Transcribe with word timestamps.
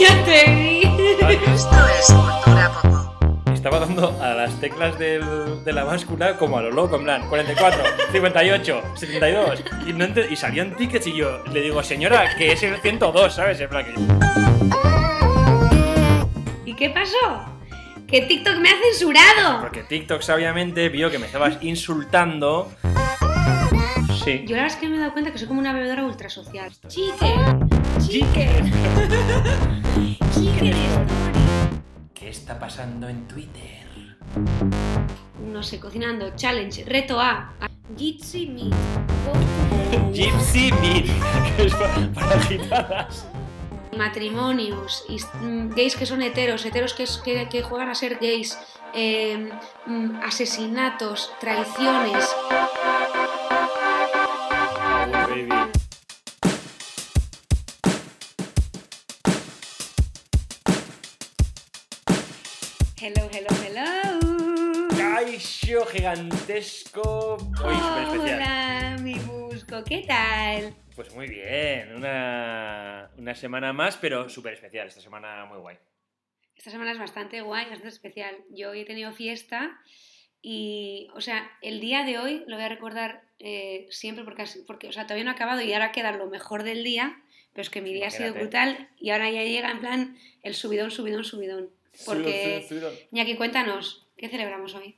ya 0.00 0.24
te 0.24 0.50
vi. 0.50 0.80
Esto 1.52 1.76
es 1.98 2.06
Cultura 2.06 2.70
Popo. 2.82 3.52
Estaba 3.52 3.78
dando 3.80 4.16
a 4.22 4.34
las 4.34 4.58
teclas 4.58 4.98
del- 4.98 5.62
de 5.64 5.72
la 5.72 5.84
báscula 5.84 6.36
como 6.38 6.56
a 6.58 6.62
lo 6.62 6.70
loco, 6.70 6.96
en 6.96 7.04
plan 7.04 7.28
44, 7.28 7.82
58, 8.10 8.82
72. 8.94 9.62
Y, 9.86 9.92
no 9.92 10.06
y 10.30 10.36
salían 10.36 10.74
tickets 10.76 11.06
y 11.08 11.16
yo 11.16 11.44
le 11.52 11.60
digo, 11.60 11.82
señora, 11.82 12.34
que 12.36 12.52
es 12.52 12.62
el 12.62 12.78
102, 12.80 13.34
¿sabes? 13.34 13.60
En 13.60 13.68
plan 13.68 13.84
que- 13.84 13.94
¿Y 16.70 16.74
qué 16.74 16.88
pasó? 16.90 17.44
Que 18.06 18.22
TikTok 18.22 18.56
me 18.56 18.70
ha 18.70 18.74
censurado. 18.82 19.60
Porque 19.60 19.82
TikTok 19.82 20.22
sabiamente 20.22 20.88
vio 20.88 21.10
que 21.10 21.18
me 21.18 21.26
estabas 21.26 21.58
insultando. 21.60 22.72
Sí. 24.24 24.44
Yo 24.46 24.56
la 24.56 24.62
verdad 24.62 24.66
es 24.66 24.76
que 24.76 24.88
me 24.88 24.96
he 24.96 24.98
dado 25.00 25.12
cuenta 25.12 25.30
que 25.32 25.38
soy 25.38 25.46
como 25.48 25.60
una 25.60 25.72
bebedora 25.72 26.04
ultrasocial. 26.04 26.70
Chicken, 26.88 27.70
chicken 28.10 28.66
story. 30.32 30.78
¿Qué 32.12 32.28
está 32.28 32.58
pasando 32.58 33.08
en 33.08 33.26
Twitter? 33.28 33.86
No 35.52 35.62
sé, 35.62 35.78
cocinando, 35.78 36.30
challenge, 36.34 36.84
reto 36.84 37.20
A. 37.20 37.52
Jitsi 37.96 38.46
meat. 38.46 38.74
Gypsy 40.12 40.72
Meat, 40.72 41.06
que 41.56 41.66
es 41.66 41.74
pa- 41.74 42.08
para 42.14 42.40
gitanas. 42.42 43.26
matrimonios, 43.96 45.04
mm, 45.42 45.70
gays 45.74 45.94
que 45.96 46.06
son 46.06 46.22
heteros, 46.22 46.64
heteros 46.64 46.94
que, 46.94 47.04
que, 47.24 47.48
que 47.48 47.62
juegan 47.62 47.88
a 47.90 47.94
ser 47.94 48.18
gays, 48.20 48.58
eh, 48.94 49.50
asesinatos, 50.24 51.32
traiciones. 51.40 52.28
Hello, 63.12 63.28
hello, 63.32 63.48
hello. 63.64 64.88
Caixo 64.96 65.84
gigantesco. 65.86 67.38
Hoy 67.64 67.74
súper 67.74 68.02
especial. 68.04 68.36
Hola, 68.36 68.98
mi 69.02 69.14
busco, 69.14 69.82
¿qué 69.82 70.04
tal? 70.06 70.76
Pues 70.94 71.12
muy 71.12 71.26
bien, 71.26 71.96
una, 71.96 73.10
una 73.16 73.34
semana 73.34 73.72
más, 73.72 73.96
pero 73.96 74.28
súper 74.28 74.52
especial. 74.54 74.86
Esta 74.86 75.00
semana 75.00 75.44
muy 75.46 75.58
guay. 75.58 75.76
Esta 76.54 76.70
semana 76.70 76.92
es 76.92 77.00
bastante 77.00 77.40
guay, 77.40 77.64
bastante 77.64 77.88
especial. 77.88 78.36
Yo 78.50 78.70
hoy 78.70 78.82
he 78.82 78.84
tenido 78.84 79.10
fiesta 79.10 79.80
y, 80.40 81.08
o 81.12 81.20
sea, 81.20 81.50
el 81.62 81.80
día 81.80 82.04
de 82.04 82.18
hoy 82.18 82.44
lo 82.46 82.54
voy 82.54 82.64
a 82.64 82.68
recordar 82.68 83.22
eh, 83.40 83.88
siempre 83.90 84.22
porque, 84.22 84.44
porque, 84.68 84.86
o 84.86 84.92
sea, 84.92 85.04
todavía 85.04 85.24
no 85.24 85.30
ha 85.30 85.34
acabado 85.34 85.62
y 85.62 85.72
ahora 85.72 85.90
queda 85.90 86.12
lo 86.12 86.28
mejor 86.28 86.62
del 86.62 86.84
día, 86.84 87.20
pero 87.54 87.62
es 87.62 87.70
que 87.70 87.80
mi 87.80 87.92
día 87.92 88.06
ha 88.06 88.10
sido 88.12 88.32
brutal 88.34 88.88
y 89.00 89.10
ahora 89.10 89.28
ya 89.30 89.42
llega 89.42 89.72
en 89.72 89.80
plan 89.80 90.16
el 90.44 90.54
subidón, 90.54 90.92
subidón, 90.92 91.24
subidón. 91.24 91.70
Porque, 92.06 92.66
Ñaki, 93.10 93.36
cuéntanos, 93.36 94.08
¿qué 94.16 94.28
celebramos 94.28 94.74
hoy? 94.74 94.96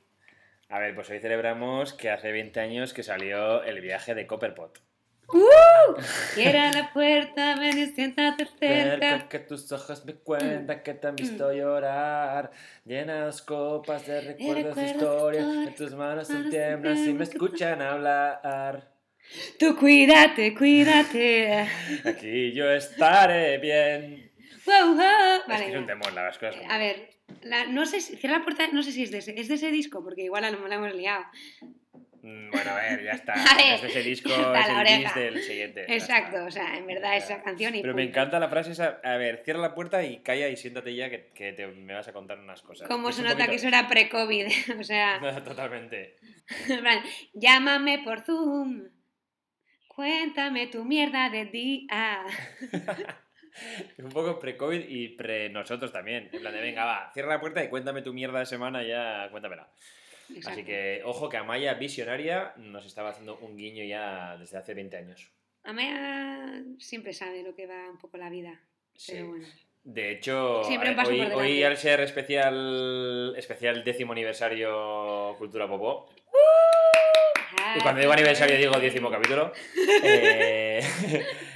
A 0.69 0.79
ver, 0.79 0.95
pues 0.95 1.09
hoy 1.09 1.19
celebramos 1.19 1.93
que 1.93 2.09
hace 2.09 2.31
20 2.31 2.59
años 2.59 2.93
que 2.93 3.03
salió 3.03 3.63
el 3.63 3.81
viaje 3.81 4.15
de 4.15 4.25
Copperpot. 4.25 4.81
Cierra 6.33 6.71
la 6.71 6.91
puerta, 6.91 7.55
ven 7.59 7.77
y 7.77 7.85
siéntate 7.87 8.45
Cerca 8.45 9.09
cerca. 9.09 9.29
que 9.29 9.39
tus 9.39 9.71
ojos 9.71 10.05
me 10.05 10.13
cuentan 10.15 10.83
que 10.83 10.93
te 10.93 11.07
han 11.07 11.15
visto 11.15 11.51
llorar. 11.53 12.51
Llenas 12.85 13.41
copas 13.41 14.05
de 14.05 14.21
recuerdos 14.21 14.75
de 14.75 14.83
recuerdos, 14.83 14.95
historia. 14.95 15.41
historia, 15.41 15.67
En 15.69 15.75
tus 15.75 15.93
manos 15.93 16.27
se 16.27 16.43
tiemblan 16.49 16.97
si 16.97 17.13
me 17.13 17.23
escuchan 17.23 17.81
hablar. 17.81 18.91
Tú 19.57 19.75
cuídate, 19.77 20.53
cuídate. 20.53 21.67
Aquí 22.05 22.51
yo 22.53 22.69
estaré 22.71 23.57
bien. 23.57 24.22
Wow, 24.65 24.95
wow. 24.95 25.01
es 25.41 25.47
Vale, 25.47 25.65
que 25.65 25.71
es 25.71 25.77
un 25.77 25.85
temor, 25.85 26.13
la 26.13 26.23
verdad. 26.23 26.29
es 26.49 26.55
que 26.55 26.63
es- 26.63 26.71
A 26.71 26.77
ver, 26.77 27.09
la- 27.41 27.65
no 27.67 27.85
sé 27.85 27.99
si, 28.01 28.15
cierra 28.17 28.37
la 28.39 28.43
puerta, 28.43 28.67
no 28.71 28.81
sé 28.83 28.91
si 28.91 29.03
es 29.03 29.11
de 29.11 29.17
ese, 29.19 29.39
es 29.39 29.47
de 29.47 29.55
ese 29.55 29.71
disco, 29.71 30.03
porque 30.03 30.21
igual 30.23 30.43
a 30.45 30.49
lo 30.51 30.57
mejor 30.57 30.69
la 30.69 30.75
hemos 30.75 30.95
liado. 30.95 31.25
Mm, 32.21 32.51
Bueno, 32.51 32.71
a 32.71 32.75
ver, 32.75 33.03
ya 33.03 33.11
está. 33.19 33.33
Ver, 33.33 33.75
Es 33.75 33.81
de 33.81 33.87
ese 33.89 34.01
disco, 34.03 34.29
es 34.55 34.69
el 34.69 34.75
oreja. 34.77 35.19
del 35.19 35.41
siguiente. 35.41 35.85
Exacto, 35.93 36.45
o 36.45 36.51
sea, 36.51 36.77
en 36.77 36.87
verdad 36.87 37.17
esa 37.17 37.41
canción 37.43 37.75
y 37.75 37.81
Pero 37.81 37.93
me 37.93 38.03
punto. 38.03 38.17
encanta 38.19 38.39
la 38.39 38.47
frase 38.47 38.71
esa. 38.71 39.01
A 39.03 39.17
ver, 39.17 39.41
cierra 39.43 39.59
la 39.59 39.75
puerta 39.75 40.01
y 40.03 40.19
calla 40.23 40.47
y 40.47 40.55
siéntate 40.55 40.95
ya 40.95 41.09
que, 41.09 41.31
que 41.35 41.51
te- 41.51 41.67
me 41.67 41.93
vas 41.93 42.07
a 42.07 42.13
contar 42.13 42.39
unas 42.39 42.61
cosas. 42.61 42.87
Cómo 42.87 43.09
Es 43.09 43.15
se 43.15 43.21
un 43.23 43.27
nota 43.27 43.47
que 43.47 43.55
eso 43.55 43.65
poquito- 43.65 43.77
era 43.77 43.87
pre-COVID, 43.89 44.47
o 44.79 44.83
sea, 44.83 45.19
Totalmente. 45.43 46.15
llámame 47.33 47.99
por 48.05 48.21
Zoom, 48.21 48.83
cuéntame 49.89 50.67
tu 50.67 50.85
mierda 50.85 51.29
de 51.29 51.45
día. 51.47 52.23
Un 53.97 54.09
poco 54.09 54.39
pre-COVID 54.39 54.85
y 54.87 55.09
pre-nosotros 55.09 55.91
también. 55.91 56.29
En 56.31 56.41
plan 56.41 56.53
de, 56.53 56.61
venga, 56.61 56.85
va, 56.85 57.11
cierra 57.13 57.33
la 57.35 57.39
puerta 57.39 57.63
y 57.63 57.69
cuéntame 57.69 58.01
tu 58.01 58.13
mierda 58.13 58.39
de 58.39 58.45
semana 58.45 58.83
ya, 58.83 59.27
cuéntamela. 59.31 59.69
Así 60.23 60.37
Exacto. 60.37 60.65
que, 60.65 61.01
ojo 61.03 61.29
que 61.29 61.37
Amaya, 61.37 61.73
visionaria, 61.75 62.53
nos 62.57 62.85
estaba 62.85 63.09
haciendo 63.09 63.37
un 63.37 63.57
guiño 63.57 63.83
ya 63.83 64.37
desde 64.37 64.57
hace 64.57 64.73
20 64.73 64.97
años. 64.97 65.29
Amaya 65.63 66.63
siempre 66.79 67.13
sabe 67.13 67.43
lo 67.43 67.53
que 67.55 67.67
va 67.67 67.89
un 67.89 67.97
poco 67.97 68.17
la 68.17 68.29
vida, 68.29 68.59
Sí. 68.95 69.13
pero 69.13 69.27
bueno. 69.27 69.47
De 69.83 70.11
hecho, 70.11 70.61
eh, 70.71 70.95
hoy, 71.05 71.21
hoy 71.33 71.63
al 71.63 71.75
ser 71.75 71.99
especial, 71.99 73.33
especial 73.37 73.83
décimo 73.83 74.13
aniversario 74.13 75.35
Cultura 75.37 75.67
Popó, 75.67 76.09
y 77.75 77.79
cuando 77.81 78.01
digo 78.01 78.13
aniversario 78.13 78.57
digo 78.57 78.79
décimo 78.79 79.09
capítulo, 79.11 79.51
eh, 80.03 80.81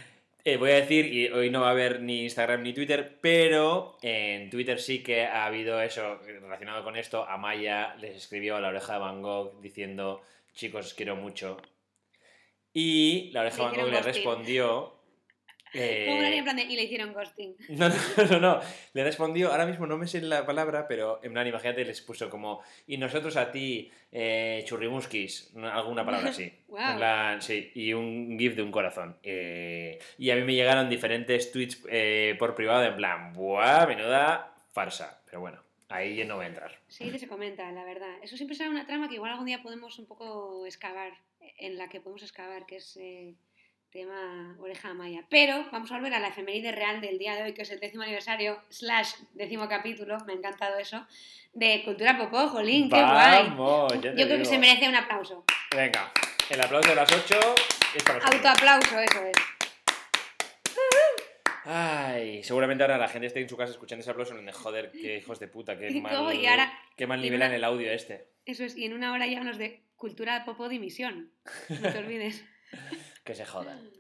eh, 0.48 0.56
voy 0.56 0.72
a 0.72 0.76
decir, 0.76 1.14
y 1.14 1.28
hoy 1.28 1.50
no 1.50 1.60
va 1.60 1.68
a 1.68 1.72
haber 1.72 2.02
ni 2.02 2.24
Instagram 2.24 2.64
ni 2.64 2.72
Twitter, 2.72 3.18
pero 3.20 3.98
en 4.02 4.50
Twitter 4.50 4.80
sí 4.80 5.04
que 5.04 5.26
ha 5.26 5.46
habido 5.46 5.82
eso 5.82 6.20
relacionado 6.26 6.86
con 6.86 6.96
esto. 6.96 7.26
Amaya 7.28 7.96
les 7.96 8.16
escribió 8.16 8.56
a 8.56 8.62
la 8.62 8.70
oreja 8.70 8.94
de 8.94 9.00
Van 9.00 9.22
Gogh 9.22 9.60
diciendo, 9.60 10.22
chicos, 10.54 10.86
os 10.86 10.94
quiero 10.94 11.18
mucho. 11.18 11.58
Y 12.72 13.30
la 13.34 13.42
oreja 13.42 13.58
de 13.58 13.64
Van 13.64 13.76
Gogh 13.76 13.92
le 13.92 14.02
respondió... 14.02 14.97
eh, 15.74 16.06
Como 16.06 16.20
una 16.20 16.36
en 16.36 16.44
plan 16.44 16.56
de, 16.56 16.64
y 16.64 16.76
le 16.76 16.84
hicieron 16.84 17.14
ghosting. 17.14 17.56
no, 17.70 17.90
no, 17.90 17.96
no, 18.32 18.40
no. 18.40 18.62
Le 18.94 19.04
respondió, 19.04 19.52
ahora 19.52 19.66
mismo 19.66 19.86
no 19.88 19.98
me 19.98 20.08
sé 20.08 20.22
la 20.22 20.46
palabra, 20.46 20.88
pero 20.88 21.20
en 21.24 21.34
plan, 21.34 21.48
imagínate, 21.48 21.86
les 21.86 22.02
puso 22.02 22.30
como, 22.30 22.62
y 22.86 22.98
nosotros 22.98 23.36
a 23.38 23.52
ti, 23.52 23.92
eh, 24.12 24.64
churrimuskis, 24.66 25.54
no, 25.56 25.70
alguna 25.70 26.06
palabra 26.06 26.30
así. 26.30 26.52
Guau. 26.68 26.92
En 26.92 26.98
plan, 26.98 27.42
sí, 27.42 27.72
y 27.76 27.94
un 27.94 28.38
gif 28.38 28.56
de 28.56 28.62
un 28.62 28.72
corazón. 28.72 29.18
Eh, 29.24 30.00
y 30.18 30.30
a 30.30 30.36
mí 30.36 30.44
me 30.44 30.54
llegaron 30.54 30.90
diferentes 30.90 31.52
tweets 31.52 31.84
eh, 31.90 32.36
por 32.40 32.56
privado, 32.56 32.84
en 32.84 32.96
plan, 32.96 33.34
buah, 33.34 33.86
menuda 33.88 34.54
farsa. 34.72 35.22
Pero 35.26 35.42
bueno, 35.42 35.62
ahí 35.90 36.24
no 36.26 36.36
voy 36.36 36.46
a 36.46 36.50
entrar. 36.50 36.72
Sí, 36.88 37.10
que 37.12 37.20
se 37.20 37.28
comenta, 37.28 37.72
la 37.72 37.84
verdad. 37.84 38.16
Eso 38.22 38.38
siempre 38.38 38.56
será 38.56 38.70
una 38.70 38.86
trama 38.86 39.08
que 39.08 39.16
igual 39.16 39.32
algún 39.32 39.46
día 39.46 39.62
podemos 39.62 39.98
un 40.00 40.06
poco 40.06 40.66
excavar, 40.66 41.14
en 41.58 41.78
la 41.78 41.90
que 41.90 42.00
podemos 42.00 42.24
excavar, 42.24 42.66
que 42.66 42.78
es 42.78 42.98
eh, 42.98 43.36
tema 43.92 44.56
oreja 44.60 44.94
maya. 44.94 45.26
Pero 45.30 45.66
vamos 45.72 45.92
a 45.92 45.96
volver 45.96 46.14
a 46.14 46.20
la 46.20 46.28
efeméride 46.30 46.72
real 46.72 47.02
del 47.02 47.18
día 47.18 47.36
de 47.36 47.44
hoy, 47.44 47.54
que 47.54 47.62
es 47.64 47.72
el 47.72 47.80
décimo 47.80 48.04
aniversario, 48.04 48.62
slash 48.70 49.14
décimo 49.34 49.68
capítulo, 49.68 50.18
me 50.26 50.34
ha 50.34 50.36
encantado 50.36 50.78
eso, 50.78 51.06
de 51.54 51.84
Cultura 51.84 52.18
Popó, 52.18 52.48
jolín, 52.50 52.90
qué 52.90 53.02
guay. 53.02 53.44
Vamos, 53.50 53.94
ya 54.02 54.14
te 54.14 54.22
Yo 54.22 54.26
creo 54.28 54.38
que 54.40 54.46
se 54.46 54.58
merece 54.60 54.88
un 54.88 54.96
aplauso. 54.96 55.46
Venga, 55.76 56.12
el 56.50 56.62
aplauso 56.62 56.90
de 56.90 56.96
las 56.96 57.12
8. 57.12 57.40
Autoaplauso, 58.32 59.00
eso 59.00 59.24
es. 59.26 59.38
Ay, 61.70 62.44
seguramente 62.44 62.84
ahora 62.84 62.98
la 62.98 63.10
gente 63.10 63.28
esté 63.28 63.42
en 63.42 63.50
su 63.50 63.58
casa 63.58 63.72
escuchando 63.74 64.02
ese 64.02 64.12
aplauso 64.12 64.38
y 64.40 64.44
de 64.46 64.54
joder, 64.54 64.92
qué 64.92 65.18
hijos 65.18 65.40
de 65.40 65.48
puta, 65.50 65.78
qué 65.78 65.90
mal, 66.02 66.16
ahora- 66.16 66.72
qué 66.96 67.08
mal 67.08 67.22
nivelan 67.22 67.52
el 67.54 67.64
audio 67.64 67.92
este. 67.92 68.30
Eso 68.46 68.64
es, 68.64 68.78
y 68.78 68.86
en 68.86 68.94
una 68.94 69.12
hora 69.12 69.28
llámanos 69.28 69.58
de 69.58 69.84
Cultura 69.98 70.46
Popó 70.46 70.70
Dimisión. 70.70 71.32
No 71.70 71.92
te 71.92 71.98
olvides. 71.98 72.46
Que 73.28 73.36
se 73.36 73.46
jodan. 73.46 73.92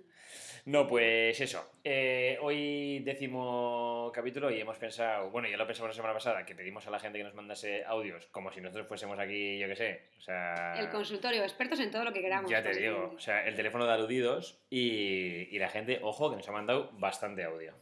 No, 0.65 0.87
pues 0.87 1.39
eso. 1.41 1.69
Eh, 1.83 2.37
hoy 2.41 2.99
décimo 2.99 4.09
capítulo 4.13 4.49
y 4.49 4.59
hemos 4.61 4.77
pensado, 4.77 5.29
bueno, 5.31 5.49
ya 5.49 5.57
lo 5.57 5.67
pensamos 5.67 5.89
la 5.89 5.95
semana 5.95 6.13
pasada, 6.13 6.45
que 6.45 6.55
pedimos 6.55 6.87
a 6.87 6.91
la 6.91 6.99
gente 6.99 7.17
que 7.17 7.25
nos 7.25 7.33
mandase 7.33 7.83
audios 7.83 8.25
como 8.27 8.53
si 8.53 8.61
nosotros 8.61 8.87
fuésemos 8.87 9.19
aquí, 9.19 9.57
yo 9.59 9.67
qué 9.67 9.75
sé. 9.75 10.09
O 10.17 10.21
sea, 10.21 10.79
El 10.79 10.89
consultorio, 10.89 11.43
expertos 11.43 11.79
en 11.81 11.91
todo 11.91 12.05
lo 12.05 12.13
que 12.13 12.21
queramos. 12.21 12.49
ya 12.49 12.63
te 12.63 12.71
digo, 12.71 13.13
o 13.15 13.19
sea, 13.19 13.45
el 13.45 13.55
teléfono 13.55 13.85
de 13.85 13.91
aludidos 13.93 14.59
y, 14.69 15.53
y 15.53 15.59
la 15.59 15.67
gente, 15.69 15.99
ojo, 16.01 16.29
que 16.29 16.37
nos 16.37 16.47
ha 16.47 16.53
mandado 16.53 16.89
bastante 16.93 17.43
audio. 17.43 17.73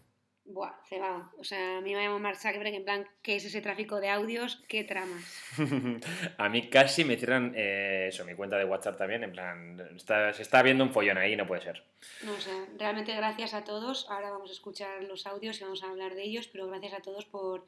Buah, 0.47 0.73
cebado. 0.87 1.31
O 1.39 1.43
sea, 1.43 1.79
a 1.79 1.81
mí 1.81 1.95
me 1.95 2.03
llamo 2.03 2.19
Mark 2.19 2.37
Zuckerberg 2.37 2.75
en 2.75 2.83
plan, 2.85 3.07
¿qué 3.23 3.35
es 3.37 3.45
ese 3.45 3.61
tráfico 3.61 3.99
de 3.99 4.09
audios? 4.09 4.63
¿Qué 4.67 4.83
tramas? 4.83 5.23
a 6.37 6.49
mí 6.49 6.69
casi 6.69 7.03
me 7.03 7.17
cierran 7.17 7.53
eh, 7.55 8.07
eso, 8.09 8.23
mi 8.25 8.35
cuenta 8.35 8.55
de 8.57 8.65
WhatsApp 8.65 8.95
también, 8.95 9.23
en 9.23 9.31
plan, 9.31 9.79
está- 9.95 10.31
se 10.33 10.43
está 10.43 10.61
viendo 10.61 10.83
un 10.83 10.93
follón 10.93 11.17
ahí, 11.17 11.35
no 11.35 11.47
puede 11.47 11.61
ser. 11.63 11.83
No, 12.21 12.33
o 12.33 12.39
sea, 12.39 12.53
realmente 12.77 13.15
gracias 13.15 13.55
a 13.55 13.63
todos. 13.63 14.05
Ahora 14.11 14.29
vamos 14.29 14.51
a 14.51 14.53
escuchar 14.53 15.03
los 15.05 15.25
audios 15.25 15.59
y 15.59 15.63
vamos 15.63 15.83
a 15.83 15.89
hablar 15.89 16.13
de 16.13 16.23
ellos, 16.23 16.47
pero 16.47 16.67
gracias 16.67 16.93
a 16.93 17.01
todos 17.01 17.25
por 17.25 17.65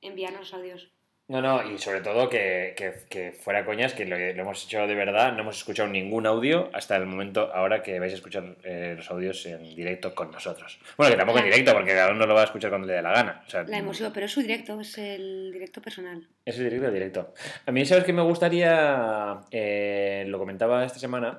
enviarnos 0.00 0.54
audios. 0.54 0.88
No, 1.30 1.40
no, 1.40 1.62
y 1.70 1.78
sobre 1.78 2.00
todo 2.00 2.28
que, 2.28 2.74
que, 2.76 2.92
que 3.08 3.30
fuera 3.30 3.64
coñas, 3.64 3.94
que 3.94 4.04
lo, 4.04 4.18
lo 4.18 4.42
hemos 4.42 4.64
hecho 4.64 4.84
de 4.88 4.96
verdad, 4.96 5.32
no 5.32 5.42
hemos 5.42 5.58
escuchado 5.58 5.88
ningún 5.88 6.26
audio 6.26 6.68
hasta 6.72 6.96
el 6.96 7.06
momento 7.06 7.52
ahora 7.54 7.84
que 7.84 8.00
vais 8.00 8.12
a 8.12 8.16
escuchar 8.16 8.56
eh, 8.64 8.94
los 8.96 9.08
audios 9.12 9.46
en 9.46 9.62
directo 9.76 10.12
con 10.12 10.32
nosotros. 10.32 10.80
Bueno, 10.96 11.12
que 11.12 11.16
tampoco 11.18 11.38
en 11.38 11.44
directo, 11.44 11.72
porque 11.72 11.92
cada 11.92 12.10
uno 12.10 12.26
lo 12.26 12.34
va 12.34 12.40
a 12.40 12.44
escuchar 12.46 12.70
cuando 12.70 12.88
le 12.88 12.94
dé 12.94 13.02
la 13.02 13.12
gana. 13.12 13.44
O 13.46 13.48
sea, 13.48 13.62
La 13.62 13.78
emoción, 13.78 14.10
pero 14.12 14.26
es 14.26 14.32
su 14.32 14.40
directo, 14.40 14.80
es 14.80 14.98
el 14.98 15.52
directo 15.52 15.80
personal. 15.80 16.26
Es 16.44 16.58
el 16.58 16.64
directo, 16.64 16.88
el 16.88 16.94
directo. 16.94 17.32
A 17.64 17.70
mí, 17.70 17.86
¿sabes 17.86 18.02
que 18.02 18.12
me 18.12 18.22
gustaría? 18.22 19.38
eh, 19.52 20.24
lo 20.26 20.36
comentaba 20.40 20.84
esta 20.84 20.98
semana 20.98 21.38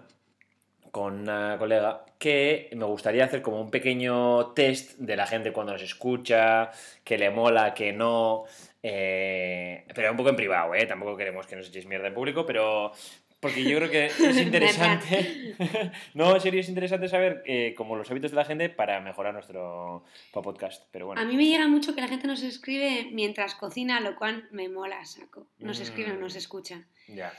con 0.91 1.21
una 1.21 1.57
colega, 1.57 2.05
que 2.19 2.69
me 2.75 2.85
gustaría 2.85 3.23
hacer 3.25 3.41
como 3.41 3.59
un 3.61 3.71
pequeño 3.71 4.47
test 4.53 4.97
de 4.99 5.15
la 5.15 5.25
gente 5.25 5.51
cuando 5.53 5.73
nos 5.73 5.81
escucha, 5.81 6.69
que 7.03 7.17
le 7.17 7.29
mola, 7.29 7.73
que 7.73 7.93
no. 7.93 8.43
eh, 8.83 9.85
pero 9.95 10.11
un 10.11 10.17
poco 10.17 10.29
en 10.29 10.35
privado, 10.35 10.75
¿eh? 10.75 10.85
Tampoco 10.85 11.15
queremos 11.17 11.47
que 11.47 11.55
nos 11.55 11.67
echéis 11.69 11.85
mierda 11.85 12.07
en 12.07 12.13
público, 12.13 12.45
pero. 12.45 12.91
Porque 13.39 13.63
yo 13.63 13.77
creo 13.79 13.89
que 13.89 14.05
es 14.29 14.37
interesante. 14.37 15.55
no, 16.13 16.35
en 16.35 16.41
serio, 16.41 16.59
es 16.59 16.69
interesante 16.69 17.07
saber 17.07 17.41
eh, 17.47 17.73
como 17.75 17.95
los 17.95 18.11
hábitos 18.11 18.29
de 18.29 18.37
la 18.37 18.45
gente 18.45 18.69
para 18.69 18.99
mejorar 18.99 19.33
nuestro 19.33 20.03
podcast. 20.31 20.85
Pero 20.91 21.07
bueno. 21.07 21.19
A 21.21 21.25
mí 21.25 21.35
me 21.35 21.45
llega 21.47 21.67
mucho 21.67 21.95
que 21.95 22.01
la 22.01 22.07
gente 22.07 22.27
nos 22.27 22.43
escribe 22.43 23.07
mientras 23.11 23.55
cocina, 23.55 23.99
lo 23.99 24.15
cual 24.15 24.47
me 24.51 24.69
mola 24.69 25.03
saco. 25.05 25.47
Nos 25.57 25.79
escribe 25.79 26.11
o 26.11 26.15
Mm. 26.17 26.19
nos 26.19 26.35
escucha. 26.35 26.85
Ya. 27.07 27.33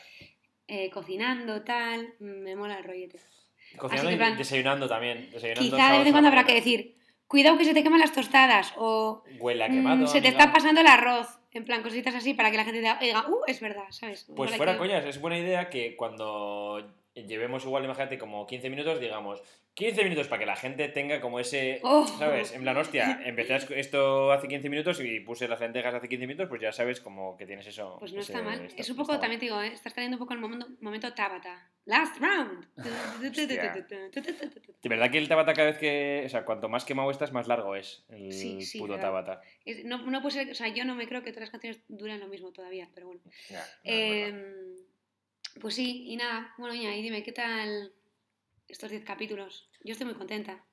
Eh, 0.66 0.90
cocinando, 0.90 1.62
tal, 1.62 2.14
me 2.18 2.56
mola 2.56 2.78
el 2.78 2.84
rollete. 2.84 3.20
Cocinando 3.76 4.10
que, 4.10 4.14
y 4.30 4.36
desayunando 4.36 4.88
también. 4.88 5.30
Desayunando 5.32 5.76
Quizá 5.76 5.90
de 5.92 5.98
vez 5.98 6.06
en 6.06 6.12
cuando 6.12 6.28
habrá 6.28 6.44
que 6.44 6.54
decir, 6.54 6.96
cuidado 7.26 7.56
que 7.58 7.64
se 7.64 7.74
te 7.74 7.82
queman 7.82 8.00
las 8.00 8.12
tostadas 8.12 8.72
o 8.76 9.22
Huele 9.38 9.64
a 9.64 9.68
mm, 9.68 9.72
quemado. 9.72 10.06
se 10.06 10.20
te 10.20 10.28
amiga. 10.28 10.42
está 10.44 10.52
pasando 10.52 10.80
el 10.80 10.86
arroz. 10.86 11.38
En 11.54 11.64
plan, 11.66 11.82
cositas 11.82 12.14
así 12.14 12.32
para 12.32 12.50
que 12.50 12.56
la 12.56 12.64
gente 12.64 12.80
diga, 12.80 12.98
uh, 13.28 13.42
es 13.46 13.60
verdad, 13.60 13.84
¿sabes? 13.90 14.26
Pues 14.34 14.56
fuera 14.56 14.78
coñas, 14.78 15.04
es 15.04 15.20
buena 15.20 15.36
idea 15.38 15.68
que 15.68 15.96
cuando 15.96 16.82
llevemos 17.14 17.64
igual, 17.64 17.84
imagínate, 17.84 18.16
como 18.16 18.46
15 18.46 18.70
minutos, 18.70 18.98
digamos, 19.00 19.42
15 19.74 20.02
minutos 20.04 20.28
para 20.28 20.40
que 20.40 20.46
la 20.46 20.56
gente 20.56 20.88
tenga 20.88 21.20
como 21.20 21.40
ese, 21.40 21.80
Oh. 21.82 22.06
¿sabes? 22.06 22.52
En 22.54 22.62
plan, 22.62 22.74
hostia, 22.78 23.20
empecé 23.26 23.58
esto 23.76 24.32
hace 24.32 24.48
15 24.48 24.70
minutos 24.70 24.98
y 25.00 25.20
puse 25.20 25.46
las 25.46 25.60
lentejas 25.60 25.92
hace 25.94 26.08
15 26.08 26.26
minutos, 26.26 26.48
pues 26.48 26.62
ya 26.62 26.72
sabes 26.72 27.00
como 27.00 27.36
que 27.36 27.44
tienes 27.44 27.66
eso. 27.66 27.96
Pues 27.98 28.14
no 28.14 28.20
ese- 28.22 28.32
está 28.32 28.42
mal. 28.42 28.68
es 28.74 28.88
un 28.88 28.96
poco, 28.96 29.18
también 29.20 29.38
te 29.38 29.44
digo, 29.46 29.60
¿eh? 29.60 29.68
estás 29.74 29.92
teniendo 29.92 30.16
un 30.16 30.20
poco 30.20 30.32
el 30.32 30.40
momento, 30.40 30.68
momento 30.80 31.12
Tabata. 31.12 31.68
Last 31.84 32.16
round. 32.18 32.66
De 34.82 34.88
verdad 34.88 35.10
que 35.10 35.18
el 35.18 35.28
Tabata 35.28 35.52
cada 35.52 35.70
vez 35.70 35.78
que, 35.78 36.22
o 36.26 36.28
sea, 36.28 36.44
cuanto 36.44 36.68
más 36.68 36.84
quemado 36.84 37.10
estás, 37.10 37.32
más 37.32 37.48
largo 37.48 37.74
es 37.76 38.04
el 38.08 38.32
Sí, 38.32 38.60
sí, 38.62 38.78
puto 38.78 38.98
Tabata. 38.98 39.40
Es- 39.64 39.84
no, 39.84 39.98
no 39.98 40.22
puede 40.22 40.34
ser, 40.34 40.50
o 40.50 40.54
sea, 40.54 40.68
yo 40.68 40.84
no 40.84 40.94
me 40.94 41.06
creo 41.06 41.22
que 41.22 41.30
todas 41.30 41.42
las 41.42 41.50
canciones 41.50 41.80
duren 41.88 42.20
lo 42.20 42.28
mismo 42.28 42.52
todavía, 42.52 42.88
pero 42.94 43.06
bueno. 43.08 43.20
Ya, 43.48 43.60
no. 43.60 43.64
Em, 43.84 44.76
pues 45.60 45.74
sí, 45.74 46.04
y 46.06 46.16
nada, 46.16 46.54
bueno, 46.58 46.74
Iña, 46.74 46.96
y 46.96 47.02
dime, 47.02 47.22
¿qué 47.22 47.32
tal 47.32 47.92
estos 48.68 48.90
10 48.90 49.04
capítulos? 49.04 49.70
Yo 49.84 49.92
estoy 49.92 50.06
muy 50.06 50.14
contenta. 50.14 50.64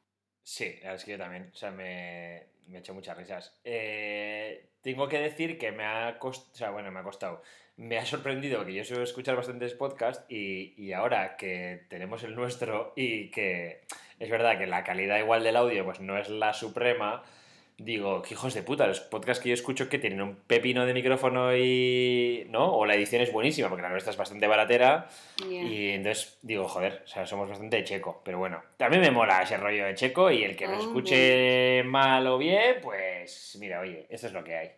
Sí, 0.43 0.65
la 0.77 0.91
verdad 0.91 0.95
es 0.95 1.03
que 1.05 1.11
yo 1.11 1.17
también. 1.17 1.51
O 1.53 1.55
sea, 1.55 1.69
me, 1.71 2.47
me 2.67 2.77
he 2.77 2.79
hecho 2.79 2.93
muchas 2.93 3.17
risas. 3.17 3.59
Eh, 3.63 4.69
tengo 4.81 5.07
que 5.07 5.19
decir 5.19 5.57
que 5.59 5.71
me 5.71 5.83
ha 5.85 6.17
costado, 6.17 6.51
o 6.53 6.55
sea, 6.55 6.69
bueno, 6.71 6.91
me 6.91 6.99
ha 6.99 7.03
costado. 7.03 7.43
Me 7.81 7.97
ha 7.97 8.05
sorprendido 8.05 8.57
porque 8.57 8.73
yo 8.73 8.83
suelo 8.83 9.03
escuchar 9.03 9.37
bastantes 9.37 9.73
podcasts 9.73 10.25
y, 10.29 10.73
y 10.75 10.91
ahora 10.91 11.37
que 11.37 11.83
tenemos 11.89 12.23
el 12.23 12.35
nuestro 12.35 12.91
y 12.97 13.29
que 13.31 13.79
es 14.19 14.29
verdad 14.29 14.57
que 14.57 14.67
la 14.67 14.83
calidad 14.83 15.17
igual 15.17 15.43
del 15.45 15.55
audio 15.55 15.85
pues 15.85 16.01
no 16.01 16.17
es 16.17 16.27
la 16.27 16.51
suprema, 16.53 17.23
digo, 17.77 18.21
que 18.21 18.33
hijos 18.33 18.53
de 18.53 18.63
puta, 18.63 18.85
los 18.85 18.99
podcasts 18.99 19.41
que 19.41 19.47
yo 19.47 19.53
escucho 19.53 19.87
que 19.87 19.97
tienen 19.97 20.21
un 20.21 20.35
pepino 20.35 20.85
de 20.85 20.93
micrófono 20.93 21.55
y... 21.55 22.45
¿no? 22.49 22.75
O 22.75 22.85
la 22.85 22.95
edición 22.95 23.21
es 23.21 23.31
buenísima 23.31 23.69
porque 23.69 23.83
la 23.83 23.89
nuestra 23.89 24.11
es 24.11 24.17
bastante 24.17 24.45
baratera 24.47 25.07
Ya. 25.37 25.45
y 25.61 25.91
entonces 25.91 26.37
digo, 26.41 26.67
joder, 26.67 27.03
o 27.05 27.07
sea, 27.07 27.25
somos 27.25 27.47
bastante 27.47 27.77
de 27.77 27.85
checo, 27.85 28.21
pero 28.25 28.39
bueno, 28.39 28.61
también 28.75 29.01
me 29.01 29.11
mola 29.11 29.41
ese 29.41 29.55
rollo 29.55 29.85
de 29.85 29.95
checo 29.95 30.29
y 30.31 30.43
el 30.43 30.57
que 30.57 30.67
nos 30.67 30.79
Oh, 30.83 30.87
escuche 30.89 31.83
mal 31.85 32.27
o 32.27 32.37
bien, 32.37 32.75
pues 32.81 33.55
mira, 33.61 33.79
oye, 33.79 34.05
esto 34.09 34.27
es 34.27 34.33
lo 34.33 34.43
que 34.43 34.55
hay. 34.57 34.71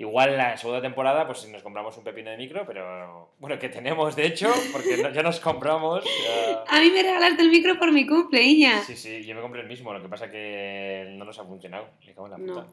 Igual 0.00 0.36
la 0.36 0.56
segunda 0.56 0.80
temporada, 0.80 1.26
pues 1.26 1.46
nos 1.48 1.60
compramos 1.62 1.96
un 1.98 2.04
pepino 2.04 2.30
de 2.30 2.36
micro, 2.36 2.64
pero 2.64 3.32
bueno, 3.40 3.58
que 3.58 3.68
tenemos 3.68 4.14
de 4.14 4.26
hecho, 4.26 4.48
porque 4.72 4.96
no- 5.02 5.10
ya 5.10 5.24
nos 5.24 5.40
compramos. 5.40 6.04
ya- 6.04 6.62
A 6.68 6.80
mí 6.80 6.90
me 6.90 7.02
regalaste 7.02 7.42
el 7.42 7.50
micro 7.50 7.76
por 7.80 7.90
mi 7.90 8.06
cumple, 8.06 8.40
Iña. 8.42 8.80
Sí, 8.82 8.94
sí, 8.96 9.24
yo 9.24 9.34
me 9.34 9.40
compré 9.40 9.60
el 9.60 9.66
mismo, 9.66 9.92
lo 9.92 10.00
que 10.00 10.08
pasa 10.08 10.30
que 10.30 11.06
no 11.16 11.24
nos 11.24 11.36
ha 11.40 11.44
funcionado. 11.44 11.88
Me 12.06 12.12
cago 12.14 12.26
en 12.26 12.30
la 12.32 12.38
No. 12.38 12.46
puta. 12.46 12.66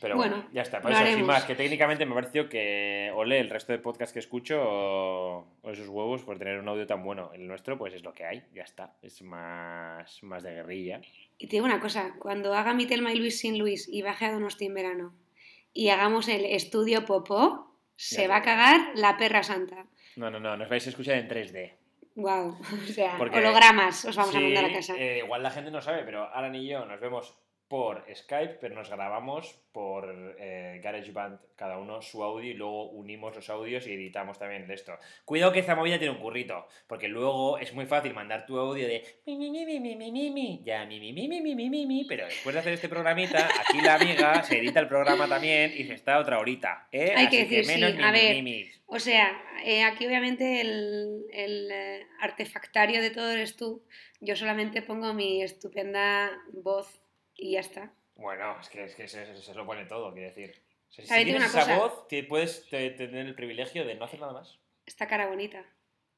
Pero 0.00 0.16
Bueno, 0.16 0.36
bueno, 0.36 0.50
ya 0.52 0.62
está. 0.62 0.80
Por 0.82 0.92
eso, 0.92 1.04
sin 1.06 1.24
más, 1.24 1.44
que 1.44 1.54
técnicamente 1.54 2.04
me 2.04 2.12
ha 2.12 2.14
parecido 2.16 2.48
que 2.48 3.10
ole 3.14 3.40
el 3.40 3.48
resto 3.48 3.72
de 3.72 3.78
podcasts 3.78 4.12
que 4.12 4.18
escucho 4.18 4.60
o, 4.62 5.46
o 5.62 5.70
esos 5.70 5.88
huevos 5.88 6.22
por 6.22 6.38
tener 6.38 6.58
un 6.60 6.68
audio 6.68 6.86
tan 6.86 7.02
bueno. 7.02 7.30
El 7.34 7.48
nuestro, 7.48 7.78
pues 7.78 7.94
es 7.94 8.04
lo 8.04 8.12
que 8.12 8.24
hay, 8.26 8.42
ya 8.54 8.62
está. 8.64 8.92
Es 9.02 9.22
más, 9.22 10.22
más 10.22 10.42
de 10.42 10.52
guerrilla. 10.52 11.00
Y 11.38 11.46
te 11.46 11.56
digo 11.56 11.64
una 11.64 11.80
cosa, 11.80 12.14
cuando 12.18 12.54
haga 12.54 12.74
mi 12.74 12.86
Telma 12.86 13.12
y 13.12 13.16
Luis 13.18 13.38
sin 13.40 13.58
Luis 13.58 13.88
y 13.90 14.02
baje 14.02 14.26
a 14.26 14.32
Donosti 14.32 14.66
en 14.66 14.74
verano 14.74 15.14
y 15.74 15.90
hagamos 15.90 16.28
el 16.28 16.46
estudio 16.46 17.04
popó, 17.04 17.76
se 17.96 18.22
Ya 18.22 18.28
va 18.28 18.36
a 18.36 18.42
cagar 18.42 18.80
la 18.94 19.16
perra 19.18 19.42
santa. 19.42 19.84
No, 20.16 20.30
no, 20.30 20.40
no, 20.40 20.56
nos 20.56 20.68
vais 20.70 20.86
a 20.86 20.90
escuchar 20.90 21.16
en 21.16 21.28
3D. 21.28 21.74
Wow, 22.16 22.56
o 22.88 22.92
sea, 22.92 23.16
Porque- 23.18 23.38
hologramas 23.38 24.04
os 24.04 24.16
vamos 24.16 24.34
a 24.34 24.40
mandar 24.40 24.64
a 24.64 24.72
casa. 24.72 24.94
eh, 24.96 25.18
igual 25.18 25.42
la 25.42 25.50
gente 25.50 25.70
no 25.70 25.82
sabe, 25.82 26.04
pero 26.04 26.32
Alan 26.32 26.54
y 26.54 26.66
yo 26.68 26.84
nos 26.86 27.00
vemos 27.00 27.36
por 27.74 28.04
Skype, 28.14 28.58
pero 28.60 28.76
nos 28.76 28.88
grabamos 28.88 29.58
por 29.72 30.36
eh, 30.38 30.80
GarageBand, 30.80 31.40
cada 31.56 31.76
uno 31.76 32.00
su 32.02 32.22
audio 32.22 32.48
y 32.48 32.54
luego 32.54 32.90
unimos 32.90 33.34
los 33.34 33.50
audios 33.50 33.84
y 33.88 33.94
editamos 33.94 34.38
también 34.38 34.68
de 34.68 34.74
esto. 34.74 34.96
Cuidado 35.24 35.50
que 35.50 35.58
esta 35.58 35.74
movida 35.74 35.98
tiene 35.98 36.14
un 36.14 36.20
currito, 36.20 36.68
porque 36.86 37.08
luego 37.08 37.58
es 37.58 37.74
muy 37.74 37.86
fácil 37.86 38.14
mandar 38.14 38.46
tu 38.46 38.56
audio 38.60 38.86
de 38.86 39.02
mi, 39.26 39.36
mi, 39.36 39.50
mi, 39.50 39.66
mi, 39.66 39.80
mi, 39.80 39.96
mi, 39.96 40.12
mi, 40.12 40.30
mi, 40.30 40.62
ya, 40.64 40.86
mi, 40.86 41.00
mi, 41.00 41.12
mi, 41.12 41.26
mi, 41.26 41.40
mi, 41.40 41.54
mi, 41.56 41.68
mi, 41.68 41.84
mi, 41.84 42.04
pero 42.04 42.26
después 42.26 42.54
de 42.54 42.60
hacer 42.60 42.74
este 42.74 42.88
programita, 42.88 43.48
aquí 43.60 43.80
la 43.80 43.96
amiga 43.96 44.40
se 44.44 44.58
edita 44.60 44.78
el 44.78 44.86
programa 44.86 45.26
también 45.26 45.72
y 45.76 45.82
se 45.82 45.94
está 45.94 46.20
otra 46.20 46.38
horita, 46.38 46.86
¿eh? 46.92 47.12
Hay 47.16 47.28
que 47.28 47.42
Así 47.42 47.56
decir, 47.56 47.64
sí, 47.64 47.80
menos 47.80 47.96
mi, 47.96 48.02
a 48.04 48.12
mi, 48.12 48.18
ver, 48.20 48.34
mi, 48.36 48.42
mi. 48.42 48.70
O 48.86 49.00
sea, 49.00 49.36
eh, 49.64 49.82
aquí 49.82 50.06
obviamente 50.06 50.60
el, 50.60 51.24
el, 51.32 51.72
eh, 51.72 52.06
artefactario 52.20 53.02
de 53.02 53.10
todo 53.10 53.32
eres 53.32 53.56
tú. 53.56 53.82
Yo 54.20 54.36
solamente 54.36 54.80
pongo 54.80 55.12
mi 55.12 55.42
estupenda 55.42 56.30
voz 56.52 57.03
y 57.34 57.52
ya 57.52 57.60
está. 57.60 57.92
Bueno, 58.16 58.56
es 58.60 58.68
que, 58.68 58.84
es 58.84 58.94
que 58.94 59.08
se, 59.08 59.26
se- 59.26 59.42
se 59.42 59.54
lo 59.54 59.66
pone 59.66 59.86
todo, 59.86 60.12
quiero 60.12 60.28
decir. 60.28 60.54
O 60.88 60.92
sea, 60.92 61.04
si 61.18 61.24
tienes 61.24 61.36
una 61.36 61.46
esa 61.46 61.60
cosa. 61.60 61.76
voz, 61.78 62.08
te- 62.08 62.22
puedes 62.24 62.68
te- 62.68 62.90
tener 62.90 63.26
el 63.26 63.34
privilegio 63.34 63.84
de 63.84 63.94
no 63.96 64.04
hacer 64.04 64.20
nada 64.20 64.32
más. 64.32 64.58
Esta 64.86 65.06
cara 65.08 65.26
bonita. 65.26 65.64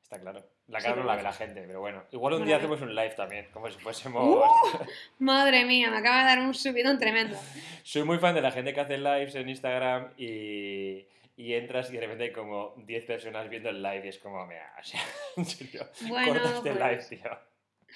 Está 0.03 0.21
claro. 0.21 0.45
La 0.69 0.79
Sí, 0.81 0.87
cara 0.87 1.01
no 1.01 1.05
la 1.07 1.17
ve 1.17 1.23
la 1.23 1.33
gente, 1.33 1.63
pero 1.67 1.81
bueno. 1.81 2.05
Igual 2.13 2.35
un 2.35 2.41
No 2.41 2.47
día 2.47 2.57
hacemos 2.57 2.81
un 2.81 2.95
live 2.95 3.15
también, 3.17 3.49
como 3.53 3.69
si 3.71 3.79
fuésemos... 3.81 4.23
¡Uh! 4.25 4.85
Madre 5.19 5.65
mía, 5.65 5.91
me 5.91 5.97
acaba 5.99 6.19
de 6.19 6.25
dar 6.25 6.39
un 6.41 6.55
subidón 6.55 6.99
tremendo. 6.99 7.37
Soy 7.83 8.03
muy 8.05 8.19
fan 8.19 8.35
de 8.35 8.41
la 8.43 8.53
gente 8.53 8.73
que 8.75 8.81
hace 8.81 8.99
lives 8.99 9.35
en 9.35 9.49
Instagram 9.49 10.13
y, 10.17 11.07
y 11.37 11.55
entras 11.55 11.89
y 11.91 11.95
de 11.95 12.01
repente 12.01 12.25
hay 12.25 12.33
como 12.33 12.75
10 12.77 13.05
personas 13.05 13.49
viendo 13.49 13.71
el 13.71 13.83
live 13.83 14.03
y 14.05 14.09
es 14.09 14.19
como, 14.19 14.45
mira, 14.47 14.75
o 14.79 14.85
sea, 14.85 15.01
en 15.37 15.45
serio, 15.45 15.89
Bueno, 16.09 16.35
corta 16.35 16.57
este 16.57 16.73
pues- 16.73 17.11
live, 17.11 17.23
tío. 17.23 17.39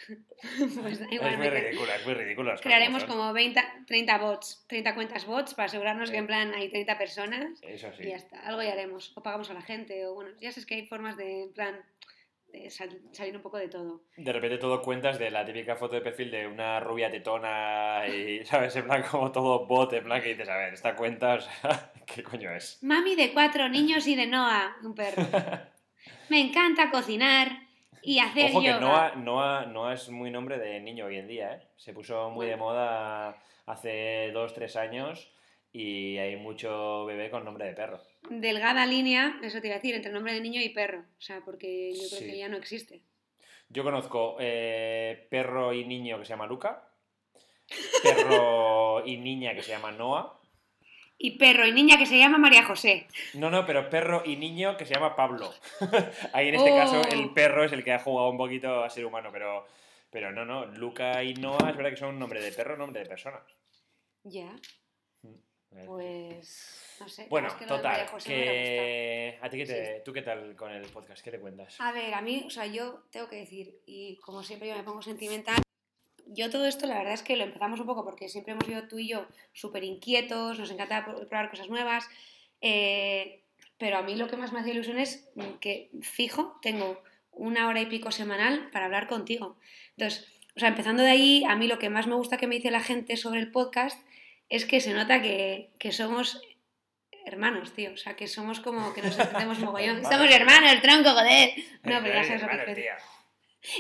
Pues 0.83 1.01
Es 1.01 1.37
muy 1.39 1.49
ridículo, 1.51 1.93
es 1.95 2.05
muy 2.07 2.15
ridículo. 2.15 2.55
Crearemos 2.61 3.05
como 3.05 3.15
son. 3.15 3.21
como 3.23 3.33
20, 3.35 3.61
30 3.87 4.19
bots, 4.19 4.65
30 4.69 4.95
cuentas 4.95 5.27
bots 5.27 5.55
para 5.55 5.67
asegurarnos 5.67 6.11
que 6.11 6.17
en 6.17 6.27
plan 6.27 6.53
hay 6.55 6.69
30 6.71 6.97
personas 6.99 7.61
Eso 7.63 7.89
sí. 7.97 8.05
y 8.05 8.09
ya 8.09 8.17
está. 8.17 8.41
Algo 8.41 8.63
ya 8.63 8.73
haremos. 8.73 9.13
O 9.17 9.23
pagamos 9.23 9.51
a 9.51 9.55
la 9.55 9.63
gente 9.63 10.07
o 10.07 10.15
bueno, 10.15 10.31
ya 10.41 10.51
sabes 10.51 10.67
que 10.67 10.75
hay 10.77 10.87
formas 10.87 11.17
de, 11.17 11.43
en 11.45 11.53
plan, 11.53 11.81
de 12.53 12.71
sal- 12.71 13.01
salir 13.13 13.37
un 13.37 13.43
poco 13.43 13.59
de 13.59 13.69
todo. 13.69 14.03
De 14.17 14.33
repente 14.33 14.59
todo 14.59 14.81
cuentas 14.83 15.19
de 15.19 15.31
la 15.31 15.45
típica 15.45 15.77
foto 15.77 15.95
de 15.95 16.01
perfil 16.01 16.31
de 16.31 16.47
una 16.47 16.81
rubia 16.81 17.11
tetona 17.11 18.05
y, 18.09 18.45
¿sabes? 18.47 18.75
En 18.77 18.85
plan 18.87 19.03
como 19.11 19.31
todo 19.31 19.67
bot, 19.67 19.93
en 19.93 20.05
plan 20.05 20.23
que 20.23 20.31
dices, 20.31 20.49
a 20.49 20.57
ver, 20.57 20.73
esta 20.75 20.97
cuenta, 20.97 21.35
o 21.35 21.41
sea, 21.41 21.93
¿qué 22.07 22.23
coño 22.23 22.51
es? 22.55 22.79
Mami 22.83 23.15
de 23.15 23.33
cuatro 23.33 23.69
niños 23.69 24.07
y 24.07 24.17
de 24.17 24.27
Noah, 24.27 24.77
un 24.83 24.95
perro. 24.95 25.23
Me 26.31 26.41
encanta 26.41 26.91
cocinar 26.91 27.49
y 28.03 28.19
hacer 28.19 28.51
Ojo 28.51 28.61
que. 28.63 28.71
Noah, 28.71 29.15
Noah, 29.17 29.67
Noah 29.67 29.95
es 29.95 30.09
muy 30.09 30.31
nombre 30.31 30.59
de 30.59 30.81
niño 30.81 31.07
hoy 31.07 31.17
en 31.17 31.29
día, 31.29 31.55
¿eh? 31.55 31.69
Se 31.77 31.93
puso 31.93 32.31
muy 32.31 32.47
de 32.47 32.57
moda 32.57 33.37
hace 33.67 34.31
dos, 34.33 34.55
tres 34.55 34.77
años 34.77 35.33
y 35.73 36.17
hay 36.19 36.37
mucho 36.37 37.05
bebé 37.07 37.31
con 37.31 37.45
nombre 37.45 37.67
de 37.67 37.73
perro. 37.75 38.01
Delgada 38.29 38.87
línea, 38.87 39.39
eso 39.43 39.61
te 39.61 39.69
iba 39.69 39.77
a 39.77 39.79
decir, 39.79 39.95
entre 39.95 40.13
nombre 40.13 40.33
de 40.35 40.41
niño 40.41 40.61
y 40.61 40.71
perro. 40.71 41.05
O 41.19 41.21
sea, 41.21 41.41
porque 41.45 41.93
yo 41.93 42.09
creo 42.09 42.19
Sí. 42.21 42.27
que 42.27 42.39
ya 42.39 42.49
no 42.49 42.57
existe. 42.57 43.03
Yo 43.69 43.85
conozco 43.85 44.37
eh, 44.41 45.27
perro 45.31 45.73
y 45.73 45.85
niño 45.85 46.19
que 46.19 46.25
se 46.25 46.31
llama 46.31 46.47
Luca, 46.47 46.89
perro 48.03 49.07
y 49.07 49.17
niña 49.17 49.55
que 49.55 49.63
se 49.63 49.71
llama 49.73 49.93
Noah. 49.93 50.40
Y 51.23 51.33
perro 51.33 51.67
y 51.67 51.73
niña 51.73 51.99
que 51.99 52.07
se 52.07 52.17
llama 52.19 52.39
María 52.39 52.65
José. 52.65 53.07
No, 53.35 53.51
no, 53.51 53.67
pero 53.67 53.91
perro 53.91 54.23
y 54.25 54.37
niño 54.37 54.79
que 54.79 54.87
se 54.87 54.95
llama 54.95 55.15
Pablo. 55.15 55.53
Ahí 56.33 56.49
en 56.49 56.55
este 56.55 56.71
caso 56.71 57.03
Oh. 57.03 57.13
el 57.13 57.31
perro 57.35 57.63
es 57.63 57.73
el 57.73 57.85
que 57.85 57.93
ha 57.93 57.99
jugado 57.99 58.31
un 58.31 58.39
poquito 58.39 58.83
a 58.83 58.89
ser 58.89 59.05
humano, 59.05 59.29
pero, 59.31 59.67
pero 60.11 60.33
no, 60.33 60.47
no, 60.47 60.65
Luca 60.65 61.23
y 61.23 61.35
Noah 61.35 61.69
es 61.69 61.77
verdad 61.77 61.91
que 61.91 61.97
son 61.99 62.15
un 62.15 62.19
nombre 62.19 62.41
de 62.41 62.53
perro, 62.53 62.75
nombre 62.79 63.03
de 63.03 63.07
persona. 63.07 63.39
Ya. 64.25 64.51
Pues. 65.87 66.97
No 67.01 67.09
sé. 67.09 67.27
Bueno, 67.29 67.49
es 67.49 67.55
que 67.55 67.67
total, 67.67 67.93
María 67.93 68.09
José 68.09 68.29
me 68.31 68.37
hubiera 68.37 68.53
gustado. 68.53 68.87
que... 68.87 69.39
¿A 69.43 69.51
ti 69.51 69.57
qué 69.59 69.67
te... 69.67 70.03
¿Tú 70.05 70.13
qué 70.15 70.23
tal 70.23 70.57
con 70.57 70.73
el 70.73 70.87
podcast? 70.87 71.23
¿Qué 71.23 71.31
te 71.31 71.39
cuentas? 71.39 71.77
A 71.81 71.93
ver, 71.93 72.15
a 72.15 72.23
mí, 72.23 72.45
o 72.47 72.51
sea, 72.51 72.65
yo 72.65 73.05
tengo 73.11 73.29
que 73.29 73.37
decir, 73.37 73.81
y 73.87 74.17
como 74.17 74.43
siempre 74.43 74.69
yo 74.69 74.77
me 74.77 74.83
pongo 74.83 75.03
sentimental, 75.03 75.61
yo 76.33 76.51
todo 76.51 76.67
esto 76.67 76.87
la 76.87 76.97
verdad 76.99 77.13
es 77.15 77.23
que 77.23 77.37
lo 77.37 77.45
empezamos 77.45 77.81
un 77.81 77.87
poco 77.87 78.05
porque 78.05 78.29
siempre 78.29 78.53
hemos 78.53 78.65
sido 78.67 78.89
tú 78.89 78.99
y 78.99 79.09
yo 79.09 79.27
súper 79.53 79.85
inquietos, 79.85 80.59
nos 80.59 80.71
encanta 80.71 81.05
pro- 81.05 81.29
probar 81.29 81.51
cosas 81.51 81.69
nuevas, 81.69 82.09
eh, 82.61 83.43
pero 83.79 83.99
a 83.99 84.03
mí 84.03 84.15
lo 84.17 84.29
que 84.29 84.37
más 84.37 84.53
me 84.53 84.61
hace 84.61 84.71
ilusión 84.71 84.99
es 84.99 85.29
que 85.61 85.91
fijo, 86.03 86.59
tengo 86.63 87.03
una 87.33 87.69
hora 87.69 87.81
y 87.81 87.87
pico 87.87 88.11
semanal 88.11 88.69
para 88.73 88.87
hablar 88.87 89.07
contigo. 89.07 89.57
Entonces, 89.97 90.27
o 90.57 90.61
sea, 90.61 90.69
empezando 90.69 91.03
de 91.03 91.11
ahí, 91.11 91.45
a 91.49 91.57
mí 91.57 91.67
lo 91.69 91.79
que 91.79 91.89
más 91.91 92.07
me 92.07 92.15
gusta 92.15 92.37
que 92.37 92.47
me 92.47 92.57
dice 92.57 92.71
la 92.71 92.81
gente 92.83 93.17
sobre 93.17 93.41
el 93.41 93.51
podcast 93.51 93.99
es 94.49 94.67
que 94.67 94.81
se 94.81 94.93
nota 94.93 95.23
que, 95.23 95.71
que 95.79 95.93
somos 95.93 96.43
hermanos, 97.25 97.73
tío. 97.73 97.93
O 97.93 97.97
sea, 97.97 98.17
que 98.17 98.27
somos 98.27 98.61
como 98.61 98.93
que 98.93 99.03
nos 99.03 99.19
entendemos 99.19 99.59
mogollón. 99.61 99.97
Hermanos. 99.99 100.13
Somos 100.19 100.35
hermanos, 100.35 100.83
tronco, 100.83 101.11
joder. 101.11 101.51
No, 101.85 102.01
pero 102.03 102.15
ya 102.15 102.25
sabes 102.25 102.43
lo 102.43 102.49
que 102.49 102.93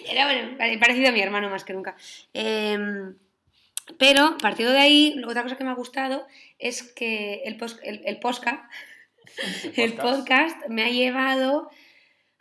Era 0.07 0.25
bueno, 0.27 0.57
pare- 0.59 0.79
parecido 0.79 1.09
a 1.09 1.13
mi 1.13 1.21
hermano 1.21 1.49
más 1.51 1.65
que 1.65 1.73
nunca. 1.73 1.97
Em, 2.35 3.15
pero, 3.99 4.37
partiendo 4.41 4.73
de 4.73 4.81
ahí, 4.81 5.23
otra 5.27 5.43
cosa 5.43 5.57
que 5.57 5.65
me 5.65 5.71
ha 5.71 5.75
gustado 5.75 6.27
es 6.59 6.83
que 6.83 7.43
el, 7.45 7.57
pos- 7.57 7.81
el, 7.83 8.03
el 8.05 8.19
posca, 8.21 8.69
el 9.77 9.95
podcast 9.95 10.57
me 10.69 10.85
ha 10.85 10.89
llevado 10.91 11.71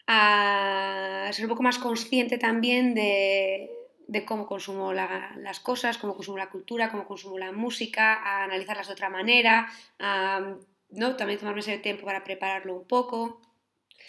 a 0.07 1.29
ser 1.33 1.45
un 1.45 1.49
poco 1.49 1.63
más 1.63 1.77
consciente 1.79 2.37
también 2.37 2.93
de, 2.93 3.69
de 4.07 4.25
cómo 4.25 4.47
consumo 4.47 4.91
la- 4.93 5.35
las 5.37 5.59
cosas, 5.59 5.97
cómo 5.97 6.15
consumo 6.15 6.37
la 6.37 6.49
cultura, 6.49 6.89
cómo 6.89 7.05
consumo 7.05 7.37
la 7.37 7.51
música, 7.51 8.15
a 8.15 8.43
analizarlas 8.43 8.87
de 8.87 8.93
otra 8.93 9.09
manera, 9.09 9.71
a 9.99 10.55
¿no? 10.91 11.15
también 11.15 11.39
tomarme 11.39 11.59
ese 11.61 11.77
tiempo 11.77 12.05
para 12.05 12.23
prepararlo 12.23 12.75
un 12.75 12.87
poco. 12.87 13.41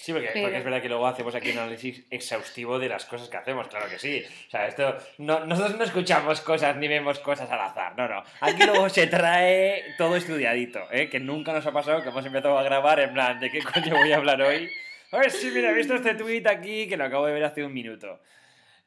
Sí, 0.02 0.12
porque, 0.12 0.30
Pero- 0.32 0.44
porque 0.46 0.56
es 0.58 0.64
verdad 0.64 0.80
que 0.80 0.88
luego 0.88 1.06
hacemos 1.06 1.34
aquí 1.34 1.50
un 1.50 1.58
análisis 1.58 2.04
exhaustivo 2.10 2.78
de 2.78 2.88
las 2.88 3.04
cosas 3.04 3.28
que 3.28 3.36
hacemos, 3.36 3.68
claro 3.68 3.86
que 3.90 3.98
sí. 3.98 4.24
O 4.46 4.50
sea, 4.50 4.66
esto, 4.66 4.96
no, 5.18 5.44
nosotros 5.44 5.76
no 5.76 5.84
escuchamos 5.84 6.40
cosas 6.40 6.74
ni 6.76 6.88
vemos 6.88 7.18
cosas 7.18 7.50
al 7.50 7.60
azar, 7.60 7.94
no, 7.98 8.08
no. 8.08 8.22
Aquí 8.40 8.64
luego 8.64 8.88
se 8.88 9.06
trae 9.08 9.84
todo 9.98 10.16
estudiadito, 10.16 10.80
¿eh? 10.90 11.10
que 11.10 11.20
nunca 11.20 11.52
nos 11.52 11.66
ha 11.66 11.72
pasado 11.72 12.02
que 12.02 12.08
hemos 12.08 12.24
empezado 12.24 12.58
a 12.58 12.62
grabar 12.62 12.98
en 13.00 13.12
plan, 13.12 13.38
¿de 13.40 13.50
qué 13.50 13.60
coño 13.60 13.94
voy 13.96 14.10
a 14.12 14.16
hablar 14.16 14.40
hoy? 14.40 14.70
A 15.12 15.18
ver, 15.18 15.30
sí, 15.30 15.50
mira, 15.54 15.70
he 15.70 15.74
visto 15.74 15.94
este 15.94 16.14
tweet 16.14 16.44
aquí 16.46 16.88
que 16.88 16.96
lo 16.96 17.04
acabo 17.04 17.26
de 17.26 17.34
ver 17.34 17.44
hace 17.44 17.62
un 17.62 17.74
minuto. 17.74 18.20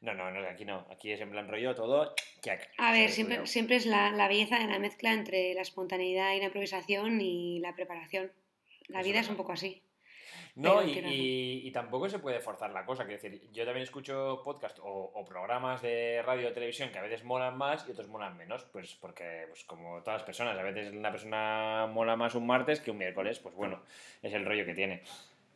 No, 0.00 0.14
no, 0.14 0.30
no, 0.32 0.46
aquí 0.48 0.64
no. 0.64 0.86
Aquí 0.90 1.12
es 1.12 1.20
en 1.20 1.30
plan 1.30 1.48
rollo 1.48 1.74
todo. 1.76 2.14
A 2.78 2.92
ver, 2.92 3.10
siempre, 3.10 3.46
siempre 3.46 3.76
es 3.76 3.86
la, 3.86 4.10
la 4.10 4.26
belleza 4.26 4.58
de 4.58 4.66
la 4.66 4.78
mezcla 4.78 5.12
entre 5.12 5.54
la 5.54 5.62
espontaneidad 5.62 6.32
y 6.34 6.40
la 6.40 6.46
improvisación 6.46 7.20
y 7.20 7.60
la 7.60 7.74
preparación. 7.74 8.32
La 8.88 9.00
Es 9.00 9.06
vida 9.06 9.20
es 9.20 9.28
un 9.28 9.36
poco 9.36 9.52
así. 9.52 9.80
No, 10.56 10.82
y, 10.88 10.92
y- 11.12 11.66
y 11.66 11.70
tampoco 11.72 12.08
se 12.08 12.20
puede 12.20 12.38
forzar 12.40 12.70
la 12.70 12.84
cosa. 12.86 13.04
Quiero 13.06 13.20
decir, 13.20 13.50
yo 13.52 13.64
también 13.64 13.82
escucho 13.82 14.40
podcast 14.44 14.78
o, 14.80 15.10
o 15.14 15.24
programas 15.24 15.82
de 15.82 16.22
radio 16.22 16.48
o 16.48 16.52
televisión 16.52 16.90
que 16.90 16.98
a 16.98 17.02
veces 17.02 17.24
molan 17.24 17.58
más 17.58 17.84
y 17.88 17.90
otros 17.90 18.06
molan 18.08 18.36
menos. 18.36 18.64
Pues 18.72 18.94
porque, 18.94 19.46
pues 19.48 19.64
como 19.64 20.00
todas 20.02 20.20
las 20.20 20.26
personas, 20.26 20.56
a 20.56 20.62
veces 20.62 20.92
una 20.92 21.10
persona 21.10 21.88
mola 21.92 22.14
más 22.14 22.34
un 22.36 22.46
martes 22.46 22.80
que 22.80 22.92
un 22.92 22.98
miércoles. 22.98 23.40
Pues 23.40 23.54
bueno, 23.56 23.82
es 24.22 24.32
el 24.32 24.44
rollo 24.44 24.64
que 24.64 24.74
tiene. 24.74 25.02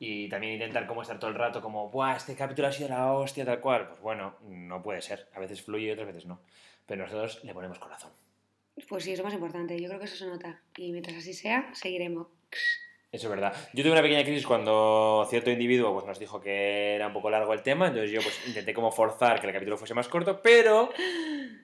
Y 0.00 0.28
también 0.28 0.55
intentar 0.55 0.87
como 0.87 1.02
estar 1.02 1.19
todo 1.19 1.31
el 1.31 1.37
rato 1.37 1.61
como, 1.61 1.90
¡buah, 1.90 2.17
este 2.17 2.35
capítulo 2.35 2.69
ha 2.69 2.73
sido 2.73 2.88
la 2.88 3.12
hostia, 3.12 3.45
tal 3.45 3.61
cual! 3.61 3.88
Pues 3.88 4.00
bueno, 4.00 4.35
no 4.49 4.83
puede 4.83 5.00
ser. 5.02 5.28
A 5.35 5.38
veces 5.40 5.62
fluye 5.62 5.87
y 5.87 5.90
otras 5.93 6.07
veces 6.09 6.26
no. 6.26 6.40
Pero 6.87 7.02
nosotros 7.05 7.45
le 7.45 7.52
ponemos 7.55 7.78
corazón. 7.78 8.11
Pues 8.88 9.05
sí, 9.05 9.12
es 9.12 9.23
más 9.23 9.35
importante. 9.35 9.81
Yo 9.81 9.88
creo 9.88 9.99
que 10.00 10.07
eso 10.07 10.17
se 10.17 10.26
nota. 10.26 10.61
Y 10.76 10.90
mientras 10.93 11.17
así 11.19 11.35
sea, 11.35 11.69
seguiremos. 11.75 12.26
Eso 13.11 13.29
es 13.29 13.31
verdad. 13.31 13.55
Yo 13.73 13.83
tuve 13.83 13.93
una 13.93 14.03
pequeña 14.03 14.23
crisis 14.23 14.47
cuando 14.47 15.27
cierto 15.31 15.50
individuo 15.50 15.95
pues, 15.95 16.05
nos 16.05 16.19
dijo 16.19 16.43
que 16.43 16.95
era 16.95 17.07
un 17.07 17.15
poco 17.15 17.31
largo 17.31 17.55
el 17.55 17.62
tema, 17.62 17.87
entonces 17.87 18.11
yo 18.11 18.21
pues, 18.21 18.47
intenté 18.47 18.75
como 18.75 18.93
forzar 18.93 19.41
que 19.41 19.47
el 19.47 19.53
capítulo 19.55 19.79
fuese 19.79 19.95
más 19.95 20.09
corto, 20.09 20.43
pero 20.43 20.91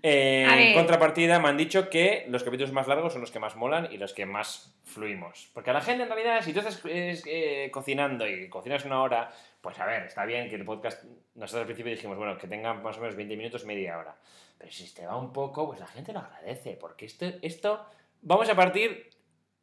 eh, 0.02 0.46
en 0.48 0.72
contrapartida 0.72 1.38
me 1.38 1.48
han 1.48 1.58
dicho 1.58 1.90
que 1.90 2.24
los 2.30 2.44
capítulos 2.44 2.72
más 2.72 2.88
largos 2.88 3.12
son 3.12 3.20
los 3.20 3.30
que 3.30 3.40
más 3.40 3.56
molan 3.56 3.92
y 3.92 3.98
los 3.98 4.14
que 4.14 4.24
más 4.24 4.74
fluimos. 4.84 5.50
Porque 5.52 5.68
a 5.68 5.74
la 5.74 5.82
gente 5.82 6.04
en 6.04 6.08
realidad, 6.08 6.40
si 6.40 6.54
tú 6.54 6.60
estás 6.60 6.80
eh, 6.86 7.20
eh, 7.26 7.70
cocinando 7.70 8.26
y 8.26 8.48
cocinas 8.48 8.86
una 8.86 9.02
hora, 9.02 9.30
pues 9.60 9.78
a 9.78 9.84
ver, 9.84 10.04
está 10.04 10.24
bien 10.24 10.48
que 10.48 10.54
el 10.54 10.64
podcast, 10.64 11.04
nosotros 11.34 11.60
al 11.60 11.66
principio 11.66 11.92
dijimos, 11.92 12.16
bueno, 12.16 12.38
que 12.38 12.48
tenga 12.48 12.72
más 12.72 12.96
o 12.96 13.00
menos 13.00 13.16
20 13.16 13.36
minutos, 13.36 13.66
media 13.66 13.98
hora. 13.98 14.16
Pero 14.56 14.72
si 14.72 14.94
te 14.94 15.04
va 15.04 15.18
un 15.18 15.30
poco, 15.30 15.66
pues 15.66 15.78
la 15.78 15.88
gente 15.88 16.14
lo 16.14 16.20
agradece, 16.20 16.78
porque 16.80 17.04
esto, 17.04 17.26
esto 17.42 17.84
vamos 18.22 18.48
a 18.48 18.54
partir 18.54 19.10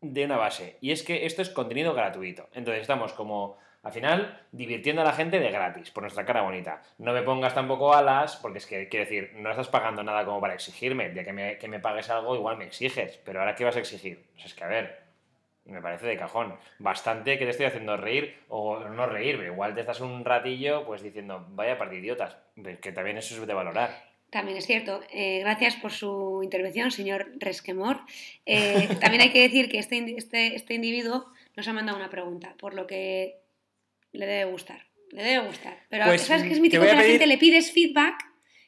de 0.02 0.26
una 0.26 0.38
base, 0.38 0.78
y 0.82 0.92
es 0.92 1.04
que 1.04 1.26
esto 1.26 1.42
es 1.42 1.50
contenido 1.50 1.94
gratuito. 1.94 2.50
Entonces 2.54 2.82
estamos 2.82 3.14
como, 3.14 3.58
al 3.84 3.92
final, 3.92 4.42
divirtiendo 4.52 5.02
a 5.02 5.06
la 5.06 5.14
gente 5.14 5.40
de 5.40 5.52
gratis, 5.52 5.92
por 5.92 6.04
nuestra 6.04 6.26
cara 6.26 6.42
bonita. 6.42 6.82
No 6.98 7.14
me 7.14 7.22
pongas 7.22 7.54
tampoco 7.54 7.94
alas, 7.94 8.36
porque 8.38 8.58
es 8.58 8.66
que, 8.66 8.90
quiero 8.90 9.06
decir, 9.06 9.32
no 9.36 9.52
estás 9.52 9.68
pagando 9.68 10.04
nada 10.04 10.26
como 10.26 10.42
para 10.42 10.56
exigirme. 10.56 11.14
Ya 11.14 11.24
que 11.24 11.34
me, 11.34 11.58
que 11.58 11.68
me 11.68 11.80
pagues 11.80 12.10
algo, 12.10 12.36
igual 12.36 12.58
me 12.58 12.66
exiges, 12.66 13.20
pero 13.24 13.40
ahora 13.40 13.56
¿qué 13.56 13.64
vas 13.64 13.76
a 13.76 13.80
exigir? 13.80 14.26
Pues 14.34 14.46
es 14.46 14.54
que, 14.56 14.64
a 14.64 14.68
ver, 14.68 15.02
me 15.66 15.82
parece 15.82 16.08
de 16.08 16.18
cajón. 16.18 16.58
Bastante 16.80 17.38
que 17.38 17.46
te 17.46 17.52
estoy 17.52 17.68
haciendo 17.68 17.96
reír, 17.98 18.44
o 18.50 18.80
no 18.80 19.06
reír, 19.06 19.38
pero 19.38 19.54
igual 19.54 19.76
te 19.76 19.82
estás 19.82 20.02
un 20.02 20.26
ratillo 20.26 20.86
pues 20.86 21.02
diciendo, 21.02 21.46
vaya 21.50 21.78
par 21.78 21.90
de 21.90 21.98
idiotas, 21.98 22.38
que 22.82 22.92
también 22.92 23.18
eso 23.18 23.36
es 23.36 23.48
de 23.48 23.54
valorar. 23.54 24.11
También 24.32 24.58
es 24.58 24.66
cierto. 24.66 25.02
Eh, 25.12 25.40
gracias 25.42 25.76
por 25.76 25.92
su 25.92 26.40
intervención, 26.44 26.90
señor 26.92 27.32
Resquemor. 27.38 28.00
Eh, 28.46 28.88
también 29.02 29.22
hay 29.22 29.30
que 29.32 29.42
decir 29.42 29.70
que 29.70 29.78
este, 29.78 30.16
este, 30.18 30.56
este 30.56 30.74
individuo 30.74 31.28
nos 31.56 31.68
ha 31.68 31.74
mandado 31.74 31.98
una 31.98 32.10
pregunta, 32.10 32.56
por 32.58 32.74
lo 32.74 32.88
que 32.88 33.36
le 34.14 34.26
debe 34.26 34.50
gustar. 34.50 34.88
Le 35.12 35.22
debe 35.24 35.46
gustar. 35.46 35.78
Pero 35.90 36.06
Pues, 36.06 36.22
sabes 36.22 36.44
que 36.44 36.50
es 36.50 36.56
te 36.56 36.62
mítico 36.62 36.84
que 36.84 36.90
a 36.90 36.94
la 36.96 37.02
pedir- 37.02 37.12
gente 37.12 37.28
le 37.28 37.38
pides 37.38 37.72
feedback 37.72 38.16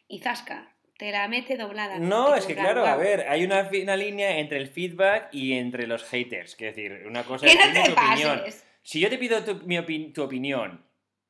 y 0.08 0.20
zasca. 0.20 0.70
Te 0.98 1.12
la 1.12 1.27
mete 1.27 1.58
doblada. 1.58 1.98
No, 1.98 2.36
es 2.36 2.46
que 2.46 2.53
claro, 2.53 2.86
a 2.86 2.96
ver, 2.98 3.22
hay 3.27 3.43
una, 3.43 3.67
una 3.82 3.96
línea 3.96 4.38
entre 4.39 4.58
el 4.60 4.67
feedback 4.67 5.29
y 5.34 5.53
entre 5.53 5.88
los 5.88 6.03
haters. 6.03 6.55
Quiero 6.55 6.75
decir, 6.75 7.08
una 7.08 7.24
cosa 7.24 7.48
¡Que 7.48 7.53
es 7.53 7.60
no 7.74 7.84
tu 7.86 7.91
opinión. 7.93 8.38
pases! 8.39 8.65
Si 8.84 9.00
yo 9.00 9.10
te 9.10 9.17
pido 9.17 9.43
tu, 9.43 9.55
mi 9.65 9.75
opin- 9.77 10.13
tu 10.13 10.22
opinión, 10.24 10.86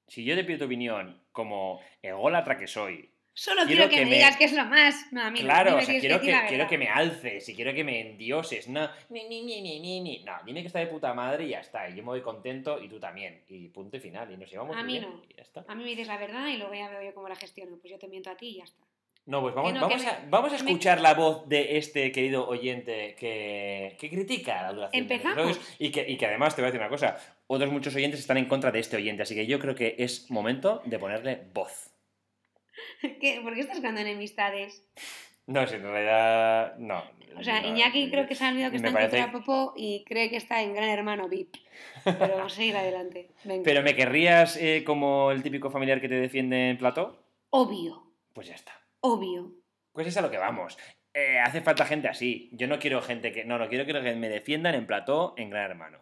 si 0.08 0.26
yo 0.26 0.36
te 0.36 0.44
pido 0.44 0.60
tu 0.60 0.66
opinión 0.66 1.24
como 1.32 1.80
ególatra 2.02 2.58
que 2.58 2.68
soy, 2.68 3.10
Solo 3.36 3.64
Quiero 3.66 3.88
quiero, 3.88 3.90
que, 3.90 3.96
que 3.98 4.06
me 4.06 4.16
digas 4.16 4.38
que 4.38 4.44
es 4.46 4.54
lo 4.54 4.64
más. 4.66 5.12
No, 5.12 5.24
a 5.24 5.32
mí 5.32 5.40
no, 5.40 5.46
claro, 5.46 5.76
me 5.78 5.82
o 5.82 5.86
sea, 5.86 6.00
quiero 6.00 6.22
que, 6.22 6.36
quiero 6.48 6.68
que 6.68 6.78
me 6.78 6.88
alces 6.88 7.50
y 7.50 7.56
quiero 7.56 7.74
que 7.74 7.84
me 7.84 8.00
endioses. 8.02 8.68
No, 8.68 8.88
ni, 9.10 9.28
ni, 9.28 9.42
ni, 9.44 9.62
ni, 9.80 10.02
ni. 10.02 10.24
No, 10.24 10.34
dime 10.46 10.62
que 10.62 10.68
está 10.68 10.78
de 10.80 10.86
puta 10.88 11.14
madre 11.16 11.46
y 11.46 11.50
ya 11.50 11.60
está. 11.62 11.90
Y 11.90 11.96
yo 11.96 12.04
me 12.04 12.10
voy 12.10 12.22
contento 12.22 12.80
y 12.80 12.88
tú 12.88 13.00
también. 13.00 13.42
Y 13.50 13.70
punto 13.70 13.98
y 13.98 14.00
final. 14.00 14.32
Y 14.32 14.38
nos 14.38 14.52
llevamos 14.52 14.78
A 14.78 14.84
mí 14.84 15.00
bien 15.00 15.04
no. 15.10 15.22
y 15.28 15.34
ya 15.36 15.42
está. 15.42 15.66
A 15.68 15.74
mí 15.74 15.84
me 15.84 15.90
dices 15.90 16.08
la 16.08 16.18
verdad 16.18 16.48
y 16.48 16.58
luego 16.58 16.74
ya 16.76 16.90
veo 16.90 17.02
yo 17.02 17.14
cómo 17.16 17.28
la 17.28 17.36
gestiono. 17.36 17.78
Pues 17.78 17.92
yo 17.92 17.98
te 17.98 18.08
miento 18.08 18.30
a 18.30 18.38
ti 18.38 18.50
y 18.50 18.56
ya 18.58 18.66
está. 18.66 18.84
No, 19.26 19.42
pues 19.42 19.56
vamos, 19.56 19.74
no, 19.74 19.80
vamos, 19.82 20.04
me- 20.04 20.10
a, 20.10 20.26
vamos 20.30 20.54
a 20.54 20.58
que 20.58 20.64
me- 20.64 20.70
escuchar 20.72 21.00
la 21.02 21.14
voz 21.14 21.48
de 21.48 21.78
este 21.78 22.12
querido 22.12 22.46
oyente 22.48 23.16
que, 23.18 23.96
que 23.98 24.10
critica 24.10 24.62
la 24.64 24.74
duración 24.74 25.08
de 25.08 25.16
los 25.18 25.26
Empezamos. 25.26 25.76
y 25.80 25.92
que, 25.92 26.06
y 26.10 26.18
que 26.18 26.26
además 26.26 26.56
te 26.56 26.62
voy 26.62 26.68
a 26.68 26.72
decir 26.72 26.82
una 26.82 26.90
cosa, 26.90 27.18
otros 27.48 27.72
muchos 27.72 27.96
oyentes 27.96 28.20
están 28.20 28.38
en 28.38 28.46
contra 28.46 28.70
de 28.72 28.80
este 28.80 28.98
oyente, 28.98 29.24
así 29.24 29.34
que 29.34 29.48
yo 29.48 29.60
creo 29.60 29.76
que 29.76 29.96
es 29.98 30.30
momento 30.30 30.82
de 30.84 31.00
ponerle 31.00 31.40
voz. 31.54 31.90
¿Qué? 33.22 33.40
¿Por 33.44 33.54
qué 33.54 33.62
estás 33.62 33.78
buscando 33.78 34.02
enemistades? 34.02 34.86
No, 35.46 35.66
si 35.68 35.76
en 35.76 35.84
realidad 35.84 36.78
no. 36.78 37.04
O 37.38 37.44
sea, 37.44 37.62
no, 37.62 37.68
Iñaki 37.70 38.10
creo 38.12 38.28
que 38.28 38.36
se 38.36 38.46
ha 38.46 38.50
olvidado 38.50 38.72
que 38.72 38.78
está 38.78 38.90
en 38.90 38.94
parece- 38.94 39.28
Popó 39.32 39.74
y 39.76 40.04
cree 40.06 40.30
que 40.30 40.38
está 40.38 40.62
en 40.62 40.74
Gran 40.74 40.90
Hermano 40.90 41.28
VIP. 41.28 41.56
Pero 42.04 42.36
vamos 42.38 42.54
a 42.54 42.56
seguir 42.56 42.78
adelante. 42.78 43.32
Venga. 43.44 43.64
Pero 43.64 43.82
¿me 43.82 43.96
querrías 43.96 44.56
eh, 44.58 44.84
como 44.86 45.32
el 45.32 45.42
típico 45.44 45.70
familiar 45.72 46.00
que 46.00 46.08
te 46.10 46.16
defiende 46.16 46.70
en 46.70 46.78
plató? 46.78 47.26
Obvio, 47.50 48.14
Pues 48.34 48.48
ya 48.48 48.56
está. 48.56 48.74
obvio. 49.02 49.52
Pues 49.92 50.08
es 50.08 50.16
a 50.18 50.22
lo 50.22 50.32
que 50.32 50.38
vamos. 50.38 50.78
Eh, 51.14 51.38
hace 51.40 51.62
falta 51.62 51.86
gente 51.86 52.08
así. 52.08 52.50
Yo 52.54 52.68
no 52.68 52.80
quiero 52.80 53.02
gente 53.02 53.32
que... 53.32 53.44
No, 53.46 53.58
no, 53.60 53.68
quiero 53.68 53.86
que 53.86 53.94
me 54.16 54.30
defiendan 54.30 54.76
en 54.76 54.88
plató 54.88 55.34
en 55.38 55.50
Gran 55.50 55.70
Hermano. 55.72 56.00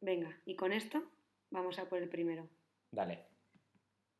Venga, 0.00 0.38
y 0.46 0.56
con 0.56 0.72
esto 0.72 1.02
vamos 1.50 1.78
a 1.78 1.88
por 1.88 1.98
el 1.98 2.08
primero. 2.08 2.48
Dale. 2.90 3.31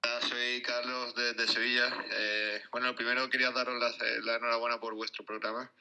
Hola, 0.05 0.21
soy 0.29 0.61
Carlos 0.63 1.15
desde 1.15 1.47
Sevilla. 1.47 1.89
Eh, 2.11 2.61
bueno, 2.73 2.95
primero 2.97 3.29
quería 3.31 3.51
daros 3.51 3.81
la, 3.81 3.95
la 4.25 4.37
enhorabuena 4.37 4.81
por 4.81 4.95
vuestro 4.95 5.25
programa, 5.25 5.73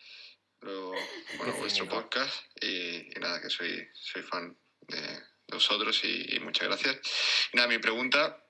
lo- 0.61 0.91
bueno, 1.37 1.53
vuestro 1.57 1.87
podcast 1.87 2.33
y, 2.61 3.09
y 3.15 3.19
nada, 3.19 3.41
que 3.41 3.49
soy, 3.49 3.87
soy 3.93 4.21
fan 4.21 4.55
de, 4.87 5.01
de 5.01 5.23
vosotros 5.53 5.99
y, 6.03 6.35
y 6.35 6.39
muchas 6.39 6.67
gracias. 6.67 6.99
Y 7.51 7.57
nada, 7.57 7.67
mi 7.67 7.79
pregunta 7.79 8.43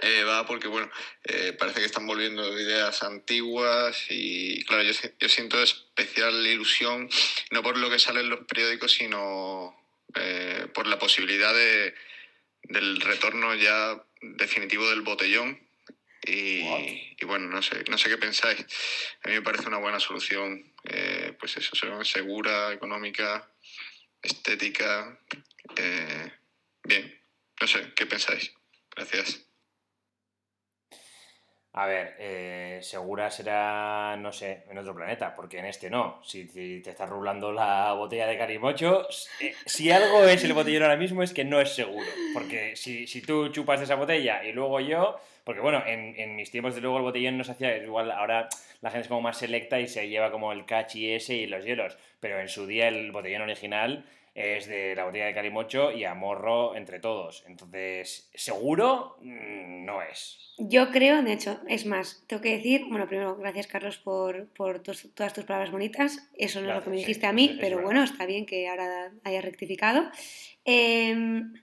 eh, 0.00 0.24
va 0.24 0.46
porque, 0.46 0.68
bueno, 0.68 0.90
eh, 1.24 1.52
parece 1.52 1.80
que 1.80 1.86
están 1.86 2.06
volviendo 2.06 2.58
ideas 2.58 3.02
antiguas 3.02 4.06
y, 4.08 4.64
claro, 4.64 4.84
yo, 4.84 4.92
yo 5.18 5.28
siento 5.28 5.62
especial 5.62 6.46
ilusión, 6.46 7.10
no 7.50 7.62
por 7.62 7.76
lo 7.76 7.90
que 7.90 7.98
sale 7.98 8.20
en 8.20 8.30
los 8.30 8.46
periódicos, 8.46 8.92
sino 8.92 9.76
eh, 10.14 10.66
por 10.72 10.86
la 10.86 10.98
posibilidad 10.98 11.52
de, 11.52 11.94
del 12.62 13.00
retorno 13.02 13.54
ya 13.54 14.02
definitivo 14.36 14.88
del 14.90 15.02
botellón 15.02 15.60
Y, 16.26 16.60
y 17.20 17.24
bueno, 17.26 17.48
no 17.48 17.60
sé, 17.62 17.84
no 17.90 17.98
sé 17.98 18.08
qué 18.08 18.16
pensáis. 18.18 18.60
A 19.24 19.28
mí 19.28 19.34
me 19.34 19.42
parece 19.42 19.68
una 19.68 19.78
buena 19.78 20.00
solución, 20.00 20.72
eh, 20.84 21.36
pues 21.38 21.56
eso, 21.58 21.76
segura, 22.04 22.72
económica, 22.72 23.50
estética. 24.22 25.18
eh, 25.76 26.32
bien, 26.84 27.20
no 27.60 27.66
sé, 27.66 27.92
¿qué 27.94 28.06
pensáis? 28.06 28.52
Gracias. 28.96 29.44
A 31.76 31.86
ver, 31.86 32.14
eh, 32.20 32.78
segura 32.82 33.32
será, 33.32 34.16
no 34.16 34.32
sé, 34.32 34.62
en 34.70 34.78
otro 34.78 34.94
planeta, 34.94 35.34
porque 35.34 35.58
en 35.58 35.64
este 35.64 35.90
no. 35.90 36.20
Si, 36.22 36.46
si 36.46 36.80
te 36.80 36.90
estás 36.90 37.08
rulando 37.08 37.50
la 37.50 37.92
botella 37.94 38.28
de 38.28 38.38
Carimocho, 38.38 39.08
eh, 39.40 39.54
si 39.66 39.90
algo 39.90 40.22
es 40.22 40.44
el 40.44 40.52
botellón 40.52 40.84
ahora 40.84 40.96
mismo 40.96 41.24
es 41.24 41.32
que 41.32 41.44
no 41.44 41.60
es 41.60 41.74
seguro. 41.74 42.06
Porque 42.32 42.76
si, 42.76 43.08
si 43.08 43.22
tú 43.22 43.48
chupas 43.48 43.80
de 43.80 43.86
esa 43.86 43.96
botella 43.96 44.44
y 44.44 44.52
luego 44.52 44.78
yo, 44.78 45.18
porque 45.44 45.60
bueno, 45.60 45.82
en, 45.86 46.18
en 46.18 46.36
mis 46.36 46.50
tiempos 46.50 46.74
de 46.74 46.80
luego 46.80 46.96
el 46.98 47.02
botellón 47.04 47.38
no 47.38 47.44
se 47.44 47.52
hacía 47.52 47.76
igual, 47.76 48.10
ahora 48.10 48.48
la 48.80 48.90
gente 48.90 49.02
es 49.02 49.08
como 49.08 49.20
más 49.20 49.38
selecta 49.38 49.78
y 49.80 49.86
se 49.86 50.08
lleva 50.08 50.30
como 50.32 50.52
el 50.52 50.64
cachi 50.66 51.12
ese 51.12 51.34
y 51.34 51.46
los 51.46 51.64
hielos, 51.64 51.96
pero 52.20 52.40
en 52.40 52.48
su 52.48 52.66
día 52.66 52.88
el 52.88 53.12
botellón 53.12 53.42
original 53.42 54.04
es 54.34 54.66
de 54.66 54.96
la 54.96 55.04
botella 55.04 55.26
de 55.26 55.34
Carimocho 55.34 55.92
y 55.92 56.02
a 56.04 56.14
morro 56.14 56.74
entre 56.74 56.98
todos. 56.98 57.44
Entonces, 57.46 58.28
seguro 58.34 59.16
mm, 59.20 59.84
no 59.84 60.02
es. 60.02 60.40
Yo 60.58 60.90
creo, 60.90 61.22
de 61.22 61.32
hecho, 61.32 61.60
es 61.68 61.86
más, 61.86 62.24
tengo 62.26 62.42
que 62.42 62.56
decir, 62.56 62.84
bueno, 62.88 63.06
primero, 63.06 63.36
gracias 63.36 63.68
Carlos 63.68 63.98
por, 63.98 64.48
por 64.48 64.80
tus- 64.80 65.12
todas 65.14 65.32
tus 65.34 65.44
palabras 65.44 65.70
bonitas. 65.70 66.28
Eso 66.36 66.60
no 66.60 66.68
es 66.70 66.74
lo 66.74 66.82
que 66.82 66.90
me 66.90 66.96
Gracias, 66.96 67.06
sí, 67.06 67.06
dijiste 67.06 67.26
a 67.28 67.32
mí, 67.32 67.44
es- 67.44 67.50
es 67.52 67.58
pero 67.60 67.76
verdad. 67.76 67.84
bueno, 67.84 68.02
está 68.04 68.26
bien 68.26 68.44
que 68.44 68.66
ahora 68.68 69.12
hayas 69.22 69.44
rectificado. 69.44 70.10
Em, 70.64 71.54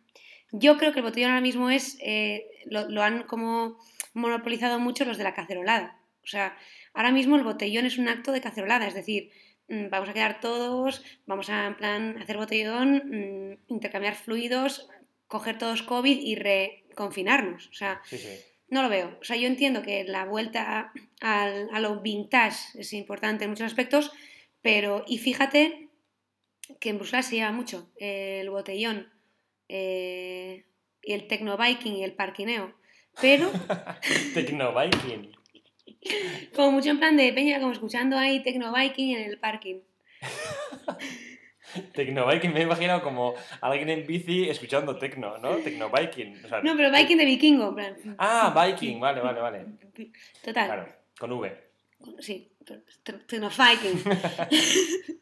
yo 0.52 0.78
creo 0.78 0.92
que 0.94 1.00
el 1.00 1.06
botellón 1.06 1.32
ahora 1.32 1.42
mismo 1.42 1.70
es, 1.70 1.98
eh, 2.02 2.46
lo, 2.66 2.90
lo 2.90 3.04
han 3.04 3.24
como 3.24 3.78
monopolizado 4.14 4.80
mucho 4.80 5.06
los 5.06 5.18
de 5.18 5.24
la 5.24 5.34
cacerolada. 5.34 5.98
O 6.24 6.28
sea, 6.28 6.58
ahora 6.94 7.12
mismo 7.12 7.36
el 7.36 7.44
botellón 7.44 7.86
es 7.86 7.98
un 7.98 8.08
acto 8.08 8.32
de 8.32 8.42
cacerolada, 8.42 8.88
es 8.88 8.94
decir, 8.94 9.32
mm, 9.70 9.90
vamos 9.90 10.10
a 10.10 10.14
quedar 10.14 10.40
todos, 10.42 11.04
vamos 11.26 11.50
a 11.50 11.68
en 11.68 11.76
plan 11.78 12.18
hacer 12.22 12.38
botellón, 12.38 13.04
mm, 13.06 13.58
intercambiar 13.74 14.16
fluidos, 14.16 14.90
coger 15.28 15.58
todos 15.58 15.82
COVID 15.84 16.20
y 16.20 16.36
reconfinarnos. 16.36 17.68
O 17.68 17.74
sea, 17.74 18.02
Sí, 18.04 18.18
sí. 18.18 18.28
no 18.68 18.84
lo 18.84 18.90
veo. 18.90 19.18
O 19.22 19.24
sea, 19.24 19.38
yo 19.38 19.48
entiendo 19.48 19.82
que 19.82 20.04
la 20.04 20.26
vuelta 20.26 20.92
al- 21.22 21.70
a 21.72 21.80
lo 21.80 22.02
vintage 22.02 22.78
es 22.80 22.92
importante 22.94 23.46
en 23.46 23.52
muchos 23.52 23.66
aspectos, 23.68 24.12
pero 24.62 25.06
y 25.08 25.18
fíjate 25.18 25.88
que 26.80 26.90
en 26.90 26.98
Bruselas 26.98 27.26
se 27.28 27.36
lleva 27.38 27.52
mucho 27.52 27.90
eh, 27.98 28.40
el 28.42 28.50
botellón 28.50 29.10
eh, 29.74 30.66
y 31.02 31.14
el 31.14 31.28
techno 31.28 31.58
biking 31.58 31.96
y 31.96 32.04
el 32.04 32.14
parquineo, 32.14 32.74
pero 33.22 33.50
Tecno 34.34 34.74
Viking. 34.78 35.32
como 36.56 36.72
mucho 36.74 36.90
en 36.90 37.00
plan 37.00 37.16
de 37.16 37.32
peña, 37.32 37.60
como 37.60 37.72
escuchando 37.72 38.18
ahí 38.18 38.44
techno 38.44 38.74
biking 38.74 39.16
en 39.16 39.30
el 39.30 39.40
parking. 39.40 39.80
Tecno 41.94 42.28
Viking 42.28 42.52
me 42.52 42.60
he 42.60 42.64
imaginado 42.64 43.02
como 43.02 43.34
alguien 43.62 43.90
en 43.90 44.06
bici 44.06 44.50
escuchando 44.50 44.98
tecno, 44.98 45.38
¿no? 45.38 45.56
Tecno 45.58 45.90
Viking. 45.90 46.44
o 46.44 46.48
sea, 46.50 46.62
No, 46.62 46.76
pero 46.76 46.92
biking 46.92 47.18
de 47.18 47.26
vikingo, 47.26 47.70
en 47.70 47.76
plan. 47.76 48.16
Ah, 48.18 48.54
Viking, 48.54 49.00
vale, 49.00 49.22
vale, 49.22 49.40
vale. 49.40 49.66
Total. 50.44 50.66
Claro, 50.66 50.88
con 51.18 51.32
V. 51.32 51.64
Sí, 52.20 52.52
techno 53.04 53.50
biking. 53.50 54.04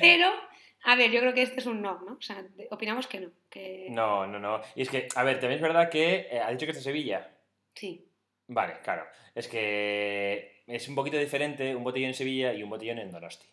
pero, 0.00 0.30
a 0.84 0.96
ver, 0.96 1.10
yo 1.10 1.20
creo 1.20 1.34
que 1.34 1.42
este 1.42 1.60
es 1.60 1.66
un 1.66 1.82
no, 1.82 2.00
¿no? 2.00 2.14
O 2.14 2.22
sea, 2.22 2.44
opinamos 2.70 3.06
que 3.06 3.20
no. 3.20 3.30
Que... 3.48 3.88
No, 3.90 4.26
no, 4.26 4.38
no. 4.38 4.60
Y 4.74 4.82
es 4.82 4.88
que, 4.88 5.08
a 5.14 5.24
ver, 5.24 5.38
también 5.38 5.56
es 5.56 5.62
verdad 5.62 5.90
que 5.90 6.28
eh, 6.30 6.40
ha 6.40 6.50
dicho 6.50 6.66
que 6.66 6.72
es 6.72 6.78
de 6.78 6.82
Sevilla. 6.82 7.30
Sí. 7.74 8.06
Vale, 8.48 8.80
claro. 8.82 9.04
Es 9.34 9.46
que 9.46 10.62
es 10.66 10.88
un 10.88 10.94
poquito 10.94 11.18
diferente 11.18 11.74
un 11.74 11.84
botellón 11.84 12.08
en 12.08 12.14
Sevilla 12.14 12.52
y 12.52 12.62
un 12.62 12.70
botellón 12.70 12.98
en 12.98 13.10
Donosti. 13.10 13.46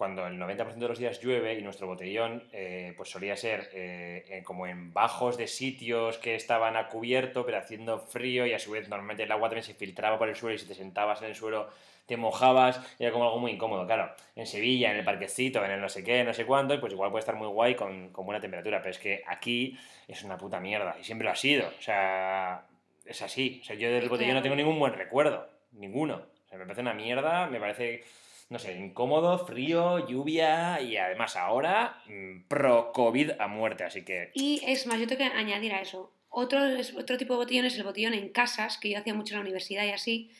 Cuando 0.00 0.26
el 0.26 0.38
90% 0.38 0.76
de 0.76 0.88
los 0.88 0.98
días 0.98 1.20
llueve 1.20 1.58
y 1.58 1.60
nuestro 1.60 1.86
botellón 1.86 2.42
eh, 2.52 2.94
pues 2.96 3.10
solía 3.10 3.36
ser 3.36 3.68
eh, 3.74 4.42
como 4.46 4.66
en 4.66 4.94
bajos 4.94 5.36
de 5.36 5.46
sitios 5.46 6.16
que 6.16 6.36
estaban 6.36 6.78
a 6.78 6.88
cubierto 6.88 7.44
pero 7.44 7.58
haciendo 7.58 7.98
frío 7.98 8.46
y 8.46 8.54
a 8.54 8.58
su 8.58 8.70
vez 8.70 8.88
normalmente 8.88 9.24
el 9.24 9.30
agua 9.30 9.50
también 9.50 9.64
se 9.64 9.74
filtraba 9.74 10.18
por 10.18 10.30
el 10.30 10.36
suelo 10.36 10.56
y 10.56 10.58
si 10.58 10.66
te 10.66 10.74
sentabas 10.74 11.20
en 11.20 11.28
el 11.28 11.34
suelo 11.34 11.68
te 12.06 12.16
mojabas 12.16 12.80
y 12.98 13.02
era 13.02 13.12
como 13.12 13.26
algo 13.26 13.40
muy 13.40 13.50
incómodo. 13.52 13.86
Claro, 13.86 14.10
en 14.36 14.46
Sevilla, 14.46 14.90
en 14.90 14.96
el 14.96 15.04
parquecito, 15.04 15.62
en 15.62 15.70
el 15.70 15.82
no 15.82 15.90
sé 15.90 16.02
qué, 16.02 16.24
no 16.24 16.32
sé 16.32 16.46
cuánto, 16.46 16.80
pues 16.80 16.94
igual 16.94 17.10
puede 17.10 17.20
estar 17.20 17.36
muy 17.36 17.48
guay 17.48 17.74
con, 17.74 18.08
con 18.08 18.24
buena 18.24 18.40
temperatura, 18.40 18.78
pero 18.78 18.92
es 18.92 18.98
que 18.98 19.22
aquí 19.26 19.78
es 20.08 20.24
una 20.24 20.38
puta 20.38 20.60
mierda 20.60 20.96
y 20.98 21.04
siempre 21.04 21.26
lo 21.26 21.32
ha 21.32 21.36
sido. 21.36 21.68
O 21.68 21.82
sea, 21.82 22.64
es 23.04 23.20
así. 23.20 23.60
O 23.60 23.64
sea, 23.66 23.76
yo 23.76 23.90
del 23.90 24.08
botellón 24.08 24.34
no 24.34 24.42
tengo 24.42 24.56
ningún 24.56 24.78
buen 24.78 24.94
recuerdo. 24.94 25.46
Ninguno. 25.72 26.22
O 26.46 26.48
sea, 26.48 26.56
me 26.56 26.64
parece 26.64 26.80
una 26.80 26.94
mierda, 26.94 27.46
me 27.48 27.60
parece, 27.60 28.02
no 28.50 28.58
sé, 28.58 28.74
incómodo, 28.76 29.46
frío, 29.46 30.06
lluvia 30.06 30.80
y 30.82 30.96
además 30.96 31.36
ahora 31.36 32.02
mm, 32.06 32.42
pro 32.48 32.92
COVID 32.92 33.30
a 33.38 33.46
muerte. 33.46 33.84
Así 33.84 34.04
que, 34.04 34.30
Y 34.34 34.60
es 34.66 34.86
más, 34.86 34.98
yo 35.00 35.06
tengo 35.06 35.18
que 35.20 35.24
añadir 35.36 35.72
a 35.72 35.80
eso. 35.80 36.12
Otro, 36.28 36.60
otro 36.98 37.16
tipo 37.16 37.34
de 37.34 37.38
botellón 37.38 37.64
es 37.66 37.76
el 37.78 37.84
botellón 37.84 38.14
en 38.14 38.28
casas, 38.28 38.76
que 38.78 38.90
yo 38.90 38.98
hacía 38.98 39.14
mucho 39.14 39.34
en 39.34 39.38
la 39.38 39.42
universidad 39.42 39.84
y 39.86 39.90
así, 39.90 40.30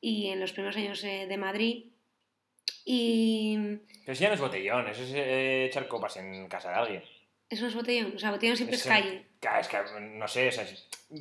y 0.00 0.28
en 0.28 0.40
los 0.40 0.52
primeros 0.52 0.76
años 0.76 1.02
eh, 1.04 1.26
de 1.28 1.36
Madrid. 1.36 1.84
Y 2.84 3.58
pero 4.04 4.12
eso 4.12 4.22
ya 4.22 4.28
no 4.28 4.34
es 4.34 4.40
botellón, 4.40 4.88
eso 4.88 5.02
es 5.02 5.12
eh, 5.14 5.66
echar 5.66 5.88
copas 5.88 6.16
en 6.16 6.46
casa 6.48 6.70
de 6.70 6.74
alguien. 6.76 7.02
eso 7.50 7.62
no 7.62 7.68
es 7.68 7.74
botellón, 7.74 8.12
o 8.14 8.18
sea, 8.18 8.30
botellón 8.30 8.56
siempre 8.56 8.76
Eso- 8.76 8.88
es 8.88 8.94
calle. 8.94 9.25
Claro, 9.40 9.60
es 9.60 9.68
que 9.68 9.78
no 10.00 10.26
sé, 10.28 10.48
o 10.48 10.52
sea, 10.52 10.64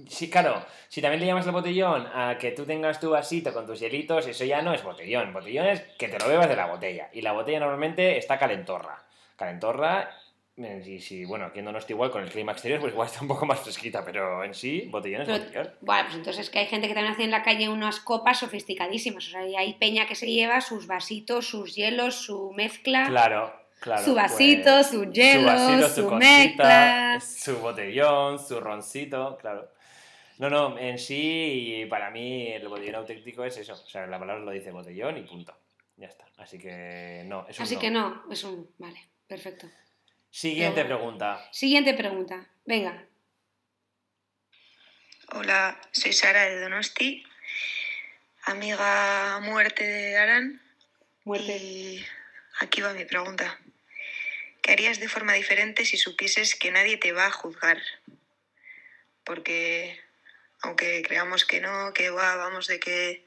sí, 0.10 0.30
claro, 0.30 0.66
si 0.88 1.02
también 1.02 1.20
le 1.20 1.28
llamas 1.28 1.46
el 1.46 1.52
botellón 1.52 2.08
a 2.14 2.38
que 2.40 2.52
tú 2.52 2.66
tengas 2.66 3.00
tu 3.00 3.10
vasito 3.12 3.54
con 3.54 3.66
tus 3.68 3.80
hielitos, 3.80 4.26
eso 4.28 4.46
ya 4.46 4.62
no 4.62 4.74
es 4.74 4.84
botellón. 4.84 5.34
Botellón 5.34 5.68
es 5.68 5.82
que 5.98 6.08
te 6.08 6.18
lo 6.20 6.28
bebas 6.28 6.48
de 6.50 6.56
la 6.56 6.68
botella. 6.68 7.10
Y 7.14 7.22
la 7.22 7.34
botella 7.34 7.60
normalmente 7.60 8.18
está 8.18 8.40
calentorra. 8.40 9.04
Calentorra, 9.36 10.10
eh, 10.58 10.82
y 10.86 11.00
si, 11.02 11.26
bueno, 11.26 11.46
aquí 11.46 11.60
en 11.60 11.66
Donosti 11.66 11.92
igual 11.92 12.10
con 12.12 12.24
el 12.24 12.30
clima 12.32 12.54
exterior, 12.54 12.80
pues 12.80 12.94
igual 12.94 13.08
está 13.10 13.22
un 13.22 13.28
poco 13.28 13.46
más 13.46 13.60
fresquita, 13.60 14.04
pero 14.06 14.44
en 14.46 14.54
sí, 14.54 14.88
botellón 14.90 15.22
es 15.24 15.28
Pero- 15.28 15.44
botellón. 15.44 15.72
Bueno, 15.82 16.04
pues 16.06 16.16
entonces 16.16 16.46
es 16.46 16.50
que 16.50 16.60
hay 16.60 16.68
gente 16.68 16.88
que 16.88 16.94
también 16.94 17.14
hace 17.14 17.26
en 17.26 17.32
la 17.32 17.44
calle 17.44 17.68
unas 17.68 18.00
copas 18.00 18.40
sofisticadísimas. 18.40 19.28
O 19.28 19.32
sea, 19.32 19.46
y 19.46 19.56
hay 19.58 19.74
peña 19.74 20.08
que 20.08 20.16
se 20.16 20.28
lleva 20.32 20.62
sus 20.62 20.88
vasitos, 20.88 21.48
sus 21.48 21.76
hielos, 21.76 22.16
su 22.16 22.54
mezcla, 22.54 23.08
Claro, 23.10 23.54
claro. 23.80 24.04
su 24.04 24.14
vasito, 24.16 24.72
pues, 24.72 24.88
su 24.88 25.12
hielo, 25.12 25.46
vasito, 25.48 25.90
su, 25.90 26.04
cosita, 26.10 26.18
mezcla. 26.18 27.20
su 27.22 27.58
botellón, 27.60 28.40
su 28.40 28.60
roncito, 28.60 29.38
claro. 29.38 29.72
No, 30.38 30.50
no, 30.50 30.78
en 30.78 31.00
sí, 31.00 31.86
para 31.90 32.10
mí 32.12 32.48
el 32.52 32.68
botellón 32.68 32.96
auténtico 32.96 33.46
es 33.46 33.58
eso. 33.58 33.74
O 33.74 33.88
sea, 33.90 34.06
la 34.06 34.20
palabra 34.20 34.44
lo 34.44 34.52
dice 34.52 34.72
botellón 34.72 35.18
y 35.18 35.22
punto. 35.22 35.58
Ya 35.98 36.08
está. 36.08 36.26
Así 36.38 36.60
que 36.60 37.24
no, 37.26 37.48
es 37.48 37.58
un 37.58 37.64
Así 37.64 37.76
no. 37.76 37.82
que 37.82 37.92
no, 37.92 38.24
es 38.30 38.44
un... 38.44 38.70
Vale, 38.78 39.08
perfecto. 39.28 39.68
Siguiente 40.30 40.84
Pero- 40.84 40.98
pregunta. 40.98 41.48
Siguiente 41.52 41.94
pregunta. 41.94 42.46
Venga. 42.66 43.06
Hola, 45.34 45.80
soy 45.92 46.14
Sara 46.14 46.44
de 46.44 46.60
Donosti, 46.60 47.24
amiga 48.44 49.40
muerte 49.42 49.84
de 49.86 50.18
Aran. 50.18 50.62
Muerte. 51.24 51.58
Y 51.58 52.06
aquí 52.60 52.82
va 52.82 52.94
mi 52.94 53.06
pregunta. 53.06 53.58
¿Qué 54.66 54.72
harías 54.72 55.00
de 55.00 55.08
forma 55.08 55.34
diferente 55.34 55.86
si 55.86 55.96
supieses 55.96 56.56
que 56.56 56.72
nadie 56.72 56.98
te 56.98 57.12
va 57.12 57.28
a 57.28 57.32
juzgar? 57.32 57.80
Porque 59.24 60.02
aunque 60.64 61.04
creamos 61.04 61.46
que 61.46 61.62
no, 61.62 61.94
que 61.94 62.10
"Buah, 62.10 62.36
vamos 62.38 62.66
de 62.66 62.80
que 62.80 63.24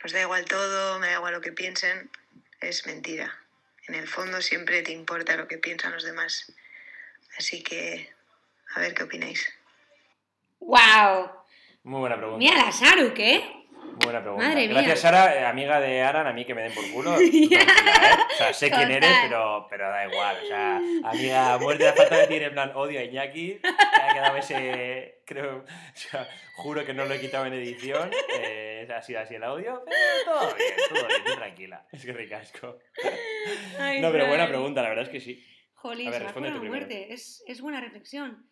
nos 0.00 0.12
da 0.12 0.20
igual 0.20 0.44
todo, 0.44 1.00
me 1.00 1.08
da 1.08 1.14
igual 1.14 1.34
lo 1.34 1.40
que 1.40 1.50
piensen, 1.50 2.08
es 2.60 2.86
mentira. 2.86 3.36
En 3.88 3.96
el 3.96 4.06
fondo 4.06 4.40
siempre 4.40 4.82
te 4.82 4.92
importa 4.92 5.36
lo 5.36 5.48
que 5.48 5.58
piensan 5.58 5.94
los 5.94 6.04
demás. 6.04 6.52
Así 7.36 7.64
que, 7.64 8.14
a 8.76 8.78
ver 8.78 8.94
qué 8.94 9.02
opináis. 9.02 9.52
¡Wow! 10.60 11.28
Muy 11.82 11.98
buena 11.98 12.16
pregunta. 12.18 12.38
Mira 12.38 12.54
la 12.64 12.70
Saru, 12.70 13.14
¿qué? 13.14 13.57
Buena 14.04 14.20
pregunta. 14.22 14.46
Madre 14.48 14.62
mía. 14.66 14.74
Gracias, 14.74 15.00
Sara, 15.00 15.34
eh, 15.34 15.44
amiga 15.44 15.80
de 15.80 16.02
Aran, 16.02 16.26
a 16.26 16.32
mí 16.32 16.44
que 16.44 16.54
me 16.54 16.62
den 16.62 16.72
por 16.74 16.90
culo. 16.90 17.16
¿eh? 17.20 17.28
O 18.32 18.36
sea, 18.36 18.52
sé 18.52 18.70
quién 18.70 18.90
eres, 18.90 19.10
pero, 19.22 19.66
pero 19.68 19.88
da 19.88 20.06
igual. 20.06 20.36
O 20.42 20.46
sea, 20.46 20.80
amiga, 21.04 21.58
muerte 21.58 21.84
de 21.84 21.92
falta 21.92 22.14
de 22.16 22.20
decir 22.22 22.42
en 22.42 22.52
plan 22.52 22.72
odio 22.74 23.00
a 23.00 23.02
Iñaki. 23.04 23.60
Que 23.60 24.02
ha 24.02 24.14
quedado 24.14 24.36
ese. 24.36 25.22
Creo. 25.24 25.58
O 25.58 25.64
sea, 25.94 26.26
juro 26.56 26.84
que 26.84 26.94
no 26.94 27.04
lo 27.06 27.14
he 27.14 27.20
quitado 27.20 27.46
en 27.46 27.54
edición. 27.54 28.10
Eh, 28.40 28.88
ha 28.94 29.02
sido 29.02 29.20
así 29.20 29.34
el 29.34 29.44
audio. 29.44 29.82
Pero 29.84 30.38
todo 30.38 30.54
bien, 30.54 30.70
todo 30.88 31.06
bien, 31.06 31.36
tranquila. 31.36 31.86
Es 31.92 32.04
que 32.04 32.12
ricasco. 32.12 32.78
Ay, 33.78 34.00
No, 34.00 34.10
pero 34.12 34.26
buena 34.26 34.46
pregunta, 34.48 34.82
la 34.82 34.88
verdad 34.90 35.04
es 35.04 35.10
que 35.10 35.20
sí. 35.20 35.44
Jolín, 35.74 36.08
A 36.08 36.10
ver, 36.12 36.22
responde 36.24 36.50
tú 36.50 36.60
primero. 36.60 36.86
muerte. 36.86 37.12
Es, 37.12 37.42
es 37.46 37.60
buena 37.60 37.80
reflexión. 37.80 38.48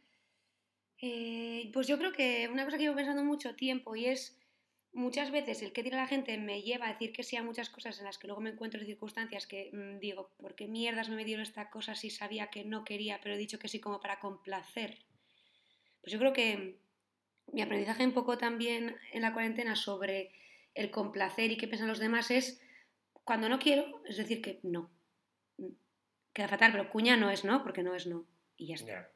Eh, 1.00 1.70
pues 1.72 1.86
yo 1.86 1.98
creo 1.98 2.12
que 2.12 2.48
una 2.50 2.64
cosa 2.64 2.76
que 2.76 2.84
llevo 2.84 2.96
pensando 2.96 3.22
mucho 3.24 3.54
tiempo 3.54 3.96
y 3.96 4.06
es 4.06 4.38
muchas 4.96 5.30
veces 5.30 5.60
el 5.62 5.72
que 5.72 5.82
tira 5.82 5.98
la 5.98 6.06
gente 6.06 6.36
me 6.38 6.62
lleva 6.62 6.86
a 6.86 6.92
decir 6.92 7.12
que 7.12 7.22
sí 7.22 7.36
a 7.36 7.42
muchas 7.42 7.68
cosas 7.68 7.98
en 7.98 8.06
las 8.06 8.18
que 8.18 8.26
luego 8.26 8.40
me 8.40 8.50
encuentro 8.50 8.80
en 8.80 8.86
circunstancias 8.86 9.46
que 9.46 9.70
mm, 9.72 9.98
digo, 10.00 10.30
¿por 10.38 10.54
qué 10.54 10.66
mierdas 10.66 11.10
me 11.10 11.16
metieron 11.16 11.42
esta 11.42 11.70
cosa 11.70 11.94
si 11.94 12.08
sabía 12.08 12.48
que 12.48 12.64
no 12.64 12.84
quería, 12.84 13.20
pero 13.22 13.34
he 13.34 13.38
dicho 13.38 13.58
que 13.58 13.68
sí 13.68 13.78
como 13.78 14.00
para 14.00 14.18
complacer? 14.18 14.98
Pues 16.00 16.12
yo 16.12 16.18
creo 16.18 16.32
que 16.32 16.78
mi 17.52 17.60
aprendizaje 17.60 18.06
un 18.06 18.14
poco 18.14 18.38
también 18.38 18.96
en 19.12 19.22
la 19.22 19.34
cuarentena 19.34 19.76
sobre 19.76 20.32
el 20.74 20.90
complacer 20.90 21.52
y 21.52 21.58
qué 21.58 21.68
piensan 21.68 21.88
los 21.88 21.98
demás 21.98 22.30
es 22.30 22.60
cuando 23.22 23.48
no 23.48 23.58
quiero, 23.58 24.02
es 24.06 24.16
decir 24.16 24.40
que 24.40 24.60
no. 24.62 24.90
Queda 26.32 26.48
fatal, 26.48 26.72
pero 26.72 26.88
cuña 26.88 27.16
no 27.16 27.30
es 27.30 27.44
no, 27.44 27.62
porque 27.62 27.82
no 27.82 27.94
es 27.94 28.06
no. 28.06 28.26
Y 28.56 28.68
ya 28.68 28.74
está. 28.74 29.10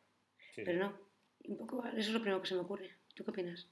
Sí. 0.54 0.62
Pero 0.64 0.78
no. 0.78 0.98
Un 1.44 1.56
poco, 1.56 1.86
eso 1.86 1.96
es 1.96 2.10
lo 2.10 2.20
primero 2.20 2.42
que 2.42 2.48
se 2.48 2.54
me 2.54 2.60
ocurre. 2.60 2.96
¿Tú 3.14 3.24
qué 3.24 3.30
opinas? 3.30 3.68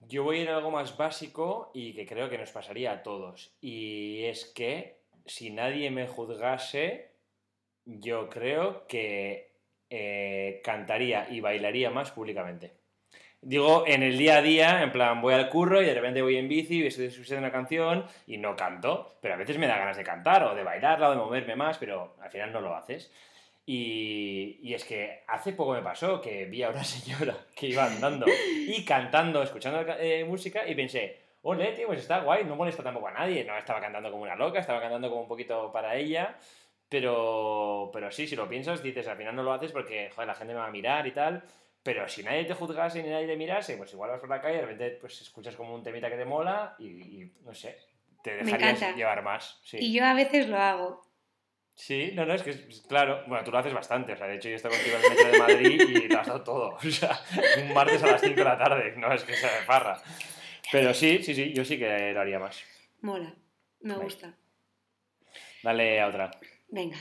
Yo 0.00 0.24
voy 0.24 0.38
a 0.38 0.42
ir 0.42 0.48
a 0.50 0.56
algo 0.56 0.70
más 0.70 0.96
básico 0.96 1.70
y 1.74 1.94
que 1.94 2.06
creo 2.06 2.28
que 2.30 2.38
nos 2.38 2.50
pasaría 2.50 2.92
a 2.92 3.02
todos. 3.02 3.54
Y 3.60 4.24
es 4.24 4.46
que 4.46 5.00
si 5.26 5.50
nadie 5.50 5.90
me 5.90 6.06
juzgase, 6.06 7.12
yo 7.84 8.28
creo 8.28 8.86
que 8.86 9.52
eh, 9.90 10.60
cantaría 10.64 11.28
y 11.30 11.40
bailaría 11.40 11.90
más 11.90 12.10
públicamente. 12.10 12.80
Digo, 13.42 13.84
en 13.86 14.02
el 14.02 14.18
día 14.18 14.36
a 14.36 14.42
día, 14.42 14.82
en 14.82 14.92
plan, 14.92 15.22
voy 15.22 15.32
al 15.32 15.48
curro 15.48 15.80
y 15.80 15.86
de 15.86 15.94
repente 15.94 16.20
voy 16.20 16.36
en 16.36 16.48
bici 16.48 16.82
y 16.82 16.86
estoy 16.86 17.06
escuchando 17.06 17.40
una 17.40 17.52
canción 17.52 18.04
y 18.26 18.36
no 18.36 18.54
canto, 18.54 19.16
pero 19.22 19.32
a 19.34 19.38
veces 19.38 19.56
me 19.56 19.66
da 19.66 19.78
ganas 19.78 19.96
de 19.96 20.04
cantar 20.04 20.44
o 20.44 20.54
de 20.54 20.62
bailarla 20.62 21.08
o 21.08 21.12
de 21.12 21.16
moverme 21.16 21.56
más, 21.56 21.78
pero 21.78 22.16
al 22.20 22.30
final 22.30 22.52
no 22.52 22.60
lo 22.60 22.76
haces. 22.76 23.10
Y, 23.72 24.58
y 24.64 24.74
es 24.74 24.82
que 24.82 25.22
hace 25.28 25.52
poco 25.52 25.74
me 25.74 25.80
pasó 25.80 26.20
que 26.20 26.46
vi 26.46 26.64
a 26.64 26.70
una 26.70 26.82
señora 26.96 27.36
que 27.54 27.68
iba 27.68 27.86
andando 27.86 28.26
y 28.66 28.84
cantando, 28.84 29.44
escuchando 29.44 29.84
eh, 29.96 30.24
música 30.24 30.66
y 30.66 30.74
pensé, 30.74 31.20
ole, 31.42 31.70
tío, 31.74 31.86
pues 31.86 32.00
está 32.00 32.18
guay, 32.18 32.42
no 32.42 32.56
molesta 32.56 32.82
tampoco 32.82 33.06
a 33.06 33.12
nadie. 33.12 33.44
No 33.44 33.56
estaba 33.56 33.80
cantando 33.80 34.10
como 34.10 34.24
una 34.24 34.34
loca, 34.34 34.58
estaba 34.58 34.80
cantando 34.80 35.08
como 35.08 35.22
un 35.22 35.28
poquito 35.28 35.70
para 35.70 35.94
ella. 35.94 36.36
Pero, 36.88 37.90
pero 37.92 38.10
sí, 38.10 38.26
si 38.26 38.34
lo 38.34 38.48
piensas, 38.48 38.82
dices, 38.82 39.06
al 39.06 39.16
final 39.16 39.36
no 39.36 39.44
lo 39.44 39.52
haces 39.52 39.70
porque, 39.70 40.10
joder, 40.10 40.26
la 40.26 40.34
gente 40.34 40.52
me 40.52 40.58
va 40.58 40.66
a 40.66 40.72
mirar 40.72 41.06
y 41.06 41.12
tal. 41.12 41.44
Pero 41.84 42.08
si 42.08 42.24
nadie 42.24 42.46
te 42.46 42.54
juzgase 42.54 43.04
ni 43.04 43.08
nadie 43.08 43.28
te 43.28 43.36
mirase, 43.36 43.76
pues 43.76 43.92
igual 43.92 44.10
vas 44.10 44.18
por 44.18 44.30
la 44.30 44.40
calle 44.40 44.54
y 44.54 44.56
de 44.56 44.66
repente 44.66 44.98
pues, 45.00 45.20
escuchas 45.20 45.54
como 45.54 45.76
un 45.76 45.84
temita 45.84 46.10
que 46.10 46.16
te 46.16 46.24
mola 46.24 46.74
y, 46.80 46.86
y, 46.86 47.32
no 47.44 47.54
sé, 47.54 47.78
te 48.24 48.34
dejarías 48.34 48.96
llevar 48.96 49.22
más. 49.22 49.60
Sí. 49.62 49.78
Y 49.80 49.92
yo 49.92 50.04
a 50.04 50.14
veces 50.14 50.48
lo 50.48 50.58
hago. 50.58 51.09
Sí, 51.80 52.10
no, 52.12 52.26
no, 52.26 52.34
es 52.34 52.42
que 52.42 52.52
claro. 52.86 53.24
Bueno, 53.26 53.42
tú 53.42 53.50
lo 53.50 53.56
haces 53.56 53.72
bastante. 53.72 54.12
O 54.12 54.16
sea, 54.16 54.26
de 54.26 54.36
hecho, 54.36 54.50
yo 54.50 54.56
estoy 54.56 54.70
contigo 54.70 54.98
en 54.98 55.02
el 55.02 55.10
metro 55.10 55.32
de 55.32 55.38
Madrid 55.38 55.80
y 55.88 56.08
lo 56.08 56.20
has 56.20 56.26
dado 56.26 56.42
todo. 56.42 56.76
O 56.86 56.90
sea, 56.90 57.18
un 57.56 57.72
martes 57.72 58.02
a 58.02 58.08
las 58.08 58.20
5 58.20 58.34
de 58.34 58.44
la 58.44 58.58
tarde. 58.58 58.94
No 58.98 59.10
es 59.10 59.24
que 59.24 59.34
sea 59.34 59.50
de 59.50 59.64
farra. 59.64 60.00
Pero 60.70 60.92
sí, 60.92 61.22
sí, 61.22 61.34
sí, 61.34 61.54
yo 61.54 61.64
sí 61.64 61.78
que 61.78 62.12
lo 62.12 62.20
haría 62.20 62.38
más. 62.38 62.62
Mola. 63.00 63.32
Me 63.80 63.94
Vale. 63.94 64.04
gusta. 64.04 64.34
Dale 65.62 66.00
a 66.02 66.08
otra. 66.08 66.30
Venga. 66.68 66.98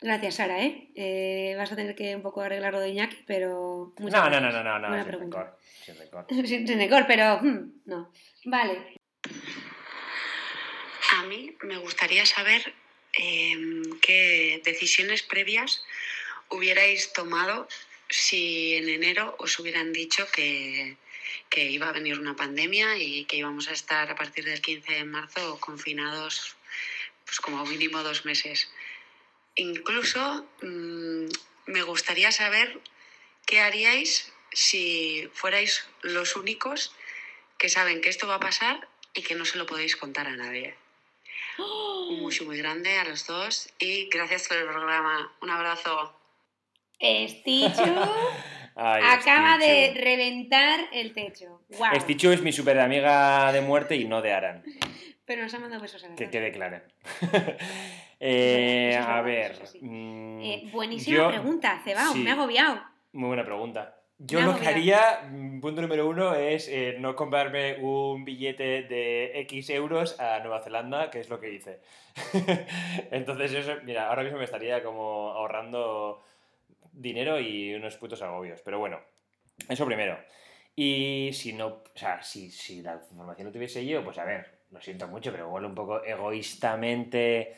Gracias, 0.00 0.36
Sara, 0.36 0.64
¿eh? 0.64 0.88
Eh, 0.94 1.54
Vas 1.58 1.70
a 1.70 1.76
tener 1.76 1.94
que 1.94 2.16
un 2.16 2.22
poco 2.22 2.40
arreglar 2.40 2.72
lo 2.72 2.80
de 2.80 2.88
Iñaki, 2.88 3.18
pero... 3.26 3.92
No, 3.98 4.30
no, 4.30 4.40
no, 4.40 4.50
no, 4.50 4.62
no, 4.62 4.78
no, 4.78 5.04
sin 5.04 5.12
rencor. 5.12 5.58
Sin 5.84 5.98
rencor. 5.98 6.26
Sin 6.46 6.66
sin 6.66 6.78
rencor, 6.78 7.04
pero... 7.06 7.38
hmm, 7.42 7.82
no. 7.84 8.12
Vale. 8.46 8.94
A 11.18 11.22
mí 11.24 11.54
me 11.64 11.76
gustaría 11.76 12.24
saber 12.24 12.62
eh, 13.18 13.82
qué 14.00 14.62
decisiones 14.64 15.22
previas 15.22 15.84
hubierais 16.48 17.12
tomado 17.12 17.68
si 18.08 18.74
en 18.74 18.88
enero 18.88 19.36
os 19.38 19.58
hubieran 19.58 19.92
dicho 19.92 20.26
que, 20.32 20.96
que 21.50 21.64
iba 21.64 21.88
a 21.88 21.92
venir 21.92 22.18
una 22.18 22.36
pandemia 22.36 22.96
y 22.96 23.24
que 23.24 23.36
íbamos 23.36 23.68
a 23.68 23.72
estar 23.72 24.10
a 24.10 24.16
partir 24.16 24.44
del 24.44 24.62
15 24.62 24.92
de 24.92 25.04
marzo 25.04 25.58
confinados 25.60 26.56
pues 27.24 27.40
como 27.40 27.66
mínimo 27.66 28.02
dos 28.02 28.24
meses. 28.24 28.70
Incluso 29.56 30.46
mm, 30.62 31.26
me 31.66 31.82
gustaría 31.82 32.32
saber 32.32 32.80
qué 33.46 33.60
haríais 33.60 34.32
si 34.52 35.28
fuerais 35.34 35.86
los 36.02 36.36
únicos 36.36 36.92
que 37.58 37.68
saben 37.68 38.00
que 38.00 38.08
esto 38.08 38.26
va 38.26 38.36
a 38.36 38.40
pasar 38.40 38.88
y 39.12 39.22
que 39.22 39.34
no 39.34 39.44
se 39.44 39.58
lo 39.58 39.66
podéis 39.66 39.96
contar 39.96 40.26
a 40.28 40.36
nadie. 40.36 40.76
Un 42.08 42.20
mucho 42.20 42.44
muy 42.44 42.56
grande 42.58 42.98
a 42.98 43.04
los 43.04 43.26
dos 43.26 43.68
y 43.78 44.08
gracias 44.08 44.48
por 44.48 44.56
el 44.56 44.64
programa. 44.66 45.32
Un 45.42 45.50
abrazo. 45.50 46.14
Esticho 46.98 47.84
Ay, 48.74 49.02
acaba 49.04 49.58
de 49.58 49.92
reventar 49.96 50.80
el 50.92 51.12
techo. 51.12 51.62
Wow. 51.70 52.00
Stitchu 52.00 52.30
es 52.30 52.42
mi 52.42 52.52
super 52.52 52.78
amiga 52.78 53.52
de 53.52 53.60
muerte 53.60 53.96
y 53.96 54.04
no 54.04 54.22
de 54.22 54.32
Aran. 54.32 54.64
Pero 55.24 55.42
nos 55.42 55.52
ha 55.54 55.58
mandado 55.58 55.82
besos 55.82 56.02
a 56.04 56.08
la 56.08 56.14
Que 56.16 56.30
quede 56.30 56.52
claro. 56.52 56.80
Eh, 58.20 58.98
a 59.00 59.20
ver. 59.22 59.56
mm, 59.80 60.40
Eh, 60.42 60.68
buenísima 60.72 61.16
yo- 61.18 61.28
pregunta, 61.28 61.80
Cebao. 61.84 62.12
sí. 62.14 62.18
Me 62.18 62.30
ha 62.30 62.32
agobiado. 62.34 62.82
Muy 63.12 63.28
buena 63.28 63.44
pregunta. 63.44 63.97
Yo 64.20 64.40
lo 64.40 64.56
que 64.58 64.66
haría, 64.66 65.28
mm, 65.30 65.60
punto 65.60 65.80
número 65.80 66.08
uno, 66.08 66.34
es 66.34 66.66
eh, 66.68 66.96
no 66.98 67.14
comprarme 67.14 67.76
un 67.80 68.24
billete 68.24 68.82
de 68.82 69.38
X 69.42 69.70
euros 69.70 70.18
a 70.18 70.40
Nueva 70.40 70.60
Zelanda, 70.60 71.08
que 71.08 71.20
es 71.20 71.28
lo 71.28 71.38
que 71.38 71.52
hice. 71.52 71.78
Entonces, 73.12 73.52
eso, 73.54 73.76
mira, 73.84 74.08
ahora 74.08 74.24
mismo 74.24 74.38
me 74.38 74.44
estaría 74.44 74.82
como 74.82 75.30
ahorrando 75.30 76.24
dinero 76.92 77.38
y 77.38 77.74
unos 77.74 77.96
putos 77.96 78.20
agobios. 78.20 78.60
Pero 78.64 78.80
bueno, 78.80 78.98
eso 79.68 79.86
primero. 79.86 80.18
Y 80.74 81.30
si 81.32 81.52
no, 81.52 81.66
o 81.66 81.82
sea, 81.94 82.20
si, 82.20 82.50
si 82.50 82.82
la 82.82 82.94
información 82.94 83.46
no 83.46 83.52
tuviese 83.52 83.86
yo, 83.86 84.02
pues 84.02 84.18
a 84.18 84.24
ver, 84.24 84.58
lo 84.72 84.80
siento 84.80 85.06
mucho, 85.06 85.30
pero 85.30 85.46
igual 85.46 85.64
un 85.64 85.74
poco 85.76 86.04
egoístamente. 86.04 87.56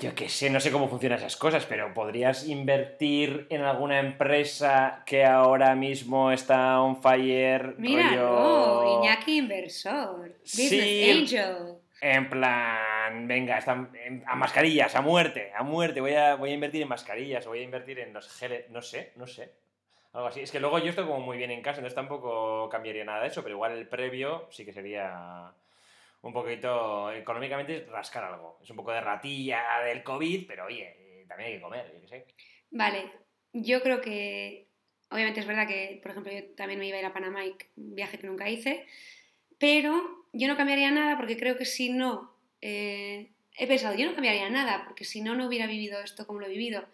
Yo 0.00 0.14
qué 0.14 0.28
sé, 0.28 0.48
no 0.50 0.58
sé 0.58 0.72
cómo 0.72 0.88
funcionan 0.88 1.18
esas 1.18 1.36
cosas, 1.36 1.66
pero 1.66 1.92
¿podrías 1.94 2.48
invertir 2.48 3.46
en 3.50 3.62
alguna 3.62 4.00
empresa 4.00 5.02
que 5.06 5.24
ahora 5.24 5.74
mismo 5.76 6.32
está 6.32 6.80
on 6.80 7.00
fire? 7.02 7.74
Mira, 7.78 8.08
rollo- 8.08 8.82
no, 8.84 9.00
Iñaki 9.04 9.38
Inversor. 9.38 10.30
Business 10.40 10.70
Sí. 10.70 11.10
Angel. 11.10 11.56
En 12.00 12.28
plan, 12.28 13.28
venga, 13.28 13.58
están 13.58 13.90
en- 14.04 14.24
a 14.26 14.34
mascarillas, 14.34 14.96
a 14.96 15.02
muerte, 15.02 15.52
a 15.54 15.62
muerte. 15.62 16.00
Voy 16.00 16.14
a, 16.14 16.34
voy 16.34 16.50
a 16.50 16.54
invertir 16.54 16.82
en 16.82 16.88
mascarillas, 16.88 17.46
voy 17.46 17.60
a 17.60 17.62
invertir 17.62 18.00
en 18.00 18.12
los 18.12 18.28
geles, 18.36 18.68
no 18.70 18.82
sé, 18.82 19.12
no 19.16 19.26
sé. 19.26 19.52
Algo 20.14 20.26
así. 20.26 20.40
Es 20.40 20.50
que 20.50 20.58
luego 20.58 20.78
yo 20.78 20.88
estoy 20.90 21.04
como 21.06 21.20
muy 21.20 21.36
bien 21.36 21.50
en 21.52 21.62
casa, 21.62 21.78
entonces 21.78 21.94
tampoco 21.94 22.68
cambiaría 22.70 23.04
nada 23.04 23.20
de 23.22 23.28
eso, 23.28 23.42
pero 23.42 23.54
igual 23.54 23.72
el 23.78 23.86
previo 23.86 24.48
sí 24.50 24.64
que 24.64 24.72
sería 24.72 25.52
un 26.22 26.32
poquito, 26.32 27.12
económicamente, 27.12 27.86
rascar 27.90 28.24
algo. 28.24 28.58
Es 28.62 28.70
un 28.70 28.76
poco 28.76 28.92
de 28.92 29.00
ratilla 29.00 29.62
del 29.84 30.02
COVID, 30.02 30.46
pero 30.46 30.66
oye, 30.66 30.96
eh, 30.98 31.24
también 31.28 31.48
hay 31.50 31.56
que 31.56 31.62
comer, 31.62 31.92
yo 31.94 32.00
qué 32.00 32.08
sé. 32.08 32.26
Vale, 32.70 33.10
yo 33.52 33.82
creo 33.82 34.00
que, 34.00 34.68
obviamente 35.10 35.40
es 35.40 35.46
verdad 35.46 35.66
que, 35.68 35.98
por 36.02 36.12
ejemplo, 36.12 36.32
yo 36.32 36.44
también 36.54 36.78
me 36.78 36.86
iba 36.86 36.96
a 36.96 37.00
ir 37.00 37.06
a 37.06 37.12
Panamá, 37.12 37.44
y 37.44 37.54
un 37.76 37.94
viaje 37.94 38.18
que 38.18 38.26
nunca 38.26 38.48
hice, 38.48 38.86
pero 39.58 40.26
yo 40.32 40.48
no 40.48 40.56
cambiaría 40.56 40.90
nada 40.90 41.16
porque 41.16 41.36
creo 41.36 41.56
que 41.56 41.64
si 41.64 41.90
no, 41.90 42.32
eh, 42.60 43.30
he 43.58 43.66
pensado, 43.66 43.94
yo 43.96 44.06
no 44.06 44.14
cambiaría 44.14 44.48
nada 44.48 44.84
porque 44.86 45.04
si 45.04 45.20
no, 45.20 45.34
no 45.34 45.46
hubiera 45.46 45.66
vivido 45.66 46.00
esto 46.00 46.26
como 46.26 46.40
lo 46.40 46.46
he 46.46 46.50
vivido. 46.50 46.84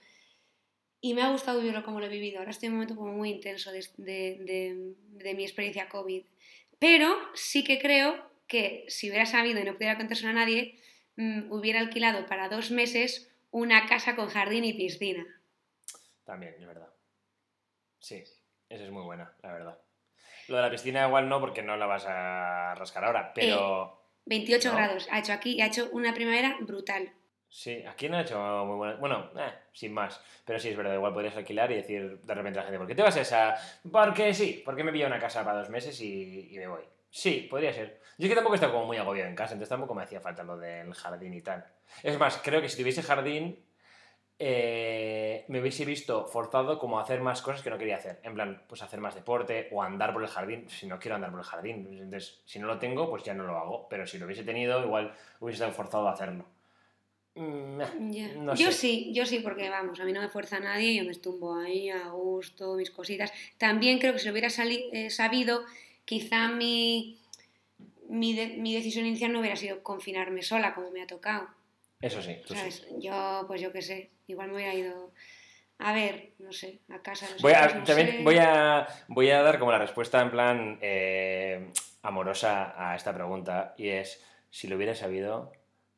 Y 1.00 1.14
me 1.14 1.22
ha 1.22 1.30
gustado 1.30 1.60
vivirlo 1.60 1.84
como 1.84 2.00
lo 2.00 2.06
he 2.06 2.10
vivido. 2.10 2.40
Ahora 2.40 2.50
estoy 2.50 2.66
en 2.66 2.72
un 2.72 2.78
momento 2.78 2.96
como 2.96 3.12
muy 3.12 3.30
intenso 3.30 3.70
de, 3.70 3.86
de- 3.98 4.38
de- 4.40 4.94
de 5.24 5.34
mi 5.34 5.44
experiencia 5.44 5.88
COVID. 5.88 6.24
Pero 6.80 7.16
sí 7.34 7.62
que 7.62 7.78
creo 7.78 8.28
que 8.48 8.84
si 8.88 9.08
hubiera 9.08 9.26
sabido 9.26 9.60
y 9.60 9.64
no 9.64 9.74
pudiera 9.74 9.96
contárselo 9.96 10.30
a 10.30 10.32
nadie, 10.32 10.80
mm, 11.16 11.52
hubiera 11.52 11.80
alquilado 11.80 12.26
para 12.26 12.48
dos 12.48 12.70
meses 12.70 13.30
una 13.50 13.86
casa 13.86 14.16
con 14.16 14.28
jardín 14.28 14.64
y 14.64 14.72
piscina. 14.72 15.24
También, 16.24 16.54
es 16.58 16.66
verdad. 16.66 16.88
Sí, 18.00 18.22
esa 18.68 18.84
es 18.84 18.90
muy 18.90 19.02
buena, 19.02 19.34
la 19.42 19.52
verdad. 19.52 19.78
Lo 20.48 20.56
de 20.56 20.62
la 20.62 20.70
piscina 20.70 21.06
igual 21.06 21.28
no, 21.28 21.40
porque 21.40 21.62
no 21.62 21.76
la 21.76 21.86
vas 21.86 22.06
a 22.06 22.74
rascar 22.74 23.04
ahora, 23.04 23.32
pero... 23.34 24.02
28 24.26 24.68
¿No? 24.68 24.76
grados 24.76 25.08
ha 25.10 25.18
hecho 25.20 25.32
aquí 25.32 25.52
y 25.52 25.62
ha 25.62 25.66
hecho 25.66 25.88
una 25.92 26.12
primavera 26.12 26.56
brutal. 26.60 27.12
Sí, 27.50 27.82
aquí 27.86 28.10
no 28.10 28.18
ha 28.18 28.22
hecho 28.22 28.38
muy 28.66 28.76
buena. 28.76 28.96
Bueno, 28.96 29.30
eh, 29.38 29.52
sin 29.72 29.94
más. 29.94 30.20
Pero 30.44 30.58
sí, 30.58 30.68
es 30.68 30.76
verdad, 30.76 30.94
igual 30.94 31.14
podrías 31.14 31.36
alquilar 31.36 31.72
y 31.72 31.76
decir 31.76 32.20
de 32.20 32.34
repente 32.34 32.58
a 32.58 32.62
la 32.62 32.66
gente, 32.66 32.78
¿por 32.78 32.86
qué 32.86 32.94
te 32.94 33.02
vas 33.02 33.16
a 33.16 33.22
esa? 33.22 33.54
Porque 33.90 34.34
sí, 34.34 34.62
porque 34.64 34.84
me 34.84 34.92
pilla 34.92 35.06
una 35.06 35.18
casa 35.18 35.44
para 35.44 35.60
dos 35.60 35.70
meses 35.70 35.98
y, 36.02 36.54
y 36.54 36.58
me 36.58 36.66
voy. 36.66 36.82
Sí, 37.10 37.46
podría 37.50 37.72
ser. 37.72 38.00
Yo 38.18 38.26
es 38.26 38.30
que 38.30 38.34
tampoco 38.34 38.54
he 38.54 38.56
estado 38.56 38.72
como 38.72 38.86
muy 38.86 38.96
agobiado 38.96 39.28
en 39.28 39.36
casa, 39.36 39.52
entonces 39.52 39.70
tampoco 39.70 39.94
me 39.94 40.02
hacía 40.02 40.20
falta 40.20 40.42
lo 40.42 40.56
del 40.56 40.92
jardín 40.94 41.34
y 41.34 41.40
tal. 41.40 41.64
Es 42.02 42.18
más, 42.18 42.40
creo 42.42 42.60
que 42.60 42.68
si 42.68 42.76
tuviese 42.76 43.02
jardín, 43.02 43.64
eh, 44.40 45.44
me 45.48 45.60
hubiese 45.60 45.84
visto 45.84 46.26
forzado 46.26 46.78
como 46.78 46.98
a 46.98 47.02
hacer 47.02 47.20
más 47.20 47.42
cosas 47.42 47.62
que 47.62 47.70
no 47.70 47.78
quería 47.78 47.96
hacer. 47.96 48.20
En 48.22 48.34
plan, 48.34 48.62
pues 48.68 48.82
hacer 48.82 49.00
más 49.00 49.14
deporte 49.14 49.68
o 49.72 49.82
andar 49.82 50.12
por 50.12 50.22
el 50.22 50.28
jardín, 50.28 50.68
si 50.68 50.86
no 50.86 50.98
quiero 50.98 51.16
andar 51.16 51.30
por 51.30 51.40
el 51.40 51.46
jardín. 51.46 51.88
Entonces, 51.90 52.40
si 52.44 52.58
no 52.58 52.66
lo 52.66 52.78
tengo, 52.78 53.08
pues 53.08 53.24
ya 53.24 53.34
no 53.34 53.44
lo 53.44 53.56
hago. 53.56 53.88
Pero 53.88 54.06
si 54.06 54.18
lo 54.18 54.26
hubiese 54.26 54.44
tenido, 54.44 54.82
igual 54.84 55.14
hubiese 55.40 55.56
estado 55.56 55.72
forzado 55.72 56.08
a 56.08 56.12
hacerlo. 56.12 56.44
Mm. 57.34 57.78
No 58.44 58.54
yo 58.54 58.72
sé. 58.72 58.72
sí, 58.72 59.12
yo 59.14 59.24
sí, 59.24 59.38
porque 59.38 59.70
vamos, 59.70 60.00
a 60.00 60.04
mí 60.04 60.12
no 60.12 60.20
me 60.20 60.28
fuerza 60.28 60.58
nadie, 60.58 60.96
yo 60.96 61.04
me 61.04 61.12
estumbo 61.12 61.54
ahí 61.54 61.88
a 61.88 62.08
gusto, 62.08 62.74
mis 62.74 62.90
cositas. 62.90 63.32
También 63.58 63.98
creo 63.98 64.12
que 64.12 64.18
si 64.18 64.26
lo 64.26 64.32
hubiera 64.32 64.48
eh, 64.48 65.10
sabido, 65.10 65.64
quizá 66.08 66.48
mi, 66.48 67.20
mi, 68.08 68.34
de- 68.34 68.56
mi 68.56 68.74
decisión 68.74 69.04
inicial 69.04 69.30
no 69.30 69.40
hubiera 69.40 69.56
sido 69.56 69.82
confinarme 69.82 70.42
sola, 70.42 70.74
como 70.74 70.90
me 70.90 71.02
ha 71.02 71.06
tocado. 71.06 71.46
Eso 72.00 72.22
sí, 72.22 72.38
tú 72.46 72.54
sí. 72.54 72.60
¿sabes? 72.60 72.86
Yo, 72.98 73.44
pues 73.46 73.60
yo 73.60 73.70
qué 73.72 73.82
sé, 73.82 74.10
igual 74.26 74.48
me 74.48 74.54
hubiera 74.54 74.72
ido 74.74 75.12
A 75.78 75.92
ver, 75.92 76.30
no 76.38 76.50
sé, 76.52 76.78
a 76.88 77.00
casa 77.02 77.26
Voy 77.42 77.52
a, 77.52 77.66
no 77.74 77.84
también 77.84 78.08
sé. 78.08 78.22
voy, 78.22 78.38
a, 78.38 78.86
voy 79.08 79.30
a 79.30 79.42
dar 79.42 79.58
como 79.58 79.70
la 79.70 79.78
respuesta 79.78 80.20
en 80.22 80.30
plan 80.30 80.78
eh, 80.80 81.70
amorosa 82.02 82.72
a 82.76 82.96
esta 82.96 83.12
pregunta 83.12 83.74
y 83.76 83.88
es, 83.90 84.24
si 84.50 84.66
lo 84.66 84.76
hubiera 84.76 84.94
sabido, 84.94 85.52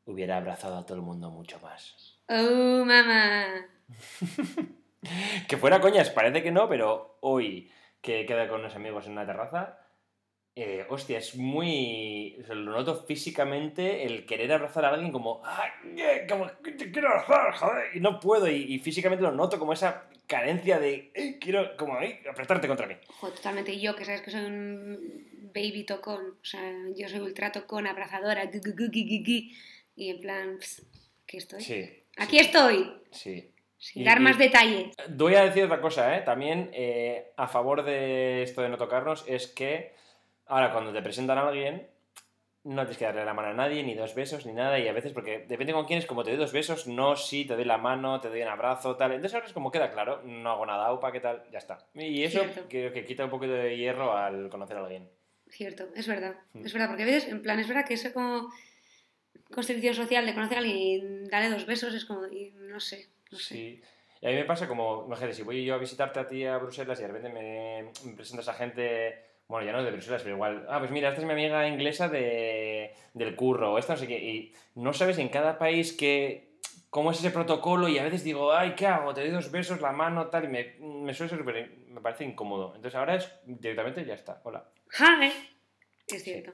hubiera 0.07 0.39
abrazado 0.39 0.77
a 0.77 0.85
todo 0.87 0.97
el 0.97 1.03
mundo 1.05 1.31
mucho 1.31 1.61
más. 1.61 2.19
Oh, 2.29 2.85
mamá. 2.85 3.47
Que 5.49 5.57
fuera 5.57 5.81
coñas, 5.81 6.11
parece 6.11 6.43
que 6.43 6.51
no, 6.51 6.69
pero 6.69 7.17
hoy 7.21 7.71
que 8.03 8.27
queda 8.27 8.49
con 8.49 8.61
unos 8.61 8.77
amigos 8.77 9.07
en 9.07 9.13
una 9.13 9.25
terraza, 9.27 9.79
eh, 10.63 10.85
hostia, 10.89 11.19
es 11.19 11.37
muy... 11.37 12.37
o 12.43 12.45
sea, 12.47 12.55
lo 12.55 12.73
noto 12.73 13.05
físicamente 13.07 14.05
el 14.05 14.27
querer 14.27 14.53
abrazar 14.53 14.85
a 14.85 14.91
alguien 14.91 15.11
como... 15.13 15.41
¡Ay, 15.45 16.27
como 16.29 16.51
te 16.51 16.91
quiero 16.93 17.09
abrazar, 17.09 17.53
joder! 17.55 17.97
Y 17.97 18.01
no 18.01 18.21
puedo, 18.21 18.49
y, 18.49 18.75
y 18.75 18.79
físicamente 18.79 19.23
lo 19.23 19.33
noto 19.33 19.59
como 19.59 19.73
esa 19.73 20.09
carencia 20.27 20.79
de... 20.79 21.11
"Ey, 21.15 21.39
quiero 21.41 21.77
como 21.77 21.97
ahí, 21.99 22.21
apretarte 22.31 22.69
contra 22.69 22.87
mí. 22.87 22.95
Joder, 23.09 23.35
totalmente. 23.37 23.73
Y 23.73 23.81
yo, 23.81 23.97
que 23.97 24.05
sabes 24.05 24.21
que 24.23 24.31
soy 24.31 24.45
un 24.45 25.51
baby 25.55 25.85
tocón. 25.85 26.37
O 26.43 26.45
sea, 26.45 26.61
yo 26.95 27.09
soy 27.09 27.21
ultra 27.21 27.51
tocón, 27.53 27.87
abrazadora. 27.87 28.49
Y 29.97 30.11
en 30.11 30.21
plan, 30.21 30.59
pss, 30.59 30.83
aquí 31.25 31.37
estoy. 31.37 31.61
Sí. 31.63 32.05
Aquí 32.17 32.39
estoy. 32.39 32.93
Sí. 33.11 33.51
Sin 33.79 34.03
Y- 34.03 34.05
dar 34.05 34.21
más 34.21 34.39
detalle. 34.39 34.91
Voy 35.09 35.35
a 35.35 35.45
decir 35.45 35.65
otra 35.65 35.81
cosa, 35.81 36.17
¿eh? 36.17 36.21
También 36.21 36.71
eh, 36.75 37.33
a 37.37 37.49
favor 37.49 37.83
de 37.83 38.43
esto 38.43 38.61
de 38.63 38.69
no 38.69 38.77
tocarnos 38.77 39.25
es 39.27 39.47
que 39.47 39.95
ahora 40.51 40.73
cuando 40.73 40.93
te 40.93 41.03
presentan 41.03 41.39
a 41.39 41.49
alguien 41.49 41.89
no 42.63 42.83
tienes 42.83 42.99
que 42.99 43.07
darle 43.07 43.25
la 43.25 43.33
mano 43.33 43.49
a 43.49 43.55
nadie, 43.55 43.83
ni 43.83 43.95
dos 43.95 44.15
besos, 44.15 44.45
ni 44.45 44.53
nada, 44.53 44.79
y 44.79 44.87
a 44.87 44.93
veces, 44.93 45.13
porque 45.13 45.47
depende 45.49 45.73
con 45.73 45.87
quién 45.87 45.99
es, 45.99 46.05
como 46.05 46.23
te 46.23 46.31
doy 46.31 46.39
dos 46.39 46.53
besos, 46.53 46.87
no, 46.87 47.17
sí, 47.17 47.47
te 47.47 47.55
doy 47.55 47.65
la 47.65 47.79
mano, 47.79 48.21
te 48.21 48.29
doy 48.29 48.43
un 48.43 48.49
abrazo, 48.49 48.97
tal. 48.97 49.13
Entonces 49.13 49.35
ahora 49.35 49.47
es 49.47 49.55
como 49.55 49.71
queda 49.71 49.91
claro, 49.91 50.21
no 50.25 50.51
hago 50.51 50.67
nada, 50.67 50.93
upa, 50.93 51.11
¿qué 51.11 51.21
tal? 51.21 51.43
Ya 51.51 51.59
está. 51.59 51.79
Y 51.95 52.23
eso 52.23 52.41
Cierto. 52.41 52.67
creo 52.69 52.93
que 52.93 53.05
quita 53.07 53.25
un 53.25 53.31
poquito 53.31 53.55
de 53.55 53.79
hierro 53.79 54.15
al 54.15 54.51
conocer 54.51 54.77
a 54.77 54.81
alguien. 54.81 55.09
Cierto, 55.49 55.89
es 55.97 56.07
verdad. 56.07 56.37
Mm. 56.53 56.67
Es 56.67 56.73
verdad, 56.73 56.89
porque 56.89 57.05
a 57.05 57.07
veces, 57.07 57.29
en 57.31 57.41
plan, 57.41 57.59
es 57.59 57.67
verdad 57.67 57.87
que 57.87 57.95
eso 57.95 58.13
como 58.13 58.53
constitución 59.51 59.95
social 59.95 60.27
de 60.27 60.35
conocer 60.35 60.59
a 60.59 60.61
alguien 60.61 61.25
y 61.25 61.29
darle 61.31 61.49
dos 61.49 61.65
besos 61.65 61.95
es 61.95 62.05
como, 62.05 62.27
y 62.27 62.51
no 62.51 62.79
sé, 62.79 63.09
no 63.31 63.39
sé. 63.39 63.55
Sí. 63.55 63.83
Y 64.21 64.27
a 64.27 64.31
mí 64.31 64.37
me 64.37 64.45
pasa 64.45 64.69
como, 64.69 65.05
imagínate, 65.07 65.35
si 65.35 65.43
voy 65.43 65.65
yo 65.65 65.75
a 65.75 65.79
visitarte 65.79 66.21
a 66.21 66.29
ti 66.29 66.45
a 66.45 66.59
Bruselas 66.59 66.99
y 66.99 67.03
de 67.03 67.09
repente 67.09 67.31
me, 67.31 67.91
me 68.05 68.17
presentas 68.17 68.49
a 68.49 68.53
gente, 68.53 69.30
bueno, 69.51 69.67
ya 69.67 69.73
no 69.73 69.83
de 69.83 69.91
Bruselas, 69.91 70.23
pero 70.23 70.37
igual, 70.37 70.65
ah, 70.69 70.79
pues 70.79 70.93
mira, 70.93 71.09
esta 71.09 71.21
es 71.21 71.27
mi 71.27 71.33
amiga 71.33 71.67
inglesa 71.67 72.09
de, 72.09 72.95
del 73.15 73.35
curro, 73.35 73.73
o 73.73 73.79
esta 73.79 73.95
no 73.95 73.99
sé 73.99 74.07
qué, 74.07 74.17
y 74.17 74.55
no 74.77 74.93
sabes 74.93 75.19
en 75.19 75.29
cada 75.29 75.59
país 75.59 75.93
qué, 75.93 76.53
cómo 76.89 77.11
es 77.11 77.19
ese 77.19 77.33
protocolo 77.33 77.89
y 77.89 77.99
a 77.99 78.05
veces 78.05 78.23
digo, 78.23 78.53
ay, 78.53 78.77
¿qué 78.77 78.87
hago? 78.87 79.13
Te 79.13 79.23
doy 79.23 79.31
dos 79.31 79.51
besos, 79.51 79.81
la 79.81 79.91
mano, 79.91 80.29
tal, 80.29 80.45
y 80.45 80.49
me, 80.49 80.77
me 80.79 81.13
suele 81.13 81.31
ser 81.31 81.43
me 81.45 82.01
parece 82.01 82.25
incómodo. 82.25 82.77
Entonces 82.77 82.97
ahora 82.97 83.17
es 83.17 83.29
directamente, 83.45 84.05
ya 84.05 84.15
está, 84.15 84.41
hola. 84.45 84.71
Hi. 85.01 85.33
Es 86.07 86.23
cierto. 86.23 86.53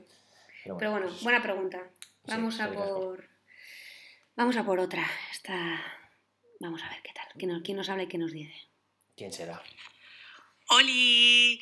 Pero 0.65 0.79
Pero 0.79 0.91
bueno, 0.93 1.07
pues, 1.09 1.23
buena 1.23 1.43
pregunta. 1.43 1.91
Sí, 2.25 2.33
Vamos 2.33 2.61
a 2.61 2.73
por. 2.73 3.29
Vamos 4.37 4.57
a 4.57 4.65
por 4.65 4.81
otra. 4.81 5.05
Esta. 5.31 5.81
Vamos 6.61 6.83
a 6.83 6.89
ver 6.89 7.03
qué 7.03 7.13
tal. 7.13 7.27
¿Quién 7.39 7.53
nos, 7.53 7.63
quién 7.63 7.77
nos 7.77 7.89
habla 7.91 8.05
y 8.05 8.09
qué 8.09 8.19
nos 8.19 8.33
dice? 8.33 8.55
¿Quién 9.15 9.33
será? 9.33 9.63
Oli, 10.69 11.61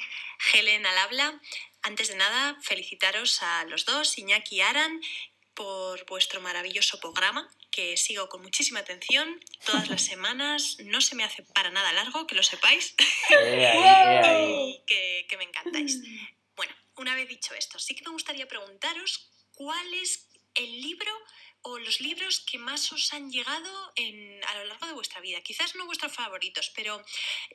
Helen 0.53 0.87
al 0.87 0.99
habla. 0.99 1.41
Antes 1.83 2.09
de 2.09 2.17
nada, 2.17 2.57
felicitaros 2.63 3.43
a 3.43 3.65
los 3.65 3.85
dos, 3.85 4.17
Iñaki 4.19 4.57
y 4.57 4.61
Aran, 4.63 5.01
por 5.55 6.05
vuestro 6.07 6.41
maravilloso 6.41 6.99
programa, 6.99 7.49
que 7.71 7.97
sigo 7.97 8.29
con 8.29 8.43
muchísima 8.43 8.81
atención 8.81 9.41
todas 9.67 9.89
las 9.89 10.03
semanas. 10.13 10.77
No 10.85 11.01
se 11.01 11.15
me 11.15 11.25
hace 11.25 11.43
para 11.43 11.71
nada 11.71 11.93
largo, 11.93 12.27
que 12.27 12.35
lo 12.35 12.43
sepáis, 12.43 12.95
Eh, 13.31 13.73
eh, 13.75 14.83
que, 14.87 15.27
que 15.29 15.37
me 15.37 15.45
encantáis. 15.45 16.01
Bueno, 16.57 16.75
una 16.97 17.15
vez 17.15 17.29
dicho 17.29 17.55
esto, 17.55 17.79
sí 17.79 17.95
que 17.95 18.05
me 18.05 18.13
gustaría 18.13 18.49
preguntaros 18.49 19.31
cuál 19.55 19.95
es 19.95 20.29
el 20.55 20.81
libro 20.81 21.11
o 21.67 21.79
los 21.79 22.01
libros 22.01 22.41
que 22.41 22.59
más 22.59 22.93
os 22.93 23.13
han 23.15 23.31
llegado 23.31 23.93
en- 23.97 24.43
a 24.45 24.55
lo 24.59 24.65
largo 24.67 24.87
de 24.87 24.93
vuestra 24.93 25.21
vida. 25.21 25.41
Quizás 25.41 25.75
no 25.75 25.87
vuestros 25.87 26.13
favoritos, 26.13 26.71
pero 26.77 27.03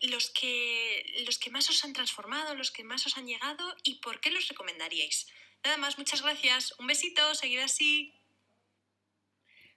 los 0.01 0.29
que, 0.31 1.05
los 1.25 1.37
que 1.37 1.51
más 1.51 1.69
os 1.69 1.83
han 1.85 1.93
transformado, 1.93 2.55
los 2.55 2.71
que 2.71 2.83
más 2.83 3.05
os 3.05 3.17
han 3.17 3.27
llegado 3.27 3.65
y 3.83 3.95
por 3.95 4.19
qué 4.19 4.31
los 4.31 4.47
recomendaríais. 4.47 5.27
Nada 5.63 5.77
más, 5.77 5.97
muchas 5.97 6.21
gracias. 6.23 6.73
Un 6.79 6.87
besito, 6.87 7.35
seguid 7.35 7.59
así. 7.59 8.13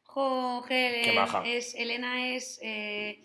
Jo, 0.04 0.64
Helen, 0.68 1.04
Qué 1.04 1.12
maja. 1.12 1.42
es, 1.46 1.74
Elena 1.74 2.34
es 2.34 2.58
eh, 2.62 3.22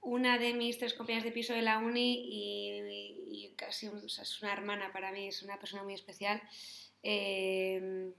una 0.00 0.38
de 0.38 0.52
mis 0.54 0.78
tres 0.78 0.94
compañeras 0.94 1.24
de 1.24 1.32
piso 1.32 1.52
de 1.54 1.62
la 1.62 1.78
uni 1.78 2.24
y, 2.28 3.46
y 3.46 3.54
casi 3.56 3.88
un- 3.88 4.04
o 4.04 4.08
sea, 4.08 4.22
es 4.22 4.40
una 4.42 4.52
hermana 4.52 4.92
para 4.92 5.10
mí, 5.12 5.28
es 5.28 5.42
una 5.42 5.58
persona 5.58 5.82
muy 5.82 5.94
especial. 5.94 6.40
Eh, 7.02 8.12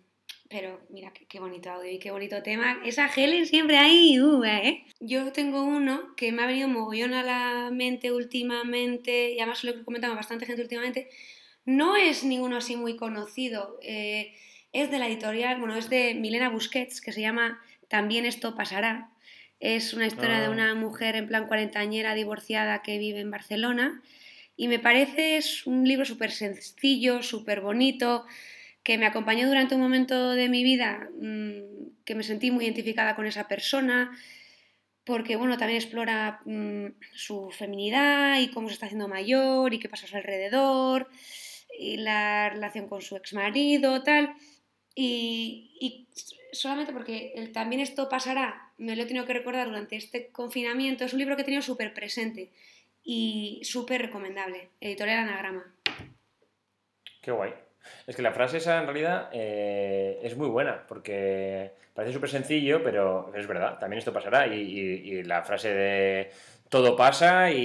pero 0.49 0.79
mira, 0.89 1.11
qué, 1.13 1.25
qué 1.25 1.39
bonito 1.39 1.71
audio 1.71 1.91
y 1.91 1.99
qué 1.99 2.11
bonito 2.11 2.41
tema. 2.43 2.81
Esa 2.85 3.07
Helen 3.07 3.45
siempre 3.45 3.77
ahí, 3.77 4.19
uh, 4.19 4.43
¿eh? 4.43 4.85
Yo 4.99 5.31
tengo 5.31 5.63
uno 5.63 6.15
que 6.15 6.31
me 6.31 6.43
ha 6.43 6.47
venido 6.47 6.67
mogollón 6.67 7.13
a 7.13 7.23
la 7.23 7.71
mente 7.71 8.11
últimamente, 8.11 9.31
y 9.33 9.39
además 9.39 9.63
lo 9.63 9.71
he 9.71 9.83
comentado 9.83 10.13
a 10.13 10.17
bastante 10.17 10.45
gente 10.45 10.61
últimamente. 10.61 11.09
No 11.65 11.95
es 11.95 12.23
ninguno 12.23 12.57
así 12.57 12.75
muy 12.75 12.95
conocido. 12.95 13.79
eh, 13.81 14.33
es 14.71 14.91
de 14.91 14.99
la 14.99 15.07
editorial, 15.07 15.57
bueno, 15.59 15.75
es 15.75 15.89
de 15.89 16.13
Milena 16.15 16.49
Busquets, 16.49 16.99
que 17.01 17.13
se 17.13 17.21
llama 17.21 17.61
También 17.87 18.25
esto 18.25 18.55
pasará. 18.55 19.09
Es 19.61 19.93
una 19.93 20.05
historia 20.05 20.39
de 20.39 20.47
Ah. 20.47 20.49
una 20.51 20.75
mujer 20.75 21.15
en 21.15 21.27
plan 21.27 21.47
cuarentañera 21.47 22.13
divorciada 22.13 22.81
que 22.83 22.97
vive 22.97 23.21
en 23.21 23.31
Barcelona. 23.31 24.01
Y 24.57 24.67
me 24.67 24.79
parece 24.79 25.37
es 25.37 25.65
un 25.65 25.87
libro 25.87 26.03
súper 26.05 26.31
sencillo, 26.31 27.23
súper 27.23 27.61
bonito, 27.61 28.25
que 28.85 28.99
me 28.99 29.07
acompañó 29.07 29.47
durante 29.47 29.73
un 29.73 29.81
momento 29.81 30.33
de 30.33 30.47
mi 30.47 30.63
vida 30.63 31.09
mm, 31.19 32.03
que 32.05 32.13
me 32.13 32.23
sentí 32.23 32.51
muy 32.51 32.65
identificada 32.65 33.15
con 33.15 33.25
esa 33.25 33.47
persona, 33.47 34.15
porque 35.03 35.35
bueno, 35.35 35.57
también 35.57 35.81
explora 35.81 36.39
mm, 36.45 36.89
su 37.13 37.49
feminidad 37.49 38.39
y 38.39 38.49
cómo 38.49 38.67
se 38.69 38.75
está 38.75 38.85
haciendo 38.85 39.07
mayor 39.07 39.73
y 39.73 39.79
qué 39.79 39.89
pasa 39.89 40.05
a 40.05 40.09
su 40.09 40.15
alrededor, 40.15 41.09
y 41.77 41.97
la 41.97 42.49
relación 42.49 42.87
con 42.87 43.01
su 43.01 43.17
exmarido, 43.17 44.03
tal. 44.03 44.35
Y, 44.93 46.07
solamente 46.51 46.93
porque 46.93 47.49
también 47.53 47.81
esto 47.81 48.07
pasará, 48.07 48.71
me 48.77 48.95
lo 48.95 49.01
he 49.01 49.05
tenido 49.07 49.25
que 49.25 49.33
recordar 49.33 49.67
durante 49.67 49.95
este 49.97 50.29
confinamiento, 50.31 51.03
es 51.03 51.11
un 51.11 51.19
libro 51.19 51.35
que 51.35 51.41
he 51.41 51.45
tenido 51.45 51.63
súper 51.63 51.93
presente 51.93 52.51
y 53.03 53.61
súper 53.63 54.03
recomendable. 54.03 54.69
Editorial 54.79 55.27
Anagrama. 55.27 55.75
Qué 57.21 57.31
guay. 57.31 57.64
Es 58.07 58.15
que 58.15 58.21
la 58.21 58.31
frase 58.31 58.57
esa 58.57 58.79
en 58.79 58.85
realidad 58.85 59.29
eh, 59.33 60.19
es 60.23 60.35
muy 60.37 60.47
buena, 60.47 60.85
porque 60.87 61.71
parece 61.93 62.13
súper 62.13 62.29
sencillo, 62.29 62.83
pero 62.83 63.31
es 63.35 63.47
verdad, 63.47 63.77
también 63.79 63.99
esto 63.99 64.13
pasará. 64.13 64.47
Y, 64.47 64.59
y- 64.61 65.09
y 65.19 65.23
la 65.23 65.43
frase 65.43 65.73
de 65.73 66.31
todo 66.69 66.95
pasa 66.95 67.51
y, 67.51 67.57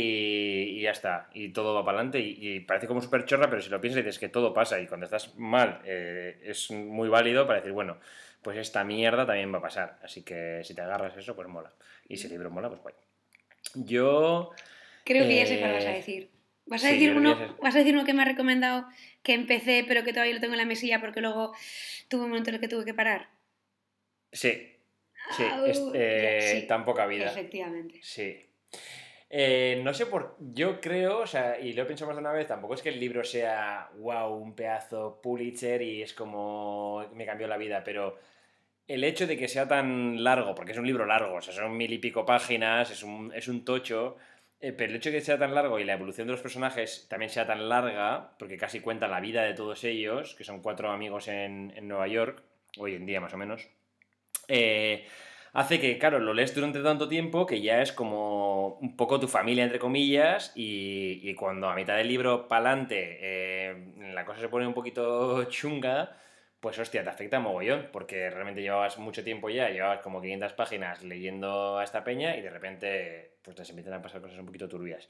y 0.79 0.83
ya 0.83 0.91
está, 0.91 1.29
y 1.33 1.49
todo 1.53 1.75
va 1.75 1.85
para 1.85 1.99
adelante, 1.99 2.21
y, 2.21 2.61
parece 2.61 2.87
como 2.87 3.01
súper 3.01 3.25
chorra, 3.25 3.49
pero 3.49 3.63
si 3.63 3.71
lo 3.71 3.81
piensas 3.81 4.01
y 4.01 4.05
dices 4.05 4.19
que 4.19 4.29
todo 4.29 4.53
pasa, 4.53 4.79
y 4.81 4.87
cuando 4.87 5.07
estás 5.07 5.35
mal 5.37 5.81
eh, 5.85 6.39
es 6.45 6.71
muy 6.71 7.09
válido 7.09 7.47
para 7.47 7.59
decir, 7.61 7.73
bueno, 7.73 7.97
pues 8.43 8.57
esta 8.59 8.85
mierda 8.85 9.27
también 9.27 9.53
va 9.53 9.59
a 9.59 9.63
pasar. 9.63 9.99
Así 10.03 10.23
que 10.23 10.63
si 10.65 10.75
te 10.75 10.83
agarras 10.83 11.17
eso, 11.17 11.35
pues 11.35 11.49
mola. 11.49 11.73
Y 12.09 12.17
si 12.17 12.27
el 12.27 12.33
libro 12.33 12.51
mola, 12.51 12.69
pues 12.69 12.81
guay. 12.83 12.95
Yo... 13.75 14.51
Creo 15.05 15.27
que 15.27 15.37
ya 15.37 15.47
sé 15.47 15.59
cuál 15.59 15.73
vas 15.73 15.87
a 15.87 15.93
Eh, 15.93 15.97
decir. 15.97 16.31
¿Vas 16.71 16.85
a, 16.85 16.89
sí, 16.89 16.95
decir 16.95 17.17
uno. 17.17 17.57
¿Vas 17.61 17.75
a 17.75 17.79
decir 17.79 17.95
uno 17.95 18.05
que 18.05 18.15
me 18.15 18.23
ha 18.23 18.25
recomendado 18.25 18.87
que 19.23 19.35
empecé 19.35 19.85
pero 19.87 20.05
que 20.05 20.13
todavía 20.13 20.35
lo 20.35 20.41
tengo 20.41 20.55
en 20.55 20.59
la 20.59 20.65
mesilla 20.65 21.01
porque 21.01 21.21
luego 21.21 21.53
tuve 22.09 22.23
un 22.23 22.29
momento 22.29 22.51
en 22.51 22.55
el 22.55 22.61
que 22.61 22.69
tuve 22.69 22.85
que 22.85 22.95
parar? 22.95 23.29
Sí, 24.33 24.77
sí, 25.37 25.43
Au, 25.51 25.65
es, 25.67 25.83
eh, 25.95 26.61
sí. 26.61 26.67
tan 26.69 26.85
poca 26.85 27.07
vida. 27.07 27.27
Efectivamente. 27.27 27.99
Sí. 28.03 28.47
Eh, 29.29 29.81
no 29.83 29.93
sé 29.93 30.07
por. 30.07 30.37
Yo 30.39 30.81
creo, 30.81 31.19
o 31.19 31.27
sea, 31.27 31.59
y 31.59 31.73
lo 31.73 31.83
he 31.83 31.87
pensado 31.87 32.07
más 32.07 32.17
de 32.17 32.21
una 32.21 32.33
vez, 32.33 32.47
tampoco 32.47 32.75
es 32.75 32.83
que 32.83 32.91
el 32.91 33.01
libro 33.01 33.25
sea, 33.25 33.91
wow, 33.99 34.33
un 34.33 34.55
pedazo 34.55 35.21
Pulitzer 35.21 35.83
y 35.83 36.03
es 36.03 36.15
como. 36.15 37.05
me 37.15 37.27
cambió 37.27 37.49
la 37.49 37.57
vida, 37.57 37.83
pero 37.83 38.17
el 38.87 39.03
hecho 39.03 39.27
de 39.27 39.37
que 39.37 39.49
sea 39.49 39.67
tan 39.67 40.23
largo, 40.23 40.55
porque 40.55 40.73
es 40.73 40.79
un 40.79 40.87
libro 40.87 41.07
largo, 41.07 41.35
o 41.35 41.41
sea, 41.41 41.55
son 41.55 41.77
mil 41.77 41.93
y 41.93 41.99
pico 41.99 42.25
páginas, 42.27 42.91
es 42.91 43.03
un, 43.03 43.33
es 43.35 43.47
un 43.47 43.65
tocho, 43.65 44.17
eh, 44.61 44.73
pero 44.73 44.91
el 44.91 44.97
hecho 44.97 45.11
de 45.11 45.19
que 45.19 45.25
sea 45.25 45.39
tan 45.39 45.55
largo 45.55 45.79
y 45.79 45.85
la 45.85 45.95
evolución 45.95 46.27
de 46.27 46.33
los 46.33 46.43
personajes 46.43 47.07
también 47.09 47.31
sea 47.31 47.47
tan 47.47 47.69
larga, 47.69 48.33
porque 48.39 48.59
casi 48.59 48.81
cuenta 48.81 49.09
la 49.09 49.21
vida 49.21 49.43
de 49.43 49.55
todos 49.55 49.85
ellos, 49.85 50.35
que 50.35 50.45
son 50.45 50.61
cuatro 50.61 50.91
amigos 50.91 51.29
en, 51.29 51.73
en 51.77 51.89
Nueva 51.89 52.09
York, 52.09 52.43
hoy 52.79 52.95
en 52.95 53.07
día 53.07 53.21
más 53.21 53.33
o 53.35 53.39
menos, 53.39 53.69
eh, 54.49 55.07
hace 55.53 55.81
que, 55.81 55.99
claro, 55.99 56.19
lo 56.19 56.35
lees 56.35 56.55
durante 56.55 56.81
tanto 56.83 57.09
tiempo 57.09 57.47
que 57.47 57.63
ya 57.63 57.81
es 57.83 57.93
como 57.93 58.75
un 58.81 58.97
poco 58.97 59.19
tu 59.21 59.29
familia, 59.29 59.65
entre 59.65 59.79
comillas, 59.79 60.53
y, 60.55 61.21
y 61.23 61.35
cuando 61.35 61.69
a 61.69 61.75
mitad 61.75 61.97
del 61.97 62.09
libro, 62.09 62.49
pa'lante, 62.49 63.19
eh, 63.21 63.95
la 64.13 64.25
cosa 64.25 64.41
se 64.41 64.49
pone 64.49 64.67
un 64.67 64.75
poquito 64.75 65.45
chunga, 65.49 66.17
pues 66.61 66.79
hostia, 66.79 67.03
te 67.03 67.11
afecta 67.11 67.41
mogollón, 67.41 67.89
porque 67.91 68.29
realmente 68.31 68.61
llevabas 68.61 68.99
mucho 68.99 69.25
tiempo 69.25 69.49
ya, 69.49 69.71
llevabas 69.71 70.01
como 70.01 70.21
500 70.21 70.53
páginas 70.53 71.03
leyendo 71.03 71.79
a 71.79 71.85
esta 71.85 72.05
peña 72.05 72.37
y 72.37 72.43
de 72.43 72.51
repente 72.51 73.31
pues 73.43 73.57
te 73.57 73.63
empiezan 73.63 73.95
a 73.95 74.03
pasar 74.03 74.21
cosas 74.21 74.39
un 74.39 74.47
poquito 74.47 74.69
turbias. 74.69 75.09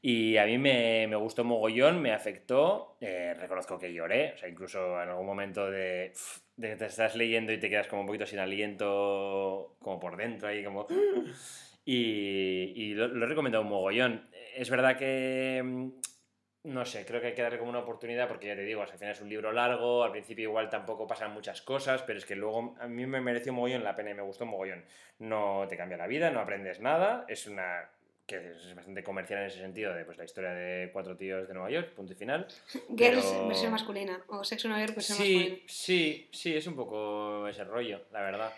Y 0.00 0.36
a 0.36 0.44
mí 0.44 0.58
me, 0.58 1.06
me 1.08 1.16
gustó 1.16 1.42
mogollón, 1.44 2.00
me 2.00 2.12
afectó, 2.12 2.96
eh, 3.00 3.34
reconozco 3.38 3.78
que 3.78 3.92
lloré, 3.92 4.32
o 4.34 4.38
sea, 4.38 4.48
incluso 4.48 5.00
en 5.02 5.08
algún 5.08 5.26
momento 5.26 5.70
de, 5.70 6.12
de 6.56 6.68
que 6.70 6.76
te 6.76 6.86
estás 6.86 7.16
leyendo 7.16 7.52
y 7.52 7.58
te 7.58 7.68
quedas 7.68 7.88
como 7.88 8.02
un 8.02 8.06
poquito 8.06 8.26
sin 8.26 8.38
aliento, 8.38 9.76
como 9.80 9.98
por 9.98 10.16
dentro 10.16 10.48
ahí, 10.48 10.64
como... 10.64 10.86
Y, 11.84 12.72
y 12.76 12.94
lo, 12.94 13.08
lo 13.08 13.24
he 13.24 13.28
recomendado 13.28 13.64
un 13.64 13.70
mogollón. 13.70 14.28
Es 14.54 14.68
verdad 14.68 14.98
que 14.98 15.62
mm, 15.64 15.88
no 16.64 16.84
sé, 16.84 17.06
creo 17.06 17.20
que 17.20 17.28
hay 17.28 17.34
que 17.34 17.42
darle 17.42 17.58
como 17.58 17.70
una 17.70 17.78
oportunidad 17.80 18.28
porque 18.28 18.48
ya 18.48 18.54
te 18.56 18.62
digo, 18.62 18.82
al 18.82 18.88
final 18.88 19.12
es 19.12 19.20
un 19.20 19.28
libro 19.28 19.52
largo, 19.52 20.02
al 20.04 20.10
principio 20.12 20.44
igual 20.48 20.68
tampoco 20.68 21.06
pasan 21.06 21.32
muchas 21.32 21.62
cosas, 21.62 22.02
pero 22.02 22.18
es 22.18 22.26
que 22.26 22.36
luego 22.36 22.74
a 22.80 22.86
mí 22.88 23.06
me 23.06 23.20
mereció 23.20 23.52
mogollón 23.52 23.84
la 23.84 23.94
pena 23.96 24.10
y 24.10 24.14
me 24.14 24.22
gustó 24.22 24.44
mogollón. 24.44 24.84
No 25.18 25.66
te 25.68 25.76
cambia 25.76 25.96
la 25.96 26.06
vida, 26.06 26.30
no 26.30 26.40
aprendes 26.40 26.80
nada, 26.80 27.24
es 27.28 27.46
una 27.46 27.88
que 28.26 28.36
es 28.50 28.74
bastante 28.74 29.02
comercial 29.02 29.40
en 29.40 29.46
ese 29.46 29.58
sentido 29.60 29.94
de 29.94 30.04
pues 30.04 30.18
la 30.18 30.24
historia 30.24 30.50
de 30.50 30.90
cuatro 30.92 31.16
tíos 31.16 31.48
de 31.48 31.54
Nueva 31.54 31.70
York, 31.70 31.94
punto 31.94 32.12
y 32.12 32.16
final. 32.16 32.46
Girls, 32.94 33.24
pero- 33.24 33.48
versión 33.48 33.72
masculina. 33.72 34.22
O 34.28 34.44
sexo 34.44 34.68
Nueva 34.68 34.82
York, 34.84 34.96
versión 34.96 35.16
Sí, 35.16 35.34
masculina. 35.34 35.62
sí, 35.66 36.28
sí, 36.32 36.56
es 36.56 36.66
un 36.66 36.76
poco 36.76 37.48
ese 37.48 37.64
rollo, 37.64 38.02
la 38.12 38.20
verdad. 38.20 38.52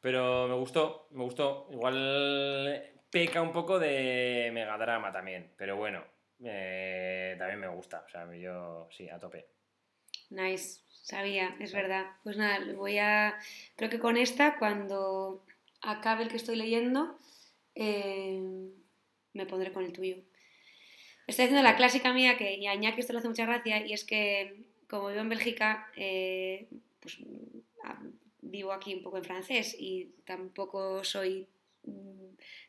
Pero 0.00 0.48
me 0.48 0.54
gustó, 0.54 1.08
me 1.10 1.24
gustó. 1.24 1.68
Igual 1.70 2.90
peca 3.10 3.42
un 3.42 3.52
poco 3.52 3.78
de 3.78 4.50
megadrama 4.54 5.12
también, 5.12 5.50
pero 5.58 5.76
bueno, 5.76 6.02
eh, 6.44 7.36
también 7.38 7.60
me 7.60 7.68
gusta. 7.68 8.04
O 8.06 8.08
sea, 8.08 8.32
yo 8.34 8.88
sí, 8.90 9.08
a 9.08 9.18
tope. 9.18 9.46
Nice, 10.30 10.80
sabía, 10.88 11.54
es 11.60 11.72
verdad. 11.72 12.06
Pues 12.22 12.36
nada, 12.36 12.60
voy 12.74 12.98
a. 12.98 13.38
Creo 13.76 13.90
que 13.90 13.98
con 13.98 14.16
esta, 14.16 14.58
cuando 14.58 15.44
acabe 15.82 16.22
el 16.22 16.30
que 16.30 16.36
estoy 16.36 16.56
leyendo, 16.56 17.18
eh, 17.74 18.40
me 19.34 19.46
pondré 19.46 19.72
con 19.72 19.84
el 19.84 19.92
tuyo. 19.92 20.16
Estoy 21.26 21.44
haciendo 21.46 21.62
la 21.62 21.76
clásica 21.76 22.12
mía 22.12 22.36
que 22.36 22.54
y 22.54 22.66
a 22.66 22.74
Iñaki 22.74 23.00
esto 23.00 23.12
le 23.12 23.20
hace 23.20 23.28
mucha 23.28 23.46
gracia 23.46 23.86
y 23.86 23.92
es 23.92 24.04
que, 24.04 24.66
como 24.88 25.08
vivo 25.08 25.20
en 25.20 25.28
Bélgica, 25.28 25.88
eh, 25.96 26.66
pues 27.00 27.18
ah, 27.84 28.02
vivo 28.40 28.72
aquí 28.72 28.94
un 28.94 29.02
poco 29.02 29.18
en 29.18 29.24
francés 29.24 29.76
y 29.78 30.14
tampoco 30.24 31.04
soy 31.04 31.46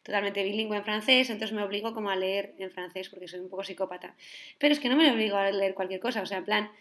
totalmente 0.04 0.44
bilingüe 0.44 0.78
en 0.78 0.84
francés, 0.84 1.30
entonces 1.30 1.56
me 1.56 1.64
obligo 1.64 1.94
como 1.94 2.10
a 2.10 2.16
leer 2.16 2.54
en 2.60 2.70
francés 2.72 3.10
porque 3.10 3.28
soy 3.28 3.40
un 3.40 3.50
poco 3.50 3.64
psicópata. 3.64 4.16
Pero 4.60 4.74
es 4.74 4.80
que 4.80 4.90
no 4.90 4.98
me 4.98 5.10
obligo 5.12 5.38
a 5.38 5.50
leer 5.52 5.74
cualquier 5.74 6.00
cosa, 6.00 6.22
o 6.22 6.26
sea, 6.26 6.40
en 6.40 6.46
plan, 6.46 6.72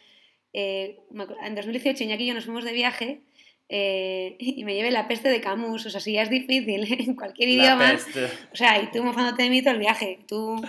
eh, 0.53 0.99
en 1.45 1.55
2018 1.55 2.05
Iñaki 2.05 2.25
y 2.25 2.27
yo 2.27 2.35
nos 2.35 2.45
fuimos 2.45 2.65
de 2.65 2.73
viaje 2.73 3.21
eh, 3.69 4.37
y 4.41 4.65
me 4.65 4.75
llevé 4.75 4.91
la 4.91 5.09
peste 5.09 5.29
de 5.29 5.41
Camus, 5.41 5.87
o 5.87 5.91
sea, 5.91 6.01
si 6.01 6.13
ya 6.15 6.23
es 6.23 6.31
difícil 6.31 6.87
en 7.01 7.15
cualquier 7.15 7.49
La 7.49 7.55
idioma, 7.55 7.91
peste. 7.93 8.25
o 8.53 8.57
sea, 8.57 8.83
y 8.83 8.91
tú 8.91 9.03
mofándote 9.03 9.45
de 9.45 9.51
mí 9.51 9.63
todo 9.63 9.75
el 9.75 9.81
viaje, 9.81 10.19
tú 10.27 10.61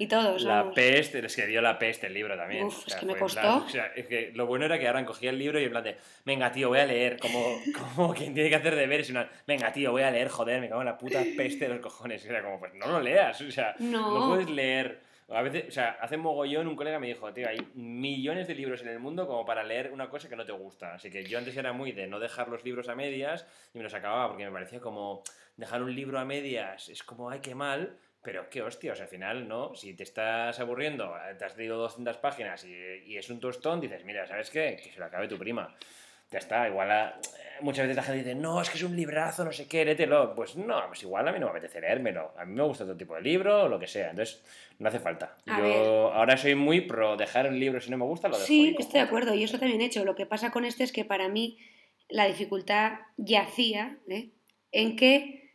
y 0.00 0.06
todos. 0.08 0.42
La 0.42 0.56
vamos. 0.62 0.74
peste, 0.74 1.24
es 1.24 1.36
que 1.36 1.46
dio 1.46 1.60
la 1.62 1.78
peste 1.78 2.06
el 2.08 2.14
libro 2.14 2.36
también. 2.36 2.64
Uf, 2.66 2.78
O 2.78 2.86
es 2.86 2.92
sea, 2.92 3.00
que 3.00 3.06
me 3.06 3.16
costó. 3.16 3.40
plan- 3.40 3.62
o 3.64 3.68
sea, 3.68 3.92
es 3.94 4.06
que 4.06 4.32
lo 4.34 4.46
bueno 4.46 4.64
era 4.64 4.78
que 4.78 4.86
ahora 4.88 5.04
cogía 5.04 5.30
el 5.30 5.38
libro 5.38 5.60
y 5.60 5.64
en 5.64 5.70
plan 5.70 5.84
de, 5.84 5.96
venga 6.24 6.50
tío, 6.50 6.68
voy 6.70 6.78
a 6.78 6.86
leer, 6.86 7.18
como, 7.18 7.44
como 7.96 8.14
quien 8.14 8.34
tiene 8.34 8.48
que 8.48 8.56
hacer 8.56 8.74
deberes, 8.74 9.08
y 9.08 9.12
una, 9.12 9.30
venga 9.46 9.70
tío, 9.72 9.92
voy 9.92 10.02
a 10.02 10.10
leer, 10.10 10.28
joder, 10.28 10.60
me 10.60 10.68
cago 10.68 10.80
en 10.80 10.86
la 10.86 10.98
puta 10.98 11.22
peste 11.36 11.66
de 11.68 11.74
los 11.74 11.80
cojones. 11.80 12.24
Y 12.24 12.28
era 12.28 12.42
como, 12.42 12.58
pues 12.58 12.74
no 12.74 12.86
lo 12.88 13.00
leas, 13.00 13.40
o 13.40 13.50
sea, 13.50 13.74
No. 13.78 14.18
no 14.18 14.28
puedes 14.28 14.48
leer. 14.50 15.00
A 15.32 15.42
veces, 15.42 15.66
o 15.68 15.70
sea, 15.70 15.96
hace 16.00 16.16
mogollón 16.16 16.66
un 16.66 16.74
colega 16.74 16.98
me 16.98 17.06
dijo, 17.06 17.32
tío, 17.32 17.48
hay 17.48 17.58
millones 17.74 18.48
de 18.48 18.54
libros 18.56 18.82
en 18.82 18.88
el 18.88 18.98
mundo 18.98 19.28
como 19.28 19.44
para 19.46 19.62
leer 19.62 19.92
una 19.92 20.08
cosa 20.10 20.28
que 20.28 20.34
no 20.34 20.44
te 20.44 20.50
gusta. 20.50 20.94
Así 20.94 21.08
que 21.08 21.22
yo 21.24 21.38
antes 21.38 21.56
era 21.56 21.72
muy 21.72 21.92
de 21.92 22.08
no 22.08 22.18
dejar 22.18 22.48
los 22.48 22.64
libros 22.64 22.88
a 22.88 22.96
medias 22.96 23.46
y 23.72 23.78
me 23.78 23.84
los 23.84 23.94
acababa 23.94 24.26
porque 24.28 24.44
me 24.44 24.50
parecía 24.50 24.80
como 24.80 25.22
dejar 25.56 25.82
un 25.84 25.94
libro 25.94 26.18
a 26.18 26.24
medias 26.24 26.88
es 26.88 27.04
como, 27.04 27.30
ay, 27.30 27.38
qué 27.40 27.54
mal. 27.54 27.96
Pero 28.22 28.50
qué 28.50 28.60
hostia, 28.62 28.92
o 28.92 28.96
sea, 28.96 29.04
al 29.04 29.10
final, 29.10 29.48
¿no? 29.48 29.74
Si 29.74 29.94
te 29.94 30.02
estás 30.02 30.60
aburriendo, 30.60 31.14
te 31.38 31.44
has 31.44 31.56
leído 31.56 31.78
200 31.78 32.18
páginas 32.18 32.64
y, 32.64 32.74
y 33.06 33.16
es 33.16 33.30
un 33.30 33.40
tostón, 33.40 33.80
dices, 33.80 34.04
mira, 34.04 34.26
¿sabes 34.26 34.50
qué? 34.50 34.78
Que 34.82 34.90
se 34.92 34.98
lo 34.98 35.06
acabe 35.06 35.26
tu 35.26 35.38
prima. 35.38 35.74
Ya 36.30 36.38
está, 36.38 36.68
igual 36.68 36.90
a- 36.92 37.18
muchas 37.62 37.84
veces 37.86 37.96
la 37.96 38.02
gente 38.02 38.18
dice, 38.18 38.34
no, 38.34 38.60
es 38.60 38.68
que 38.70 38.76
es 38.76 38.82
un 38.84 38.94
librazo, 38.94 39.44
no 39.44 39.50
sé 39.52 39.66
qué, 39.66 39.84
léetelo. 39.86 40.34
Pues 40.34 40.54
no, 40.54 40.80
pues 40.86 41.02
igual 41.02 41.26
a 41.26 41.32
mí 41.32 41.38
no 41.40 41.46
me 41.46 41.52
apetece 41.52 41.80
leérmelo. 41.80 42.32
A 42.36 42.44
mí 42.44 42.54
me 42.54 42.62
gusta 42.62 42.84
otro 42.84 42.96
tipo 42.96 43.14
de 43.14 43.22
libro 43.22 43.64
o 43.64 43.68
lo 43.68 43.78
que 43.80 43.86
sea. 43.86 44.10
Entonces, 44.10 44.44
no 44.78 44.88
hace 44.88 45.00
falta. 45.00 45.34
A 45.46 45.56
Yo 45.58 45.64
ver. 45.64 45.76
ahora 46.14 46.36
soy 46.36 46.54
muy 46.54 46.82
pro 46.82 47.16
dejar 47.16 47.48
un 47.48 47.58
libro 47.58 47.80
si 47.80 47.90
no 47.90 47.96
me 47.96 48.04
gusta, 48.04 48.28
lo 48.28 48.34
dejo. 48.36 48.46
Sí, 48.46 48.76
estoy 48.78 49.00
de 49.00 49.06
acuerdo, 49.06 49.34
y 49.34 49.42
eso 49.44 49.58
también 49.58 49.80
he 49.80 49.86
hecho. 49.86 50.04
Lo 50.04 50.14
que 50.14 50.26
pasa 50.26 50.50
con 50.52 50.64
este 50.66 50.84
es 50.84 50.92
que 50.92 51.04
para 51.06 51.28
mí 51.28 51.58
la 52.10 52.26
dificultad 52.26 52.98
yacía 53.16 53.96
¿eh? 54.08 54.28
en 54.72 54.94
que 54.96 55.52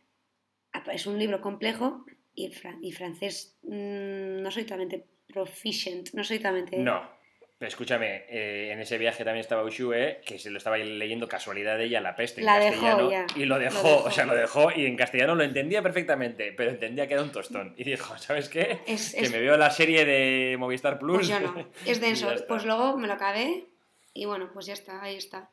apa- 0.72 0.92
es 0.92 1.06
un 1.06 1.18
libro 1.18 1.40
complejo 1.40 2.04
y, 2.36 2.50
fran- 2.52 2.78
y 2.82 2.92
francés 2.92 3.56
mm, 3.64 4.42
no 4.42 4.50
soy 4.52 4.62
totalmente 4.62 5.04
proficient, 5.26 6.12
no 6.14 6.22
soy 6.22 6.36
totalmente... 6.38 6.78
No. 6.78 7.16
Pero 7.58 7.68
escúchame, 7.70 8.26
eh, 8.28 8.70
en 8.72 8.80
ese 8.80 8.98
viaje 8.98 9.24
también 9.24 9.40
estaba 9.40 9.64
Ushue, 9.64 10.20
que 10.26 10.38
se 10.38 10.50
lo 10.50 10.58
estaba 10.58 10.76
leyendo 10.76 11.26
casualidad 11.26 11.78
de 11.78 11.84
ella, 11.86 12.02
La 12.02 12.14
Peste, 12.14 12.40
en 12.42 12.46
La 12.46 12.58
castellano. 12.60 13.10
Y 13.34 13.46
lo 13.46 13.54
lo 13.54 13.58
dejó, 13.58 13.82
dejó. 13.82 14.04
o 14.04 14.10
sea, 14.10 14.26
lo 14.26 14.34
dejó 14.34 14.70
y 14.76 14.84
en 14.84 14.94
castellano 14.94 15.34
lo 15.34 15.42
entendía 15.42 15.80
perfectamente, 15.82 16.52
pero 16.52 16.68
entendía 16.70 17.08
que 17.08 17.14
era 17.14 17.22
un 17.22 17.32
tostón. 17.32 17.72
Y 17.78 17.84
dijo, 17.84 18.18
¿sabes 18.18 18.50
qué? 18.50 18.80
Es- 18.86 19.14
que 19.14 19.20
es- 19.22 19.32
me 19.32 19.40
veo 19.40 19.56
la 19.56 19.70
serie 19.70 20.04
de 20.04 20.58
Movistar 20.58 20.98
Plus. 20.98 21.16
Pues 21.16 21.28
yo 21.28 21.40
no, 21.40 21.66
es 21.86 21.98
denso. 21.98 22.28
Pues 22.46 22.66
luego 22.66 22.98
me 22.98 23.06
lo 23.06 23.14
acabé 23.14 23.64
y 24.12 24.26
bueno, 24.26 24.50
pues 24.52 24.66
ya 24.66 24.74
está, 24.74 25.02
ahí 25.02 25.16
está. 25.16 25.48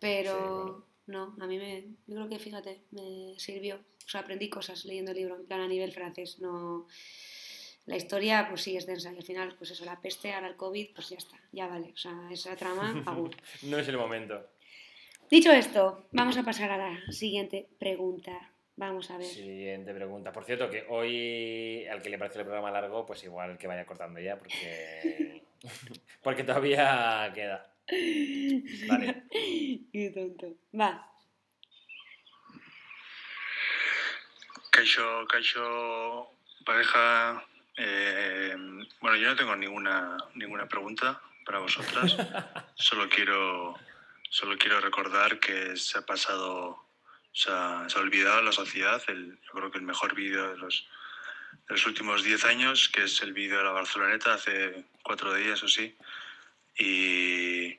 Pero 0.00 0.32
Sí, 0.32 0.38
bueno. 0.40 0.86
no, 1.36 1.36
a 1.38 1.46
mí 1.46 1.58
me, 1.58 1.82
yo 2.06 2.14
creo 2.14 2.28
que 2.30 2.38
fíjate, 2.38 2.80
me 2.92 3.34
sirvió. 3.36 3.78
O 4.06 4.08
sea, 4.08 4.20
aprendí 4.20 4.48
cosas 4.48 4.84
leyendo 4.84 5.12
el 5.12 5.18
libro, 5.18 5.36
en 5.36 5.46
plan 5.46 5.60
a 5.60 5.68
nivel 5.68 5.92
francés. 5.92 6.38
No, 6.40 6.86
la 7.86 7.96
historia, 7.96 8.46
pues 8.48 8.62
sí, 8.62 8.76
es 8.76 8.86
densa. 8.86 9.12
Y 9.12 9.16
al 9.16 9.22
final, 9.22 9.54
pues 9.58 9.70
eso, 9.70 9.84
la 9.84 10.00
peste, 10.00 10.32
ahora 10.32 10.48
el 10.48 10.56
COVID, 10.56 10.94
pues 10.94 11.08
ya 11.10 11.16
está, 11.16 11.36
ya 11.50 11.66
vale. 11.66 11.92
O 11.92 11.96
sea, 11.96 12.12
esa 12.30 12.56
trama, 12.56 13.02
agur. 13.06 13.30
No 13.62 13.78
es 13.78 13.88
el 13.88 13.96
momento. 13.96 14.46
Dicho 15.30 15.50
esto, 15.50 16.08
vamos 16.12 16.36
a 16.36 16.42
pasar 16.42 16.70
a 16.70 16.76
la 16.76 17.12
siguiente 17.12 17.68
pregunta. 17.78 18.50
Vamos 18.76 19.10
a 19.10 19.18
ver. 19.18 19.26
Siguiente 19.26 19.92
pregunta. 19.94 20.32
Por 20.32 20.44
cierto, 20.44 20.70
que 20.70 20.84
hoy, 20.88 21.86
al 21.86 22.02
que 22.02 22.10
le 22.10 22.18
parece 22.18 22.38
el 22.38 22.44
programa 22.44 22.70
largo, 22.70 23.04
pues 23.04 23.22
igual 23.24 23.58
que 23.58 23.66
vaya 23.66 23.84
cortando 23.84 24.20
ya, 24.20 24.38
porque, 24.38 25.44
porque 26.22 26.44
todavía 26.44 27.30
queda. 27.34 27.74
Vale. 28.88 29.24
Qué 29.92 30.10
tonto. 30.14 30.54
Va. 30.78 31.11
Caixo, 34.72 35.26
Caixo, 35.28 36.32
pareja. 36.64 37.44
eh, 37.76 38.56
bueno, 39.00 39.16
yo 39.16 39.28
no 39.28 39.36
tengo 39.36 39.54
ninguna, 39.54 40.16
ninguna 40.34 40.66
pregunta 40.66 41.20
para 41.44 41.60
vosotras. 41.60 42.16
solo 42.74 43.08
quiero 43.08 43.78
solo 44.32 44.56
quiero 44.56 44.80
recordar 44.80 45.38
que 45.38 45.76
se 45.76 45.98
ha 45.98 46.06
pasado, 46.06 46.68
o 46.70 46.86
sea, 47.34 47.84
se 47.86 47.98
ha 47.98 48.00
olvidado 48.00 48.40
la 48.40 48.52
sociedad, 48.52 49.02
el, 49.08 49.38
yo 49.44 49.52
creo 49.52 49.70
que 49.70 49.76
el 49.76 49.84
mejor 49.84 50.14
vídeo 50.14 50.48
de 50.52 50.56
los, 50.56 50.88
de 51.68 51.74
los 51.74 51.84
últimos 51.84 52.24
10 52.24 52.46
años, 52.46 52.88
que 52.88 53.04
es 53.04 53.20
el 53.20 53.34
vídeo 53.34 53.58
de 53.58 53.64
la 53.64 53.72
Barceloneta 53.72 54.32
hace 54.32 54.86
cuatro 55.02 55.34
días 55.34 55.62
o 55.62 55.68
sí. 55.68 55.94
Y 56.78 57.78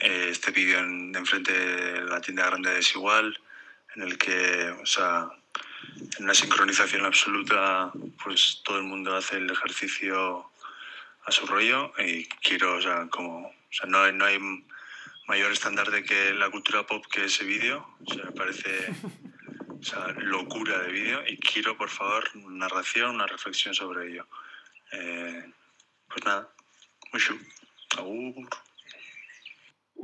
eh, 0.00 0.28
este 0.28 0.50
vídeo 0.50 0.80
en, 0.80 1.12
de 1.12 1.20
enfrente 1.20 1.52
de 1.52 2.00
la 2.00 2.20
tienda 2.20 2.46
grande 2.46 2.70
de 2.70 2.76
Desigual, 2.76 3.38
en 3.94 4.02
el 4.02 4.18
que, 4.18 4.70
o 4.82 4.86
sea, 4.86 5.28
en 6.18 6.24
una 6.24 6.34
sincronización 6.34 7.04
absoluta, 7.04 7.92
pues 8.22 8.62
todo 8.64 8.78
el 8.78 8.84
mundo 8.84 9.14
hace 9.14 9.36
el 9.36 9.50
ejercicio 9.50 10.50
a 11.24 11.32
su 11.32 11.46
rollo 11.46 11.92
y 11.98 12.26
quiero, 12.26 12.76
o 12.76 12.82
sea, 12.82 13.08
como, 13.08 13.46
o 13.48 13.52
sea, 13.70 13.86
no, 13.86 14.10
no 14.12 14.24
hay 14.24 14.38
mayor 15.26 15.52
estándar 15.52 15.90
de 15.90 16.04
que 16.04 16.34
la 16.34 16.50
cultura 16.50 16.86
pop 16.86 17.04
que 17.10 17.24
ese 17.24 17.44
vídeo, 17.44 17.86
o 18.06 18.14
sea, 18.14 18.24
me 18.24 18.32
parece 18.32 18.94
o 19.94 20.20
locura 20.20 20.78
de 20.80 20.92
vídeo 20.92 21.22
y 21.26 21.36
quiero, 21.38 21.76
por 21.76 21.90
favor, 21.90 22.30
una 22.34 22.66
narración, 22.66 23.14
una 23.14 23.26
reflexión 23.26 23.74
sobre 23.74 24.10
ello. 24.10 24.26
Eh, 24.92 25.52
pues 26.08 26.24
nada, 26.24 26.48
mucho. 27.12 27.36
Agur. 27.96 28.48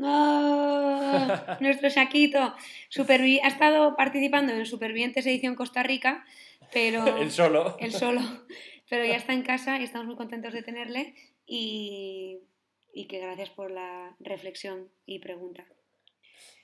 ¡Oh! 0.01 1.27
Nuestro 1.61 1.89
Shaquito 1.89 2.55
supervi- 2.91 3.41
ha 3.43 3.49
estado 3.49 3.97
participando 3.97 4.53
en 4.53 4.65
Supervivientes 4.67 5.27
Edición 5.27 5.55
Costa 5.55 5.83
Rica, 5.83 6.25
pero 6.73 7.05
El 7.19 7.31
solo. 7.31 7.77
él 7.81 7.93
solo, 7.93 8.21
pero 8.89 9.05
ya 9.05 9.17
está 9.17 9.33
en 9.33 9.43
casa 9.43 9.79
y 9.79 9.85
estamos 9.85 10.07
muy 10.07 10.17
contentos 10.17 10.53
de 10.53 10.63
tenerle 10.63 11.15
y, 11.47 12.39
y 12.95 13.07
que 13.07 13.19
gracias 13.21 13.51
por 13.51 13.71
la 13.71 14.15
reflexión 14.21 14.89
y 15.07 15.19
pregunta. 15.19 15.65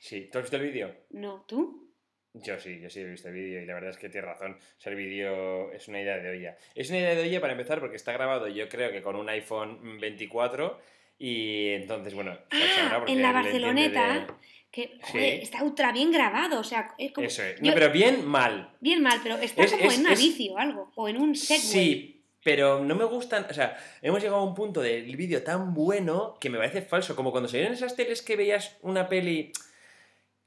Sí, 0.00 0.28
¿tú 0.30 0.38
has 0.38 0.44
visto 0.44 0.56
el 0.56 0.62
vídeo? 0.62 0.94
No, 1.10 1.44
¿tú? 1.48 1.88
Yo 2.34 2.58
sí, 2.60 2.78
yo 2.80 2.88
sí 2.88 3.00
he 3.00 3.04
visto 3.04 3.28
el 3.28 3.34
vídeo 3.34 3.60
y 3.62 3.66
la 3.66 3.74
verdad 3.74 3.90
es 3.90 3.96
que 3.96 4.08
tienes 4.08 4.30
razón. 4.30 4.52
O 4.52 4.80
sea, 4.80 4.92
el 4.92 4.98
vídeo 4.98 5.72
es 5.72 5.88
una 5.88 6.00
idea 6.00 6.18
de 6.18 6.30
olla. 6.30 6.56
Es 6.74 6.88
una 6.90 6.98
idea 7.00 7.14
de 7.16 7.22
olla 7.22 7.40
para 7.40 7.52
empezar 7.54 7.80
porque 7.80 7.96
está 7.96 8.12
grabado 8.12 8.46
yo 8.48 8.68
creo 8.68 8.92
que 8.92 9.02
con 9.02 9.16
un 9.16 9.28
iPhone 9.28 9.98
24 9.98 10.78
Y 11.18 11.70
entonces, 11.70 12.14
bueno, 12.14 12.36
porque 12.48 13.12
en 13.12 13.22
la 13.22 13.32
Barceloneta, 13.32 14.14
de- 14.14 14.26
que 14.70 14.82
Sí. 14.82 15.00
joder, 15.12 15.40
está 15.42 15.62
ultra 15.64 15.92
bien 15.92 16.12
grabado, 16.12 16.60
o 16.60 16.64
sea, 16.64 16.94
es 16.98 17.10
como... 17.12 17.26
Eso 17.26 17.42
es. 17.42 17.56
yo- 17.60 17.66
No, 17.68 17.74
pero 17.74 17.90
bien 17.90 18.24
mal. 18.26 18.70
Bien 18.80 19.02
mal, 19.02 19.18
pero 19.22 19.36
está 19.38 19.64
Es- 19.64 19.72
como 19.72 19.84
es- 19.84 19.94
en 19.94 20.00
una 20.02 20.14
bici 20.14 20.48
o 20.50 20.58
algo, 20.58 20.92
o 20.94 21.08
en 21.08 21.16
un 21.16 21.34
Segway. 21.34 21.60
Sí, 21.60 22.22
pero 22.44 22.84
no 22.84 22.94
me 22.94 23.04
gustan. 23.04 23.46
O 23.50 23.54
sea, 23.54 23.76
hemos 24.02 24.22
llegado 24.22 24.40
a 24.40 24.44
un 24.44 24.54
punto 24.54 24.80
del 24.80 25.16
vídeo 25.16 25.42
tan 25.42 25.74
bueno 25.74 26.36
que 26.40 26.50
me 26.50 26.58
parece 26.58 26.82
falso. 26.82 27.16
Como 27.16 27.30
cuando 27.32 27.48
salieron 27.48 27.72
esas 27.74 27.96
teles 27.96 28.22
que 28.22 28.36
veías 28.36 28.76
una 28.82 29.08
peli, 29.08 29.52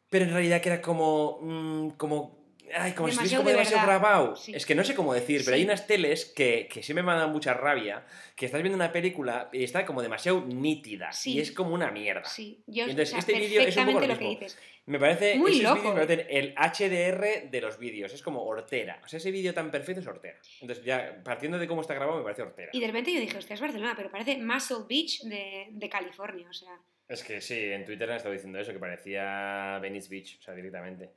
pero 0.10 0.26
en 0.26 0.32
realidad 0.32 0.62
que 0.62 0.70
era 0.70 0.82
como. 0.82 1.40
mm, 1.42 1.90
como. 1.98 2.41
Ay, 2.76 2.94
como 2.94 3.10
si 3.10 3.16
Demasiado 3.16 3.42
como 3.44 3.50
de 3.50 3.54
demasiado 3.56 3.86
verdad. 3.88 4.00
grabado. 4.02 4.36
Sí. 4.36 4.54
Es 4.56 4.66
que 4.66 4.76
no 4.76 4.84
sé 4.84 4.96
cómo 4.96 5.14
decir, 5.14 5.42
pero 5.46 5.56
Sí. 5.56 5.62
hay 5.62 5.66
unas 5.66 5.88
teles 5.88 6.26
que, 6.26 6.68
que 6.72 6.82
sí 6.84 6.94
me 6.94 7.04
mandan 7.04 7.32
mucha 7.32 7.54
rabia. 7.54 8.06
Que 8.36 8.46
estás 8.46 8.62
viendo 8.62 8.76
una 8.76 8.92
película 8.92 9.50
y 9.52 9.64
está 9.64 9.86
como 9.86 10.02
demasiado 10.02 10.42
nítida. 10.46 11.12
Sí. 11.12 11.34
Y 11.34 11.40
es 11.42 11.52
como 11.52 11.74
una 11.74 11.92
mierda. 11.92 12.26
Sí, 12.26 12.64
yo 12.68 12.84
Entonces, 12.86 13.10
o 13.10 13.12
sea, 13.12 13.20
este 13.20 13.34
vídeo 13.40 13.62
es 13.62 13.78
un 13.78 13.86
poco 13.88 14.00
lo 14.02 14.08
lo 14.08 14.14
que 14.18 14.24
mismo. 14.26 14.40
dices. 14.40 14.58
Me 14.88 15.00
parece. 15.00 15.36
Muy 15.36 15.52
esos 15.60 15.76
loco. 15.78 15.94
me 15.94 16.02
parecen 16.06 16.26
el 16.30 16.56
HDR 16.56 17.50
de 17.52 17.62
los 17.62 17.78
vídeos. 17.78 18.14
Es 18.14 18.22
como 18.24 18.44
hortera. 18.44 19.00
O 19.04 19.08
sea, 19.08 19.18
ese 19.18 19.30
vídeo 19.32 19.54
tan 19.54 19.70
perfecto 19.70 20.02
es 20.02 20.08
hortera. 20.08 20.40
Entonces, 20.60 20.84
ya 20.84 21.22
partiendo 21.24 21.60
de 21.60 21.68
cómo 21.68 21.82
está 21.82 21.94
grabado, 21.94 22.18
me 22.18 22.24
parece 22.24 22.42
hortera. 22.42 22.72
Y 22.74 22.80
de 22.80 22.88
repente 22.88 23.14
yo 23.14 23.20
dije, 23.20 23.38
hostia, 23.38 23.54
es 23.54 23.62
Barcelona, 23.62 23.94
pero 23.96 24.10
parece 24.10 24.38
Muscle 24.38 24.86
Beach 24.90 25.22
de, 25.24 25.68
de 25.72 25.90
California, 25.90 26.48
o 26.50 26.54
sea... 26.54 26.80
Es 27.08 27.24
que 27.24 27.42
sí, 27.42 27.60
en 27.60 27.84
Twitter 27.86 28.10
han 28.10 28.16
estado 28.18 28.34
diciendo 28.34 28.58
eso, 28.58 28.72
que 28.72 28.80
parecía 28.80 29.78
Venice 29.82 30.08
Beach, 30.10 30.38
o 30.40 30.42
sea, 30.42 30.54
directamente. 30.56 31.10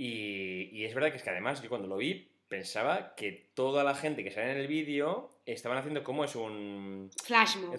Y, 0.00 0.70
y 0.70 0.84
es 0.84 0.94
verdad 0.94 1.10
que 1.10 1.16
es 1.16 1.24
que 1.24 1.30
además 1.30 1.60
yo 1.60 1.68
cuando 1.68 1.88
lo 1.88 1.96
vi 1.96 2.30
pensaba 2.48 3.16
que 3.16 3.50
toda 3.54 3.82
la 3.82 3.96
gente 3.96 4.22
que 4.22 4.30
sale 4.30 4.52
en 4.52 4.58
el 4.58 4.68
vídeo 4.68 5.32
estaban 5.44 5.76
haciendo 5.76 6.04
como 6.04 6.22
es 6.22 6.36
un... 6.36 7.10
Flash 7.24 7.56
mob. 7.56 7.76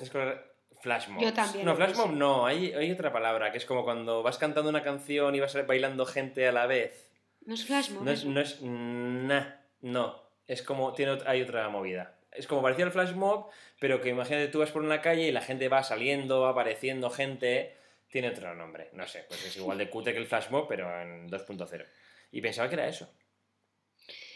Flash. 0.82 1.07
Yo 1.17 1.34
también 1.34 1.65
No, 1.65 1.78
flash 1.78 1.95
mob 1.95 2.11
no, 2.11 2.45
hay, 2.45 2.74
hay 2.74 2.91
otra 2.91 3.13
palabra, 3.13 3.53
que 3.53 3.57
es 3.57 3.63
como 3.63 3.86
cuando 3.86 4.22
vas 4.22 4.38
cantando 4.38 4.70
una 4.70 4.84
canción 4.84 5.34
y 5.34 5.39
vas 5.39 5.55
bailando 5.65 6.05
gente 6.05 6.45
a 6.45 6.51
la 6.51 6.67
vez. 6.67 7.09
No 7.45 7.53
es 7.53 7.65
flash 7.65 7.91
mob. 7.91 8.03
No 8.03 8.11
es... 8.11 8.26
No, 8.26 8.41
es, 8.41 8.61
nah, 8.61 9.45
no. 9.80 10.22
Es 10.45 10.61
como... 10.61 10.91
Tiene, 10.91 11.20
hay 11.26 11.41
otra 11.41 11.70
movida. 11.70 12.17
Es 12.34 12.47
como 12.47 12.61
parecía 12.61 12.84
el 12.84 12.91
flash 12.91 13.13
mob, 13.13 13.49
pero 13.80 14.01
que 14.01 14.09
imagínate 14.09 14.49
tú 14.49 14.59
vas 14.59 14.72
por 14.72 14.82
una 14.82 15.01
calle 15.01 15.30
y 15.30 15.32
la 15.32 15.41
gente 15.41 15.70
va 15.70 15.84
saliendo, 15.84 16.41
va 16.41 16.49
apareciendo 16.49 17.09
gente. 17.09 17.78
Tiene 18.09 18.28
otro 18.28 18.53
nombre. 18.55 18.89
No 18.91 19.07
sé, 19.07 19.24
pues 19.30 19.45
es 19.45 19.55
igual 19.55 19.78
de 19.78 19.89
cutre 19.89 20.11
que 20.11 20.20
el 20.20 20.28
flash 20.28 20.49
mob, 20.49 20.67
pero 20.67 21.01
en 21.01 21.30
2.0. 21.30 21.86
Y 22.32 22.41
pensaba 22.41 22.69
que 22.69 22.75
era 22.75 22.88
eso. 22.88 23.11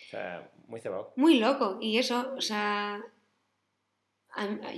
O 0.07 0.09
sea, 0.09 0.49
muy 0.67 0.79
cebado. 0.79 1.13
Muy 1.15 1.39
loco. 1.39 1.77
Y 1.81 1.97
eso, 1.97 2.33
o 2.37 2.41
sea... 2.41 3.03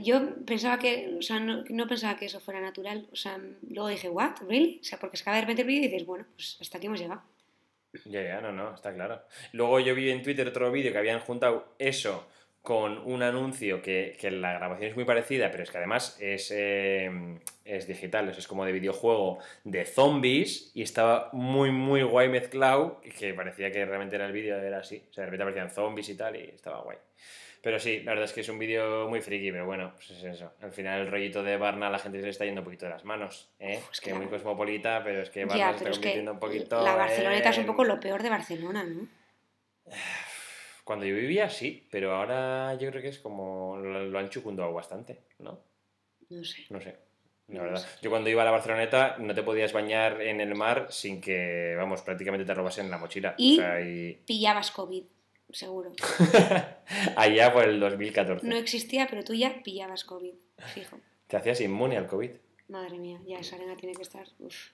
Yo 0.01 0.43
pensaba 0.45 0.78
que, 0.78 1.16
o 1.18 1.22
sea, 1.22 1.39
no, 1.39 1.63
no 1.70 1.88
pensaba 1.88 2.18
que 2.18 2.26
eso 2.26 2.41
fuera 2.41 2.59
natural. 2.59 3.07
O 3.13 3.16
sea, 3.16 3.39
luego 3.70 3.88
dije, 3.88 4.09
¿what? 4.09 4.41
¿Really? 4.49 4.80
O 4.82 4.84
sea, 4.84 4.99
porque 4.99 5.18
acaba 5.18 5.38
de 5.38 5.41
repente 5.41 5.61
el 5.61 5.68
vídeo 5.70 5.86
y 5.86 5.88
dices, 5.88 6.05
bueno, 6.05 6.26
pues 6.36 6.57
hasta 6.59 6.78
aquí 6.78 6.88
hemos 6.88 6.99
llegado. 6.99 7.24
Ya, 8.03 8.22
ya, 8.22 8.41
no, 8.41 8.51
no, 8.51 8.76
está 8.76 8.93
claro. 8.93 9.24
Luego 9.53 9.80
yo 9.80 9.95
vi 9.95 10.09
en 10.09 10.22
Twitter 10.24 10.45
otro 10.45 10.70
vídeo 10.72 10.91
que 10.91 10.97
habían 10.97 11.22
juntado 11.22 11.74
eso 11.80 12.28
con 12.66 12.97
un 13.05 13.24
anuncio 13.24 13.82
que, 13.82 14.18
que 14.20 14.30
la 14.32 14.51
grabación 14.53 14.89
es 14.89 14.95
muy 14.97 15.05
parecida, 15.05 15.49
pero 15.51 15.63
es 15.63 15.72
que 15.72 15.78
además 15.78 16.18
es, 16.20 16.51
eh, 16.53 17.09
es 17.63 17.88
digital, 17.88 18.28
es 18.28 18.47
como 18.47 18.66
de 18.66 18.74
videojuego 18.74 19.39
de 19.63 19.86
zombies 19.86 20.72
y 20.74 20.82
estaba 20.82 21.30
muy, 21.32 21.72
muy 21.72 22.03
guay 22.03 22.28
mezclado, 22.28 22.99
que 23.18 23.34
parecía 23.34 23.72
que 23.72 23.86
realmente 23.86 24.18
era 24.18 24.26
el 24.26 24.34
vídeo, 24.34 24.57
era 24.57 24.80
así. 24.80 25.01
O 25.09 25.13
sea, 25.13 25.22
de 25.24 25.28
repente 25.32 25.43
aparecían 25.43 25.72
zombies 25.72 26.09
y 26.09 26.18
tal 26.18 26.36
y 26.36 26.41
estaba 26.53 26.82
guay. 26.82 26.97
Pero 27.61 27.80
sí, 27.80 28.01
la 28.01 28.11
verdad 28.11 28.26
es 28.26 28.34
que 28.34 28.41
es 28.41 28.49
un 28.49 28.59
vídeo 28.59 29.07
muy 29.09 29.22
friki, 29.22 29.51
pero 29.51 29.66
bueno, 29.66 29.93
pues 29.95 30.11
es 30.11 30.24
eso. 30.24 30.51
Al 30.61 30.72
final 30.72 31.01
el 31.01 31.09
rollito 31.09 31.41
de 31.41 31.57
Barna 31.57 31.88
a 31.88 31.89
la 31.89 31.97
gente 31.99 32.20
se 32.20 32.26
le 32.26 32.30
está 32.30 32.45
yendo 32.45 32.61
un 32.61 32.66
poquito 32.66 32.86
de 32.86 32.91
las 32.91 33.05
manos, 33.05 33.49
¿eh? 33.59 33.80
Es 33.91 34.01
que 34.01 34.09
que 34.11 34.13
muy 34.16 34.28
cosmopolita, 34.28 35.01
pero 35.03 35.22
es 35.22 35.30
que 35.32 35.45
Barna 35.45 35.57
ya, 35.57 35.70
se 35.72 35.78
está 35.78 35.89
es 35.89 35.95
que 35.97 36.01
convirtiendo 36.01 36.32
un 36.34 36.39
poquito 36.39 36.84
la 36.84 36.95
Barceloneta 36.95 37.49
es 37.49 37.57
un 37.57 37.61
en- 37.61 37.68
poco 37.68 37.84
lo 37.86 37.99
peor 37.99 38.22
de 38.22 38.30
Barcelona, 38.30 38.84
¿no? 38.84 39.07
Cuando 40.86 41.06
yo 41.06 41.16
vivía, 41.16 41.50
sí, 41.50 41.86
pero 41.92 42.14
ahora 42.16 42.76
yo 42.76 42.90
creo 42.92 43.02
que 43.02 43.10
es 43.10 43.20
como 43.20 43.76
lo, 43.78 44.06
lo 44.06 44.20
han 44.20 44.30
chucundado 44.30 44.72
bastante, 44.72 45.24
¿no? 45.40 45.60
No 46.30 46.44
sé. 46.46 46.66
No 46.70 46.80
sé. 46.80 46.96
La 47.48 47.56
No 47.60 47.64
verdad. 47.64 47.78
sé. 47.82 47.88
Yo 48.02 48.10
cuando 48.10 48.30
iba 48.30 48.42
a 48.42 48.46
la 48.46 48.52
Barceloneta 48.52 49.18
no 49.20 49.36
te 49.36 49.44
podías 49.44 49.74
bañar 49.74 50.22
en 50.22 50.40
el 50.42 50.56
mar 50.56 50.88
sin 50.92 51.20
que, 51.22 51.74
vamos, 51.78 52.02
prácticamente 52.04 52.46
te 52.46 52.54
robasen 52.54 52.90
la 52.90 52.98
mochila. 52.98 53.36
Y- 53.38 53.58
O 53.60 53.62
sea, 53.62 53.82
y... 53.82 54.14
Pillabas 54.26 54.72
COVID, 54.72 55.04
seguro. 55.52 55.92
Allá 57.16 57.52
por 57.54 57.64
el 57.64 57.80
2014. 57.80 58.48
No 58.48 58.56
existía, 58.56 59.08
pero 59.10 59.24
tú 59.24 59.34
ya 59.34 59.62
pillabas 59.64 60.04
COVID, 60.06 60.34
fijo. 60.74 61.00
Te 61.28 61.38
hacías 61.38 61.62
inmune 61.62 61.98
al 61.98 62.08
COVID, 62.08 62.32
Madre 62.68 62.98
mía, 62.98 63.20
ya 63.28 63.38
esa 63.38 63.58
arena 63.58 63.76
tiene 63.78 63.94
que 63.96 64.02
estar. 64.02 64.26
Uf. 64.40 64.70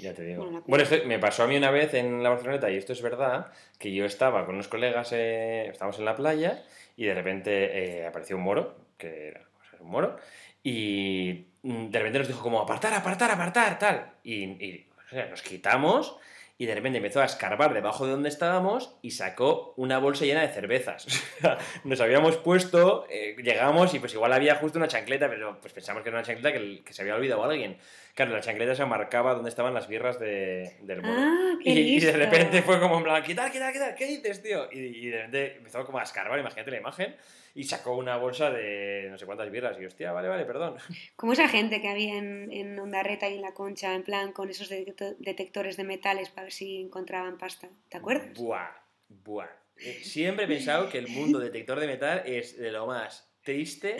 Ya 0.00 0.14
te 0.14 0.24
digo. 0.24 0.62
Bueno, 0.66 0.84
esto 0.84 0.96
me 1.06 1.18
pasó 1.18 1.44
a 1.44 1.46
mí 1.46 1.56
una 1.56 1.70
vez 1.70 1.94
en 1.94 2.22
la 2.22 2.30
Barceloneta, 2.30 2.70
y 2.70 2.76
esto 2.76 2.92
es 2.92 3.02
verdad, 3.02 3.52
que 3.78 3.92
yo 3.92 4.04
estaba 4.04 4.44
con 4.46 4.54
unos 4.54 4.68
colegas, 4.68 5.12
eh, 5.12 5.68
estábamos 5.68 5.98
en 5.98 6.04
la 6.04 6.16
playa, 6.16 6.62
y 6.96 7.04
de 7.04 7.14
repente 7.14 8.00
eh, 8.00 8.06
apareció 8.06 8.36
un 8.36 8.42
moro, 8.42 8.76
que 8.98 9.28
era 9.28 9.42
pues, 9.58 9.80
un 9.80 9.90
moro, 9.90 10.16
y 10.62 11.46
mm, 11.62 11.86
de 11.90 11.98
repente 11.98 12.18
nos 12.20 12.28
dijo 12.28 12.42
como 12.42 12.60
apartar, 12.60 12.94
apartar, 12.94 13.30
apartar, 13.30 13.78
tal. 13.78 14.12
Y, 14.22 14.44
y, 14.44 14.86
o 15.06 15.10
sea, 15.10 15.26
nos 15.26 15.42
quitamos 15.42 16.16
y 16.62 16.66
de 16.66 16.76
repente 16.76 16.98
empezó 16.98 17.20
a 17.20 17.24
escarbar 17.24 17.74
debajo 17.74 18.04
de 18.06 18.12
donde 18.12 18.28
estábamos 18.28 18.96
y 19.02 19.10
sacó 19.10 19.74
una 19.76 19.98
bolsa 19.98 20.24
llena 20.24 20.42
de 20.42 20.48
cervezas. 20.48 21.06
Nos 21.84 22.00
habíamos 22.00 22.36
puesto, 22.36 23.04
eh, 23.10 23.34
llegamos 23.42 23.92
y 23.94 23.98
pues 23.98 24.14
igual 24.14 24.32
había 24.32 24.54
justo 24.54 24.78
una 24.78 24.86
chancleta, 24.86 25.28
pero 25.28 25.60
pues 25.60 25.72
pensamos 25.72 26.04
que 26.04 26.10
era 26.10 26.18
una 26.18 26.24
chancleta 26.26 26.52
que, 26.56 26.84
que 26.84 26.92
se 26.92 27.02
había 27.02 27.16
olvidado 27.16 27.42
alguien. 27.42 27.78
Claro, 28.14 28.30
la 28.30 28.40
chancleta 28.42 28.76
se 28.76 28.84
marcaba 28.86 29.34
donde 29.34 29.48
estaban 29.50 29.74
las 29.74 29.88
birras 29.88 30.20
de- 30.20 30.76
del. 30.82 31.00
Ah, 31.04 31.54
Y, 31.64 31.96
y 31.96 32.00
de 32.00 32.12
repente 32.12 32.62
fue 32.62 32.78
como 32.78 32.98
en 32.98 33.02
plan, 33.02 33.22
quitar, 33.24 33.50
quitar, 33.50 33.72
quitar, 33.72 33.94
¿qué 33.96 34.06
dices, 34.06 34.40
tío? 34.40 34.68
Y, 34.70 34.78
y 34.78 35.06
de 35.08 35.16
repente 35.16 35.56
empezó 35.56 35.84
como 35.84 35.98
a 35.98 36.04
escarbar, 36.04 36.38
imagínate 36.38 36.70
la 36.70 36.76
imagen, 36.76 37.16
y 37.54 37.64
sacó 37.64 37.96
una 37.96 38.16
bolsa 38.16 38.50
de 38.50 39.08
no 39.10 39.18
sé 39.18 39.26
cuántas 39.26 39.50
birras. 39.50 39.76
Y 39.80 39.84
hostia, 39.84 40.12
vale, 40.12 40.28
vale, 40.28 40.44
perdón. 40.44 40.76
Como 41.16 41.32
esa 41.32 41.48
gente 41.48 41.80
que 41.80 41.88
había 41.88 42.16
en, 42.16 42.50
en 42.52 42.78
Ondarreta 42.78 43.28
y 43.28 43.34
en 43.34 43.42
La 43.42 43.54
Concha, 43.54 43.94
en 43.94 44.02
plan 44.04 44.32
con 44.32 44.48
esos 44.50 44.70
detecto- 44.70 45.16
detectores 45.18 45.76
de 45.76 45.84
metales 45.84 46.30
para 46.30 46.44
ver 46.44 46.52
si 46.52 46.80
encontraban 46.80 47.38
pasta. 47.38 47.68
¿Te 47.88 47.98
acuerdas? 47.98 48.38
Buah, 48.38 48.70
buah. 49.08 49.48
Eh, 49.76 50.00
Siempre 50.02 50.44
he 50.44 50.48
pensado 50.48 50.88
que 50.88 50.98
el 50.98 51.08
mundo 51.08 51.38
detector 51.38 51.80
de 51.80 51.86
metal 51.86 52.22
es 52.26 52.56
de 52.58 52.70
lo 52.70 52.86
más 52.86 53.28
triste 53.42 53.96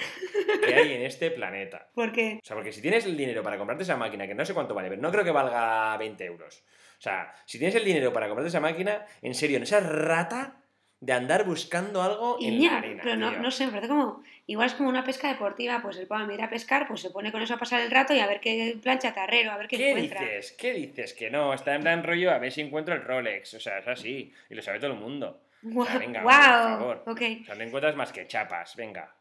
que 0.65 0.75
hay 0.75 0.93
en 0.93 1.03
este 1.03 1.31
planeta. 1.33 1.89
Porque 1.95 2.39
O 2.41 2.47
sea, 2.47 2.55
porque 2.57 2.73
si 2.73 2.81
tienes 2.81 3.05
el 3.07 3.17
dinero 3.17 3.43
para 3.43 3.59
comprarte 3.59 3.83
esa 3.83 3.97
máquina, 3.97 4.27
que 4.27 4.35
no 4.35 4.45
sé 4.45 4.55
cuánto 4.55 4.75
vale, 4.75 4.89
pero 4.89 5.03
no 5.03 5.11
creo 5.11 5.25
que 5.25 5.33
valga 5.33 5.97
20 5.97 6.25
euros. 6.25 6.63
O 6.99 7.03
sea, 7.03 7.35
si 7.47 7.59
tienes 7.59 7.75
el 7.75 7.85
dinero 7.85 8.13
para 8.13 8.29
comprarte 8.29 8.51
esa 8.51 8.61
máquina, 8.61 9.05
en 9.21 9.35
serio, 9.35 9.59
no 9.59 9.67
seas 9.67 9.85
rata 9.85 10.62
de 11.03 11.13
andar 11.13 11.45
buscando 11.45 12.01
algo 12.01 12.37
en 12.41 12.51
la 12.51 12.55
Iña, 12.55 12.79
arena. 12.79 13.01
pero 13.03 13.17
no, 13.17 13.33
no 13.33 13.51
sé, 13.51 13.67
me 13.67 13.73
parece 13.73 13.89
como. 13.89 14.23
Igual 14.47 14.69
es 14.69 14.75
como 14.75 14.89
una 14.89 15.05
pesca 15.05 15.29
deportiva, 15.29 15.81
pues 15.83 15.97
el 15.99 16.07
pavo 16.07 16.27
me 16.27 16.35
ir 16.35 16.43
a 16.43 16.49
pescar, 16.49 16.87
pues 16.87 17.01
se 17.01 17.11
pone 17.11 17.31
con 17.33 17.43
eso 17.43 17.55
a 17.55 17.59
pasar 17.59 17.81
el 17.81 17.91
rato 17.91 18.15
y 18.15 18.21
a 18.21 18.27
ver 18.27 18.41
qué 18.41 18.77
plancha 18.81 19.13
tarrero, 19.13 19.51
a 19.53 19.57
ver 19.57 19.67
qué, 19.69 19.77
¿Qué 19.77 19.91
encuentra. 19.91 20.21
dices? 20.21 20.53
¿Qué 20.53 20.73
dices? 20.73 21.13
Que 21.15 21.29
no, 21.31 21.53
está 21.55 21.75
en 21.75 21.83
plan 21.83 22.03
rollo 22.05 22.31
a 22.31 22.39
ver 22.39 22.53
si 22.53 22.61
encuentro 22.61 22.95
el 22.95 23.03
Rolex. 23.03 23.55
O 23.55 23.61
sea, 23.61 23.79
es 23.79 23.89
así. 23.89 24.33
Y 24.49 24.55
lo 24.55 24.63
sabe 24.63 24.79
todo 24.79 24.93
el 24.93 24.99
mundo. 24.99 25.43
Guau, 25.63 25.87
O 25.87 25.91
sea, 25.91 25.99
venga, 25.99 26.21
hombre, 26.21 26.35
por 26.37 26.79
favor. 26.79 27.03
ok. 27.07 27.23
O 27.43 27.45
sea, 27.47 27.55
no 27.57 27.63
encuentras 27.65 27.97
más 27.97 28.13
que 28.13 28.27
chapas. 28.27 28.75
Venga. 28.77 29.15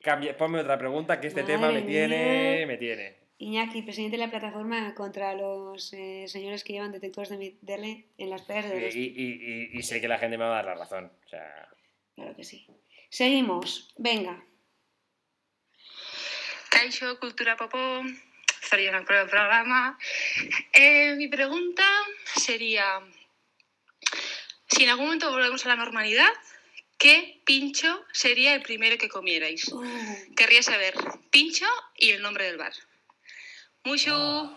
Cambia, 0.00 0.36
ponme 0.36 0.60
otra 0.60 0.78
pregunta 0.78 1.20
que 1.20 1.26
este 1.26 1.42
tema 1.42 1.70
me 1.70 1.82
tiene. 1.82 2.64
Me 2.66 2.76
tiene. 2.76 3.16
Iñaki, 3.40 3.82
presidente 3.82 4.16
de 4.16 4.24
la 4.24 4.30
plataforma 4.30 4.94
contra 4.94 5.32
los 5.34 5.92
eh, 5.92 6.24
señores 6.26 6.64
que 6.64 6.72
llevan 6.72 6.90
detectores 6.90 7.30
de 7.30 7.38
metales 7.38 8.04
en 8.18 8.30
las 8.30 8.42
playas 8.42 8.68
de 8.68 8.78
Y, 8.78 8.80
los... 8.84 8.94
y- 8.96 9.00
y- 9.16 9.78
y 9.78 9.82
sé 9.84 10.00
que 10.00 10.08
la 10.08 10.18
gente 10.18 10.36
me 10.36 10.44
va 10.44 10.50
a 10.58 10.62
dar 10.62 10.64
la 10.64 10.74
razón. 10.74 11.12
O 11.24 11.28
sea. 11.28 11.68
Claro 12.16 12.34
que 12.34 12.42
sí. 12.42 12.66
Seguimos, 13.10 13.94
venga. 13.96 14.42
Kaixo, 16.68 17.18
Cultura 17.20 17.56
Popó, 17.56 18.02
zorionak 18.68 19.06
por 19.06 19.16
el 19.16 19.28
programa. 19.28 19.96
Eh, 20.72 21.14
mi 21.16 21.28
pregunta 21.28 21.84
sería, 22.36 23.00
si 24.68 24.82
en 24.82 24.90
algún 24.90 25.06
momento 25.06 25.30
volvemos 25.30 25.64
a 25.64 25.68
la 25.70 25.76
normalidad, 25.76 26.30
¿qué 26.98 27.40
pincho 27.46 28.04
sería 28.12 28.54
el 28.54 28.62
primero 28.62 28.98
que 28.98 29.08
comierais? 29.08 29.68
Uh, 29.72 30.34
Querría 30.36 30.62
saber 30.62 30.94
pincho 31.30 31.66
y 31.96 32.10
el 32.10 32.20
nombre 32.20 32.44
del 32.44 32.58
bar. 32.58 32.72
Mucho. 33.88 34.56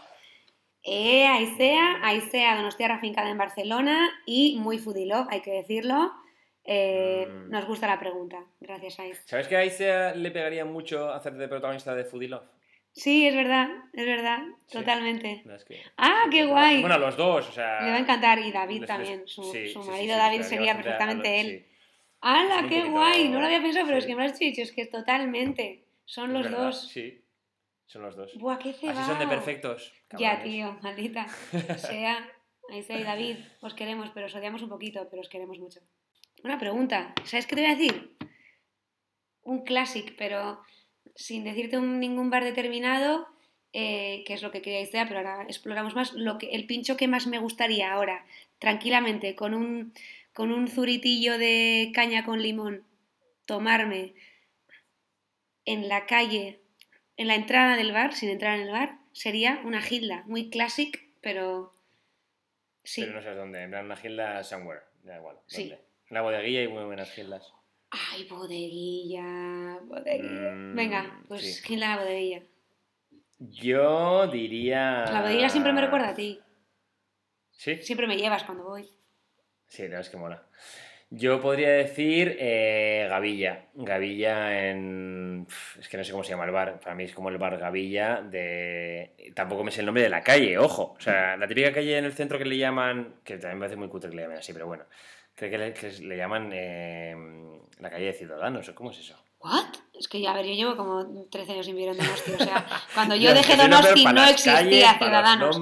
eh, 0.84 1.28
Aisea, 1.28 2.00
Aisea 2.04 2.56
Donostiarra 2.56 3.00
fincada 3.00 3.30
en 3.30 3.38
Barcelona 3.38 4.10
y 4.26 4.58
muy 4.60 4.78
foodie 4.80 5.06
love, 5.06 5.28
hay 5.30 5.42
que 5.42 5.52
decirlo. 5.52 6.12
Eh, 6.64 7.28
Mm. 7.28 7.50
Nos 7.50 7.66
gusta 7.66 7.88
la 7.88 8.00
pregunta, 8.00 8.38
gracias 8.60 9.00
Ais. 9.00 9.22
¿Sabes 9.26 9.48
que 9.48 9.56
a 9.56 9.60
Aisea 9.60 10.14
le 10.16 10.30
pegaría 10.32 10.64
mucho 10.66 11.12
hacer 11.12 11.34
de 11.34 11.48
protagonista 11.48 11.96
de 11.96 12.04
Foodie 12.06 12.30
Love? 12.30 12.44
Sí, 12.94 13.26
es 13.26 13.36
verdad, 13.36 13.70
es 13.94 14.06
verdad, 14.06 14.40
Sí. 14.68 14.78
totalmente. 14.78 15.42
No, 15.46 15.56
es 15.56 15.64
que- 15.66 15.82
Ah, 15.98 16.26
qué 16.30 16.46
guay. 16.46 16.82
Bueno, 16.82 16.98
los 17.00 17.16
dos, 17.18 17.48
o 17.50 17.52
sea. 17.52 17.82
Le 17.82 17.90
va 17.92 17.96
a 17.98 18.00
encantar 18.00 18.38
y 18.40 18.52
David 18.52 18.82
les- 18.82 18.88
también, 18.88 19.22
les- 19.22 19.32
su, 19.32 19.44
sí, 19.44 19.70
su 19.70 19.80
sí, 19.82 19.86
sí, 19.86 19.90
marido 19.92 20.14
sí, 20.14 20.20
David 20.20 20.42
sería 20.42 20.72
a- 20.74 20.76
perfectamente 20.76 21.40
él. 21.40 21.48
sí. 21.48 21.66
¡Hala, 22.22 22.62
qué 22.68 22.76
poquito- 22.82 22.92
guay! 22.92 23.30
No 23.30 23.40
lo 23.40 23.46
había 23.48 23.62
pensado, 23.62 23.86
pero 23.88 23.98
es 23.98 24.06
que 24.06 24.16
me 24.16 24.24
lo 24.24 24.30
has 24.30 24.38
dicho, 24.38 24.62
es 24.62 24.72
que 24.72 24.86
totalmente. 24.86 25.86
Son 26.06 26.34
los 26.34 26.44
verdad, 26.44 26.66
dos. 26.66 26.90
Sí. 26.90 27.22
Son 27.92 28.02
los 28.04 28.16
dos. 28.16 28.32
Buah, 28.36 28.58
qué 28.58 28.70
Así 28.70 29.04
son 29.10 29.20
de 29.20 29.28
perfectos. 29.28 29.92
Ya, 30.18 30.42
tío, 30.42 30.80
maldita. 30.82 31.28
Sea, 31.78 32.16
ahí 32.70 32.80
está 32.80 32.98
David. 33.04 33.36
Os 33.62 33.74
queremos, 33.74 34.10
pero 34.14 34.28
os 34.28 34.36
odiamos 34.36 34.62
un 34.62 34.70
poquito, 34.70 35.10
pero 35.10 35.22
os 35.22 35.28
queremos 35.28 35.60
mucho. 35.60 35.82
Una 36.46 36.58
pregunta. 36.58 37.14
¿Sabes 37.26 37.46
qué 37.48 37.56
te 37.56 37.62
voy 37.64 37.72
a 37.72 37.76
decir? 37.76 38.16
Un 39.44 39.64
clásico, 39.66 40.14
pero 40.18 40.62
sin 41.16 41.44
decirte 41.44 41.78
un- 41.78 42.00
ningún 42.00 42.30
bar 42.30 42.46
determinado, 42.46 43.28
eh, 43.74 44.24
que 44.26 44.36
es 44.36 44.42
lo 44.42 44.52
que 44.52 44.62
quería 44.62 44.80
decir, 44.80 45.02
pero 45.10 45.18
ahora 45.20 45.44
exploramos 45.50 45.94
más. 45.94 46.14
Lo 46.14 46.38
que, 46.38 46.48
el 46.52 46.66
pincho 46.68 46.96
que 46.96 47.10
más 47.10 47.28
me 47.28 47.40
gustaría 47.40 47.92
ahora, 47.92 48.26
tranquilamente, 48.60 49.36
con 49.36 49.54
un, 49.54 49.94
con 50.34 50.54
un 50.54 50.70
zuritillo 50.70 51.38
de 51.38 51.92
caña 51.94 52.24
con 52.24 52.42
limón, 52.42 52.86
tomarme 53.46 54.14
en 55.66 55.90
la 55.90 56.06
calle, 56.06 56.61
en 57.18 57.28
la 57.28 57.36
entrada 57.36 57.76
del 57.76 57.92
bar, 57.92 58.14
sin 58.14 58.30
entrar 58.30 58.60
en 58.60 58.68
el 58.68 58.72
bar, 58.72 58.98
sería 59.12 59.62
una 59.66 59.82
gilda, 59.82 60.24
muy 60.28 60.50
classic, 60.50 61.04
pero 61.22 61.74
sí. 62.84 63.02
Pero 63.02 63.14
no 63.14 63.22
sabes 63.22 63.38
dónde. 63.38 63.64
En 63.64 63.70
plan, 63.70 63.86
una 63.86 63.96
gilda 63.96 64.44
somewhere. 64.44 64.82
Da 65.04 65.18
igual. 65.18 65.38
Sí. 65.48 65.70
¿dónde? 65.70 65.84
La 66.10 66.22
bodeguilla 66.22 66.64
y 66.64 66.68
muy 66.68 66.84
buenas 66.84 67.12
gildas. 67.12 67.54
Ay, 67.90 68.26
bodeguilla, 68.26 69.80
bodeguilla. 69.84 70.52
Mm, 70.52 70.76
Venga, 70.76 71.22
pues 71.28 71.56
sí. 71.56 71.64
gilda 71.64 71.96
la 71.96 72.04
bodeguilla. 72.04 72.44
Yo 73.40 74.28
diría. 74.28 75.06
La 75.12 75.22
bodeguilla 75.22 75.50
siempre 75.50 75.74
me 75.74 75.82
recuerda 75.82 76.10
a 76.10 76.16
ti. 76.16 76.40
¿Sí? 77.52 77.82
Siempre 77.82 78.08
me 78.08 78.18
llevas 78.18 78.44
cuando 78.44 78.64
voy. 78.64 78.90
Sí, 79.68 79.84
la 79.84 79.90
verdad 79.90 80.02
es 80.02 80.10
que 80.10 80.18
mola. 80.18 80.48
Yo 81.14 81.42
podría 81.42 81.72
decir 81.72 82.38
eh, 82.40 83.06
Gavilla. 83.10 83.66
Gavilla 83.74 84.70
en... 84.70 85.46
Es 85.78 85.90
que 85.90 85.98
no 85.98 86.06
sé 86.06 86.14
cómo 86.14 86.24
se 86.24 86.30
llama 86.30 86.46
el 86.46 86.52
bar. 86.52 86.80
Para 86.80 86.96
mí 86.96 87.04
es 87.04 87.14
como 87.14 87.28
el 87.28 87.38
bar 87.38 87.58
Gavilla 87.58 88.22
de... 88.22 89.34
Tampoco 89.36 89.66
me 89.66 89.72
sé 89.72 89.82
el 89.82 89.88
nombre 89.88 90.04
de 90.04 90.10
la 90.10 90.24
calle, 90.24 90.58
ojo. 90.58 90.96
O 90.98 91.02
sea, 91.02 91.36
la 91.36 91.50
típica 91.50 91.74
calle 91.74 91.98
en 91.98 92.06
el 92.06 92.14
centro 92.14 92.38
que 92.38 92.46
le 92.46 92.58
llaman... 92.58 93.16
Que 93.26 93.34
también 93.34 93.58
me 93.58 93.64
parece 93.64 93.76
muy 93.76 93.90
cutre 93.90 94.10
que 94.10 94.16
le 94.16 94.22
llamen 94.22 94.38
así, 94.38 94.54
pero 94.54 94.68
bueno. 94.68 94.86
Creo 95.36 95.52
que 95.52 95.58
le, 95.58 95.74
que 95.74 95.92
le 95.92 96.16
llaman 96.16 96.50
eh, 96.54 97.14
la 97.80 97.90
calle 97.90 98.06
de 98.06 98.14
Ciudadanos. 98.14 98.70
¿o 98.70 98.74
¿Cómo 98.76 98.92
es 98.92 99.00
eso? 99.00 99.22
¿What? 99.40 99.66
Es 100.00 100.08
que, 100.08 100.26
a 100.26 100.34
ver, 100.34 100.46
yo 100.46 100.54
llevo 100.54 100.78
como 100.78 101.26
13 101.30 101.52
años 101.52 101.66
sin 101.66 101.76
vivir 101.76 101.92
en 101.92 101.98
Donosti. 101.98 102.32
O 102.32 102.38
sea, 102.38 102.66
cuando 102.94 103.16
yo 103.16 103.24
Ya, 103.24 103.34
dejé 103.34 103.58
Donosti 103.58 104.06
no 104.06 104.24
existía 104.24 104.98
Ciudadanos. 104.98 105.60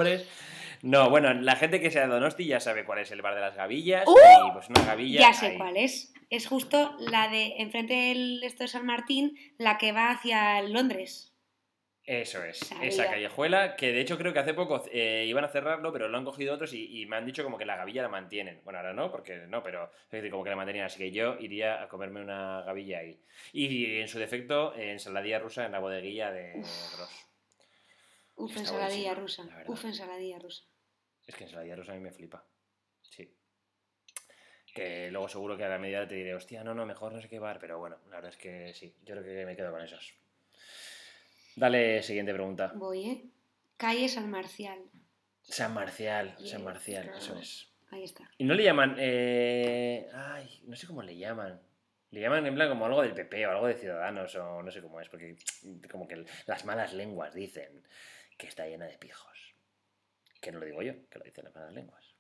No, 0.82 1.10
bueno, 1.10 1.34
la 1.34 1.56
gente 1.56 1.82
que 1.82 1.92
sea 1.92 2.04
de 2.04 2.08
Donosti 2.08 2.46
ya 2.46 2.60
sabe 2.60 2.86
cuál 2.86 3.00
es 3.00 3.12
el 3.12 3.22
bar 3.22 3.36
de 3.36 3.42
las 3.42 3.56
gavillas. 3.56 4.08
¡Uh! 4.08 4.48
Y 4.48 4.52
pues 4.52 4.70
una 4.70 4.84
gavilla. 4.84 5.20
Ya 5.20 5.34
sé 5.34 5.48
ahí. 5.48 5.58
cuál 5.58 5.78
es. 5.78 6.14
Es 6.30 6.48
justo 6.48 6.96
la 7.00 7.28
de 7.28 7.56
enfrente 7.58 7.94
del 7.94 8.44
esto 8.44 8.64
de 8.64 8.68
San 8.68 8.86
Martín, 8.86 9.38
la 9.58 9.78
que 9.78 9.92
va 9.92 10.12
hacia 10.12 10.62
Londres. 10.62 11.34
Eso 12.06 12.44
es, 12.44 12.58
Sabía. 12.58 12.88
esa 12.88 13.06
callejuela, 13.08 13.76
que 13.76 13.92
de 13.92 14.02
hecho 14.02 14.18
creo 14.18 14.34
que 14.34 14.40
hace 14.40 14.56
poco 14.56 14.84
eh, 14.92 15.26
iban 15.28 15.44
a 15.44 15.50
cerrarlo, 15.50 15.94
pero 15.94 16.08
lo 16.08 16.18
han 16.18 16.26
cogido 16.26 16.56
otros 16.56 16.74
y, 16.74 17.02
y 17.02 17.06
me 17.06 17.18
han 17.18 17.26
dicho 17.26 17.44
como 17.44 17.60
que 17.60 17.68
la 17.68 17.76
gavilla 17.76 18.02
la 18.02 18.10
mantienen. 18.10 18.62
Bueno, 18.64 18.80
ahora 18.80 18.94
no, 18.94 19.12
porque 19.12 19.38
no, 19.48 19.62
pero 19.62 19.92
es 20.06 20.12
decir, 20.12 20.32
como 20.32 20.44
que 20.44 20.50
la 20.50 20.56
mantenían, 20.56 20.86
así 20.86 20.98
que 20.98 21.12
yo 21.12 21.36
iría 21.40 21.84
a 21.84 21.88
comerme 21.88 22.22
una 22.22 22.64
gavilla 22.64 23.00
ahí. 23.00 23.22
Y 23.54 24.00
en 24.00 24.08
su 24.08 24.18
defecto, 24.18 24.74
eh, 24.76 24.94
ensaladilla 24.94 25.38
rusa 25.38 25.68
en 25.68 25.72
la 25.72 25.78
bodeguilla 25.80 26.32
de 26.32 26.54
Gross. 26.54 27.28
Uf, 28.38 28.58
ensaladilla 28.58 29.14
rusa. 29.14 29.44
Uf, 29.68 29.86
ensaladilla 29.86 30.40
rusa. 30.40 30.64
Es 31.30 31.36
que 31.36 31.44
ensaladilla 31.44 31.76
rusa 31.76 31.92
a 31.92 31.96
mí 31.96 32.02
me 32.02 32.12
flipa. 32.12 32.44
Sí. 33.04 33.32
Que 34.74 35.12
luego 35.12 35.30
seguro 35.30 35.56
que 35.56 35.64
a 35.64 35.70
la 35.70 35.78
media 35.78 36.08
te 36.08 36.16
diré, 36.16 36.34
hostia, 36.34 36.64
no, 36.64 36.74
no, 36.74 36.88
mejor 36.88 37.14
no 37.14 37.22
sé 37.22 37.30
qué 37.30 37.38
bar, 37.38 37.60
pero 37.60 37.78
bueno, 37.78 37.98
la 38.10 38.16
verdad 38.16 38.32
es 38.32 38.38
que 38.38 38.74
sí, 38.74 38.96
yo 39.04 39.14
creo 39.14 39.24
que 39.24 39.46
me 39.46 39.56
quedo 39.56 39.72
con 39.72 39.80
esos. 39.80 40.16
Dale, 41.56 42.02
siguiente 42.02 42.34
pregunta. 42.34 42.72
Voy, 42.74 43.06
¿eh? 43.06 43.26
Calle 43.78 44.10
San 44.10 44.32
Marcial. 44.32 44.80
San 45.44 45.72
Marcial, 45.76 46.36
Yes, 46.38 46.50
San 46.50 46.64
Marcial, 46.64 47.12
eso 47.16 47.38
es. 47.38 47.76
Ahí 47.92 48.06
está. 48.06 48.28
Y 48.40 48.46
no 48.46 48.56
le 48.56 48.64
llaman, 48.64 48.96
eh... 48.98 50.10
ay, 50.12 50.64
no 50.66 50.76
sé 50.76 50.88
cómo 50.88 51.04
le 51.04 51.16
llaman. 51.16 51.62
Le 52.10 52.22
llaman 52.22 52.44
en 52.48 52.56
plan 52.56 52.70
como 52.70 52.88
algo 52.88 53.04
del 53.04 53.14
PP 53.14 53.46
o 53.46 53.52
algo 53.52 53.68
de 53.68 53.76
Ciudadanos 53.76 54.34
o 54.34 54.64
no 54.64 54.72
sé 54.72 54.82
cómo 54.82 55.00
es, 55.00 55.10
porque 55.10 55.36
como 55.92 56.08
que 56.08 56.26
las 56.48 56.66
malas 56.66 56.94
lenguas 56.94 57.36
dicen 57.36 57.84
que 58.36 58.48
está 58.48 58.66
llena 58.66 58.88
de 58.88 58.98
pijos. 58.98 59.49
Que 60.40 60.52
no 60.52 60.60
lo 60.60 60.66
digo 60.66 60.82
yo, 60.82 60.94
que 61.10 61.20
lo 61.20 61.26
dicen 61.26 61.46
las 61.46 61.56
malas 61.56 61.74
lenguas. 61.74 62.16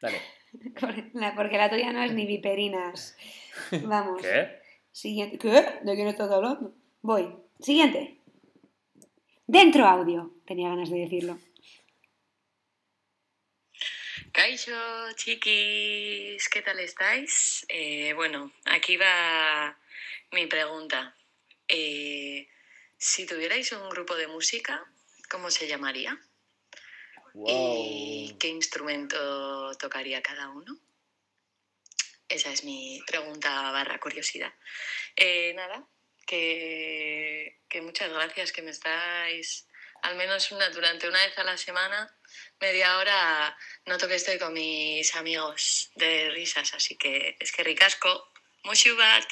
Dale. 0.00 0.20
Porque 1.36 1.58
la 1.58 1.70
tuya 1.70 1.92
no 1.92 2.02
es 2.02 2.12
ni 2.12 2.26
viperinas. 2.26 3.16
Vamos. 3.84 4.22
¿Qué? 4.22 4.60
Siguiente. 4.92 5.38
¿Qué? 5.38 5.80
¿De 5.82 5.94
quién 5.94 6.08
estás 6.08 6.30
hablando? 6.30 6.74
Voy. 7.02 7.34
Siguiente. 7.60 8.18
Dentro 9.46 9.86
audio. 9.86 10.34
Tenía 10.46 10.68
ganas 10.68 10.90
de 10.90 10.98
decirlo. 10.98 11.38
Kaisho, 14.32 15.12
chiquis, 15.14 16.48
¿qué 16.48 16.60
tal 16.62 16.80
estáis? 16.80 17.64
Eh, 17.68 18.12
bueno, 18.14 18.50
aquí 18.64 18.96
va 18.96 19.78
mi 20.32 20.46
pregunta. 20.46 21.14
Eh, 21.68 22.48
si 22.98 23.26
tuvierais 23.26 23.70
un 23.70 23.88
grupo 23.90 24.16
de 24.16 24.26
música, 24.26 24.84
¿cómo 25.30 25.52
se 25.52 25.68
llamaría? 25.68 26.20
¿Y 27.34 28.36
qué 28.38 28.48
instrumento 28.48 29.74
tocaría 29.76 30.22
cada 30.22 30.48
uno? 30.50 30.78
Esa 32.28 32.52
es 32.52 32.64
mi 32.64 33.02
pregunta 33.06 33.70
barra 33.72 33.98
curiosidad. 33.98 34.52
Eh, 35.16 35.52
nada, 35.54 35.86
que, 36.26 37.60
que 37.68 37.82
muchas 37.82 38.10
gracias 38.12 38.52
que 38.52 38.62
me 38.62 38.70
estáis, 38.70 39.66
al 40.02 40.16
menos 40.16 40.52
una, 40.52 40.70
durante 40.70 41.08
una 41.08 41.18
vez 41.18 41.36
a 41.38 41.44
la 41.44 41.56
semana, 41.56 42.16
media 42.60 42.98
hora, 42.98 43.56
noto 43.86 44.06
que 44.06 44.14
estoy 44.14 44.38
con 44.38 44.52
mis 44.52 45.14
amigos 45.16 45.90
de 45.96 46.30
risas, 46.30 46.72
así 46.74 46.96
que 46.96 47.36
es 47.40 47.52
que 47.52 47.64
ricasco. 47.64 48.30
Mushu 48.64 48.96
bat. 48.96 49.24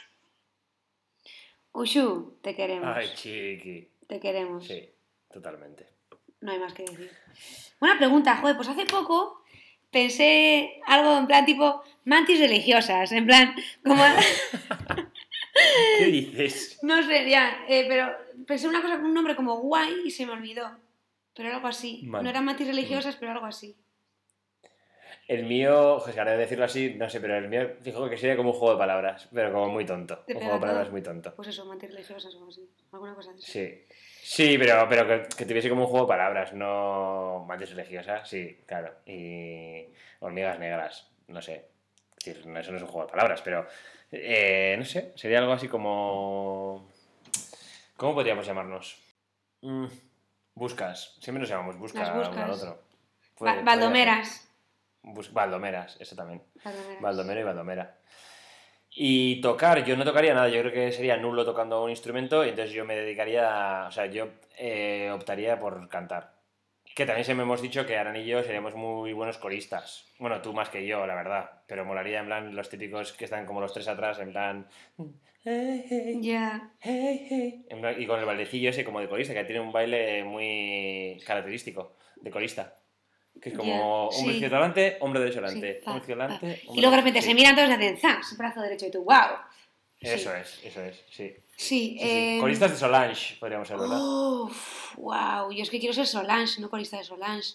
Ushu, 1.73 2.39
te 2.43 2.55
queremos. 2.55 2.95
Ay, 2.95 3.15
chiqui. 3.15 3.89
Te 4.07 4.21
queremos. 4.21 4.67
Sí, 4.67 4.93
totalmente. 5.33 5.92
No 6.43 6.53
hay 6.53 6.59
más 6.59 6.75
que 6.75 6.85
decir. 6.85 7.11
Una 7.81 7.97
pregunta, 7.97 8.37
joder, 8.37 8.57
pues 8.57 8.69
hace 8.69 8.85
poco 8.85 9.43
pensé 9.91 10.81
algo 10.87 11.17
en 11.19 11.27
plan 11.27 11.47
tipo 11.47 11.83
mantis 12.05 12.41
religiosas, 12.41 13.13
en 13.13 13.27
plan, 13.27 13.55
como... 13.85 14.03
¿Qué 15.99 16.07
dices? 16.07 16.79
no 16.83 17.03
sé, 17.03 17.29
ya, 17.29 17.65
eh, 17.69 17.85
pero 17.89 18.13
pensé 18.47 18.69
una 18.69 18.83
cosa 18.83 18.97
con 18.97 19.07
un 19.07 19.15
nombre 19.15 19.37
como 19.37 19.59
guay 19.59 20.03
y 20.05 20.11
se 20.11 20.27
me 20.27 20.33
olvidó. 20.33 20.71
Pero 21.35 21.55
algo 21.55 21.69
así. 21.69 22.03
No 22.05 22.29
eran 22.29 22.45
mantis 22.45 22.67
religiosas, 22.67 23.17
pero 23.17 23.33
algo 23.33 23.47
así. 23.47 23.77
El 25.29 25.45
mío, 25.45 26.01
pues 26.05 26.19
ahora 26.19 26.33
de 26.33 26.39
decirlo 26.39 26.65
así, 26.65 26.95
no 26.95 27.09
sé, 27.09 27.21
pero 27.21 27.37
el 27.37 27.49
mío 27.49 27.77
fijo 27.81 28.09
que 28.11 28.17
sería 28.17 28.37
como 28.37 28.51
un 28.51 28.57
juego 28.57 28.75
de 28.75 28.79
palabras, 28.79 29.29
pero 29.33 29.53
como 29.53 29.69
muy 29.69 29.87
tonto. 29.87 30.25
Un 30.27 30.35
juego 30.35 30.55
de 30.55 30.61
palabras 30.61 30.91
muy 30.91 31.03
tonto. 31.03 31.35
Pues 31.35 31.49
eso, 31.49 31.65
mantis 31.65 31.91
religiosas 31.91 32.35
o 32.35 32.39
algo 32.39 32.51
así. 32.51 32.69
Alguna 32.93 33.15
cosa 33.15 33.31
así. 33.31 33.43
Sí. 33.43 33.87
Sí, 34.25 34.57
pero, 34.59 34.87
pero 34.89 35.07
que, 35.07 35.37
que 35.37 35.47
tuviese 35.47 35.69
como 35.69 35.83
un 35.83 35.89
juego 35.89 36.07
de 36.07 36.11
palabras, 36.11 36.53
no 36.53 37.45
mantis 37.47 37.71
religiosas, 37.71 38.29
sí, 38.29 38.63
claro. 38.67 38.95
Y 39.07 39.87
hormigas 40.21 40.59
negras, 40.59 41.09
no 41.29 41.41
sé. 41.41 41.67
Es 42.19 42.25
decir, 42.25 42.47
no, 42.47 42.59
eso 42.59 42.71
no 42.71 42.77
es 42.77 42.83
un 42.83 42.89
juego 42.89 43.07
de 43.07 43.13
palabras, 43.13 43.43
pero 43.43 43.67
eh, 44.13 44.77
no 44.79 44.85
sé, 44.85 45.13
sería 45.17 45.39
algo 45.39 45.53
así 45.53 45.69
como... 45.69 46.89
¿Cómo 47.97 48.15
podríamos 48.15 48.47
llamarnos? 48.47 48.99
Mm, 49.63 49.87
buscas, 50.55 51.17
siempre 51.21 51.41
nos 51.41 51.49
llamamos 51.49 51.79
buscas, 51.79 52.09
Las 52.09 52.29
uno 52.29 52.45
al 52.45 52.51
otro. 52.51 52.83
Baldomeras. 53.39 54.49
Bus- 55.03 55.33
Baldomeras, 55.33 55.97
eso 56.01 56.15
también. 56.17 56.43
Baldomeras. 56.65 57.01
Baldomero 57.03 57.41
y 57.41 57.45
Baldomera. 57.45 57.99
Y 58.95 59.41
tocar, 59.41 59.85
yo 59.85 59.97
no 59.97 60.05
tocaría 60.05 60.35
nada, 60.35 60.49
yo 60.49 60.61
creo 60.61 60.73
que 60.73 60.93
sería 60.93 61.17
nulo 61.17 61.45
tocando 61.45 61.83
un 61.83 61.91
instrumento, 61.91 62.45
y 62.45 62.51
entonces 62.51 62.75
yo 62.75 62.85
me 62.85 62.95
dedicaría, 62.95 63.85
a- 63.85 63.89
o 63.89 63.91
sea, 63.91 64.07
yo 64.07 64.29
eh, 64.59 65.11
optaría 65.15 65.59
por 65.59 65.89
cantar. 65.89 66.35
Que 66.95 67.07
también 67.07 67.25
se 67.25 67.35
me 67.35 67.43
hemos 67.43 67.63
dicho 67.63 67.87
que 67.87 67.97
Aran 67.97 68.17
y 68.17 68.27
yo 68.27 68.43
seríamos 68.43 68.75
muy 68.75 69.15
buenos 69.15 69.39
coristas. 69.39 70.05
Bueno, 70.19 70.43
tú 70.43 70.53
más 70.53 70.69
que 70.69 70.87
yo, 70.87 71.07
la 71.07 71.15
verdad. 71.15 71.63
Pero 71.67 71.87
molaría 71.87 72.21
en 72.21 72.27
plan 72.27 72.55
los 72.55 72.69
típicos 72.69 73.15
que 73.15 73.25
están 73.25 73.47
como 73.47 73.63
los 73.63 73.73
tres 73.73 73.89
atrás, 73.89 74.19
en 74.19 74.31
plan. 74.33 74.67
"Hey, 75.43 75.87
hey, 75.89 76.19
Ya. 76.21 76.71
hey, 76.81 77.27
hey", 77.31 77.67
en 77.71 77.81
plan- 77.81 77.95
y 78.01 78.07
con 78.07 78.21
el 78.21 78.27
bailecillo 78.27 78.69
ese 78.69 78.85
como 78.85 79.01
de 79.01 79.09
corista, 79.09 79.33
que 79.33 79.45
tiene 79.45 79.61
un 79.63 79.73
baile 79.73 80.23
muy 80.23 81.19
característico 81.27 81.97
de 82.21 82.31
corista. 82.31 82.75
Que 83.41 83.49
es 83.51 83.57
como 83.59 83.73
Ya, 83.73 83.83
hombre 83.83 84.13
sí. 84.13 84.31
izquierdo 84.31 84.57
delante, 84.57 84.97
hombre 85.01 85.21
derecho 85.21 85.39
Sí, 85.41 85.45
delante, 85.61 85.75
pa, 85.85 85.91
hombre 85.91 86.01
izquierdo 86.03 86.23
pa. 86.23 86.39
delante. 86.39 86.63
Y 86.73 86.81
luego 86.81 86.91
de 86.93 86.97
repente 86.97 87.23
sí. 87.23 87.29
se 87.29 87.35
miran 87.35 87.55
todos 87.57 87.69
y 87.69 87.73
hacen 87.73 87.99
¡zas! 87.99 88.37
brazo 88.39 88.61
derecho 88.61 88.87
y 88.87 88.91
tú, 88.91 89.03
¡wow! 89.05 89.37
Eso 90.01 90.35
es, 90.35 90.61
eso 90.65 90.81
es, 90.83 90.97
sí. 91.11 91.29
Sí, 91.29 91.37
Sí, 91.57 91.97
sí. 92.01 92.09
eh, 92.09 92.39
Coristas 92.41 92.71
de 92.73 92.77
Solange, 92.77 93.37
podríamos 93.39 93.69
ser, 93.69 93.79
¿verdad? 93.79 93.99
Uf, 94.01 94.97
wow, 94.97 95.53
yo 95.53 95.63
es 95.63 95.71
que 95.71 95.79
quiero 95.79 95.95
ser 95.95 96.07
Solange, 96.07 96.61
no 96.61 96.69
corista 96.71 96.97
de 96.99 97.05
Solange. 97.05 97.55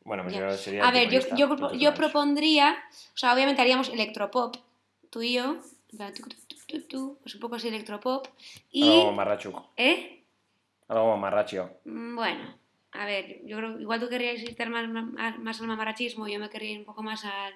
bueno, 0.00 0.22
pues 0.22 0.34
yo 0.36 0.50
sería. 0.56 0.86
A 0.86 0.90
ver, 0.90 1.10
yo, 1.10 1.20
yo, 1.36 1.36
yo 1.36 1.56
Solange. 1.56 1.92
propondría, 1.92 2.76
o 3.14 3.16
sea, 3.16 3.34
obviamente 3.34 3.60
haríamos 3.60 3.88
electropop, 3.90 4.56
tú 5.10 5.22
y 5.22 5.34
yo, 5.34 5.56
pues 7.22 7.34
un 7.34 7.40
poco 7.40 7.56
así 7.56 7.68
electropop, 7.68 8.26
y... 8.70 8.82
Algo 8.88 9.12
marrachuco. 9.12 9.70
¿Eh? 9.76 10.22
Algo 10.88 11.08
mamarracho. 11.10 11.70
Mm, 11.84 12.14
Bueno, 12.16 12.54
a 13.00 13.06
ver, 13.06 13.40
yo 13.44 13.56
creo 13.56 13.80
igual 13.80 14.00
tú 14.00 14.08
querrías 14.08 14.40
ir 14.42 14.68
más, 14.68 14.88
más, 14.88 15.38
más 15.38 15.60
al 15.60 15.66
mamarachismo, 15.66 16.26
yo 16.28 16.38
me 16.38 16.48
querría 16.50 16.72
ir 16.72 16.78
un 16.80 16.84
poco 16.84 17.02
más 17.02 17.24
al. 17.24 17.54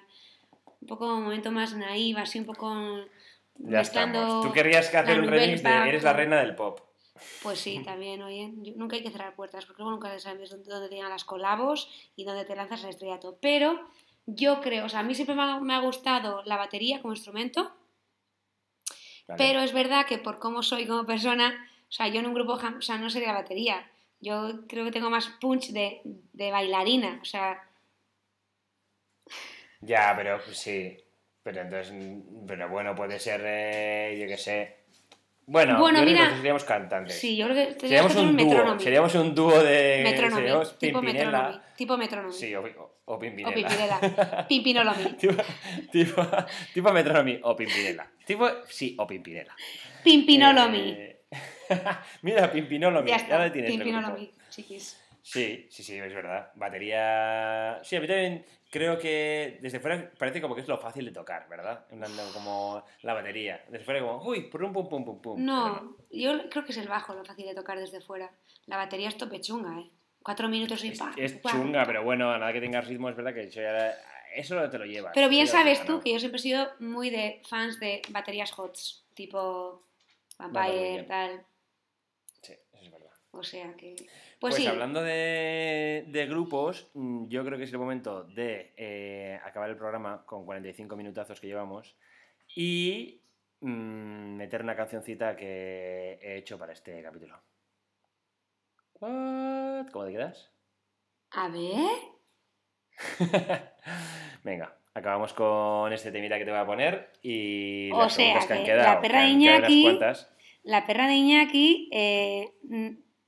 un 0.81 0.87
poco 0.87 1.13
un 1.15 1.23
momento 1.23 1.51
más 1.51 1.73
naive, 1.75 2.21
así 2.21 2.39
un 2.39 2.45
poco. 2.45 3.05
Ya 3.57 3.81
estamos. 3.81 4.41
Tú 4.43 4.51
querrías 4.51 4.89
que 4.89 4.97
hacer 4.97 5.19
un 5.19 5.27
remix 5.27 5.61
de 5.63 5.69
Eres 5.89 6.03
la 6.03 6.13
reina 6.13 6.39
del 6.39 6.55
pop. 6.55 6.79
Pues 7.43 7.59
sí, 7.59 7.81
también, 7.85 8.21
oye, 8.23 8.51
yo- 8.57 8.73
nunca 8.75 8.95
hay 8.95 9.03
que 9.03 9.11
cerrar 9.11 9.35
puertas, 9.35 9.65
porque 9.65 9.81
luego 9.83 9.91
nunca 9.97 10.17
sabes 10.19 10.49
dónde, 10.49 10.87
te 10.89 10.95
llegan 10.95 11.09
las 11.11 11.25
colabos 11.25 11.89
y 12.15 12.23
dónde 12.23 12.45
te 12.45 12.55
lanzas 12.55 12.83
al 12.83 12.91
estrellato. 12.91 13.37
Pero 13.41 13.79
yo 14.25 14.61
creo, 14.61 14.85
o 14.85 14.89
sea, 14.89 15.01
a 15.01 15.03
mí 15.03 15.13
siempre 15.13 15.35
me 15.35 15.43
ha, 15.43 15.59
me 15.59 15.73
ha 15.73 15.79
gustado 15.79 16.41
la 16.45 16.57
batería 16.57 17.01
como 17.01 17.13
instrumento, 17.13 17.71
pero 19.37 19.59
es 19.61 19.73
verdad 19.73 20.05
que 20.05 20.17
por 20.17 20.39
cómo 20.39 20.63
soy 20.63 20.85
como 20.87 21.05
persona, 21.05 21.69
o 21.87 21.91
sea, 21.91 22.07
yo 22.07 22.19
en 22.19 22.25
un 22.27 22.33
grupo, 22.33 22.53
o 22.53 22.81
sea, 22.81 22.97
no 22.97 23.09
sería 23.09 23.33
batería. 23.33 23.89
Yo 24.21 24.67
creo 24.67 24.85
que 24.85 24.91
tengo 24.91 25.09
más 25.09 25.27
punch 25.41 25.71
de, 25.71 26.01
de 26.03 26.51
bailarina, 26.51 27.19
o 27.21 27.25
sea, 27.25 27.59
Ya, 29.81 30.13
pero 30.15 30.39
pues, 30.43 30.57
sí. 30.57 30.97
Pero 31.43 31.61
entonces, 31.61 31.91
mm, 31.93 32.45
pero 32.45 32.69
bueno, 32.69 32.93
puede 32.95 33.17
ser, 33.19 33.41
eh, 33.43 34.17
yo 34.21 34.27
qué 34.27 34.37
sé. 34.37 34.77
Bueno, 35.47 35.79
Bueno, 35.79 35.99
yo 35.99 36.05
creo 36.05 36.15
que 36.17 36.21
mira, 36.23 36.35
seríamos 36.37 36.63
cantantes. 36.63 37.17
sí, 37.19 37.35
yo 37.35 37.47
creo 37.49 37.67
que 37.73 37.79
seríamos 37.79 38.15
un 38.15 38.37
dúo, 38.37 38.79
seríamos 38.79 39.15
un 39.15 39.33
dúo 39.35 39.63
de... 39.63 40.01
Metronomy, 40.03 40.35
seríamos 40.41 40.77
tipo 40.77 41.01
Pimpinela. 41.01 41.31
metronomy, 41.41 41.63
tipo 41.75 41.97
metronomy. 41.97 42.33
Sí, 42.33 42.55
o, 42.55 42.61
o, 42.61 42.65
o 43.05 43.13
o 43.15 43.19
Pimpinela. 43.19 43.53
pimpinela, 43.55 44.47
pimpinolomy. 44.47 45.13
tipo, 45.17 45.43
tipo, 45.91 46.27
tipo 46.73 46.93
Metronomy 46.93 47.39
o 47.43 47.55
Pimpinela. 47.55 48.07
Tipo, 48.23 48.47
sí, 48.69 48.95
o 48.97 49.07
Pimpinela. 49.07 49.53
Pimpinolomy. 50.03 50.91
Eh, 50.91 51.20
Mira, 52.21 52.51
Pimpinolomy. 52.51 53.09
ya 53.09 53.17
Ya 53.17 53.23
está, 53.23 53.45
lo 53.45 53.51
tienes 53.51 54.29
chiquis. 54.49 54.97
Sí, 55.23 55.67
sí, 55.69 55.83
sí, 55.83 55.97
es 55.97 56.13
verdad. 56.13 56.51
Batería. 56.55 57.79
Sí, 57.83 57.95
a 57.95 58.01
mí 58.01 58.07
también 58.07 58.45
creo 58.71 58.97
que 58.97 59.59
desde 59.61 59.79
fuera 59.79 60.11
parece 60.17 60.41
como 60.41 60.55
que 60.55 60.61
es 60.61 60.67
lo 60.67 60.79
fácil 60.79 61.05
de 61.05 61.11
tocar, 61.11 61.47
¿verdad? 61.47 61.85
Como 62.33 62.83
la 63.03 63.13
batería. 63.13 63.63
Desde 63.69 63.85
fuera 63.85 63.99
como, 64.01 64.23
uy, 64.23 64.41
pum, 64.49 64.73
pum, 64.73 64.89
pum, 64.89 65.05
pum, 65.05 65.21
pum. 65.21 65.45
No, 65.45 65.95
yo 66.09 66.49
creo 66.49 66.65
que 66.65 66.71
es 66.71 66.77
el 66.79 66.87
bajo 66.87 67.13
lo 67.13 67.23
fácil 67.23 67.45
de 67.45 67.53
tocar 67.53 67.77
desde 67.79 68.01
fuera. 68.01 68.31
La 68.65 68.77
batería 68.77 69.09
es 69.09 69.17
tope 69.17 69.39
chunga, 69.41 69.79
¿eh? 69.79 69.89
Cuatro 70.23 70.49
minutos 70.49 70.83
y 70.83 70.89
Es, 70.89 70.99
pa, 70.99 71.13
es 71.17 71.33
pa. 71.33 71.51
chunga, 71.51 71.85
pero 71.85 72.03
bueno, 72.03 72.31
a 72.31 72.37
nada 72.37 72.53
que 72.53 72.61
tengas 72.61 72.87
ritmo, 72.87 73.09
es 73.09 73.15
verdad 73.15 73.33
que 73.33 73.43
eso, 73.43 73.61
ya- 73.61 73.95
eso 74.35 74.69
te 74.69 74.77
lo 74.77 74.85
llevas. 74.85 75.11
Pero 75.13 75.29
bien 75.29 75.45
ya 75.45 75.51
sabes 75.51 75.83
tú 75.85 75.99
que 76.01 76.13
yo 76.13 76.19
siempre 76.19 76.39
he 76.39 76.41
sido 76.41 76.67
muy 76.79 77.09
de 77.09 77.41
fans 77.47 77.79
de 77.79 78.01
baterías 78.09 78.57
hots, 78.57 79.03
tipo 79.13 79.83
Vampire, 80.49 81.03
tal. 81.03 81.45
Sí, 82.41 82.53
eso 82.71 82.85
es 82.85 82.91
verdad. 82.91 83.11
O 83.31 83.43
sea 83.43 83.73
que. 83.75 83.95
Pues, 83.95 84.09
Pues, 84.39 84.55
sí. 84.55 84.67
hablando 84.67 85.01
de, 85.01 86.05
de 86.07 86.25
grupos, 86.27 86.89
mm, 86.93 87.27
yo 87.27 87.45
creo 87.45 87.57
que 87.57 87.63
es 87.65 87.71
el 87.71 87.79
momento 87.79 88.23
de 88.23 88.73
eh, 88.75 89.39
acabar 89.43 89.69
el 89.69 89.77
programa 89.77 90.25
con 90.25 90.45
45 90.45 90.95
minutazos 90.95 91.39
que 91.39 91.47
llevamos 91.47 91.95
y 92.55 93.21
mm, 93.61 94.35
meter 94.35 94.63
una 94.63 94.75
cancioncita 94.75 95.35
que 95.35 96.19
he 96.21 96.37
hecho 96.37 96.57
para 96.57 96.73
este 96.73 97.01
capítulo. 97.01 97.39
What? 98.99 99.89
¿Cómo 99.91 100.05
te 100.05 100.11
quedas? 100.11 100.51
A 101.31 101.47
ver. 101.47 101.89
Venga, 104.43 104.77
acabamos 104.93 105.33
con 105.33 105.91
este 105.93 106.11
temita 106.11 106.37
que 106.37 106.45
te 106.45 106.51
voy 106.51 106.59
a 106.59 106.65
poner 106.65 107.11
y 107.21 107.91
O 107.91 107.99
las 108.03 108.13
sea 108.13 108.33
preguntas 108.33 108.47
que 108.47 108.53
han 108.53 108.59
que 108.59 108.65
quedado. 108.65 108.93
la 108.95 109.01
perra 109.01 109.19
que 109.19 109.25
de 109.25 109.31
Iñaki-. 109.31 110.27
La 110.63 110.85
perra 110.85 111.07
de 111.07 111.13
Iñaki, 111.15 111.89
eh, 111.91 112.49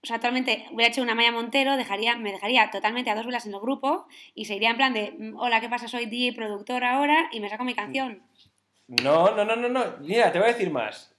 o 0.04 0.06
sea, 0.06 0.18
actualmente 0.18 0.66
hubiera 0.72 0.92
hecho 0.92 1.02
una 1.02 1.16
Maya 1.16 1.32
Montero, 1.32 1.78
dejaría, 1.78 2.18
me 2.18 2.32
dejaría 2.32 2.70
totalmente 2.70 3.10
a 3.10 3.16
dos 3.16 3.26
velas 3.26 3.46
en 3.46 3.54
el 3.54 3.60
grupo 3.60 4.06
y 4.36 4.46
se 4.46 4.56
iría 4.56 4.70
en 4.70 4.78
plan 4.78 4.94
de, 4.94 5.14
mm, 5.18 5.38
hola, 5.40 5.62
¿qué 5.62 5.70
pasa? 5.70 5.88
Soy 5.88 6.06
DJ 6.08 6.34
productor 6.34 6.84
ahora 6.84 7.30
y 7.32 7.40
me 7.40 7.50
saco 7.50 7.64
mi 7.64 7.74
canción. 7.74 8.22
No, 8.88 9.34
no, 9.36 9.46
no, 9.46 9.56
no, 9.56 9.70
no. 9.70 9.98
Mira, 10.02 10.32
te 10.32 10.40
voy 10.40 10.50
a 10.50 10.54
decir 10.54 10.70
más. 10.70 11.16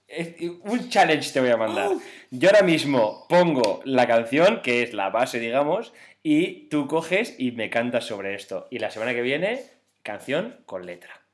Un 0.63 0.87
challenge 0.89 1.33
te 1.33 1.39
voy 1.41 1.49
a 1.49 1.57
mandar. 1.57 1.89
Yo 2.29 2.49
ahora 2.49 2.61
mismo 2.61 3.25
pongo 3.27 3.81
la 3.85 4.05
canción, 4.05 4.61
que 4.61 4.83
es 4.83 4.93
la 4.93 5.09
base, 5.09 5.39
digamos, 5.39 5.93
y 6.21 6.69
tú 6.69 6.87
coges 6.87 7.35
y 7.39 7.51
me 7.53 7.71
cantas 7.71 8.05
sobre 8.05 8.35
esto. 8.35 8.67
Y 8.69 8.77
la 8.77 8.91
semana 8.91 9.15
que 9.15 9.23
viene, 9.23 9.63
canción 10.05 10.63
con 10.65 10.85
letra. 10.85 11.25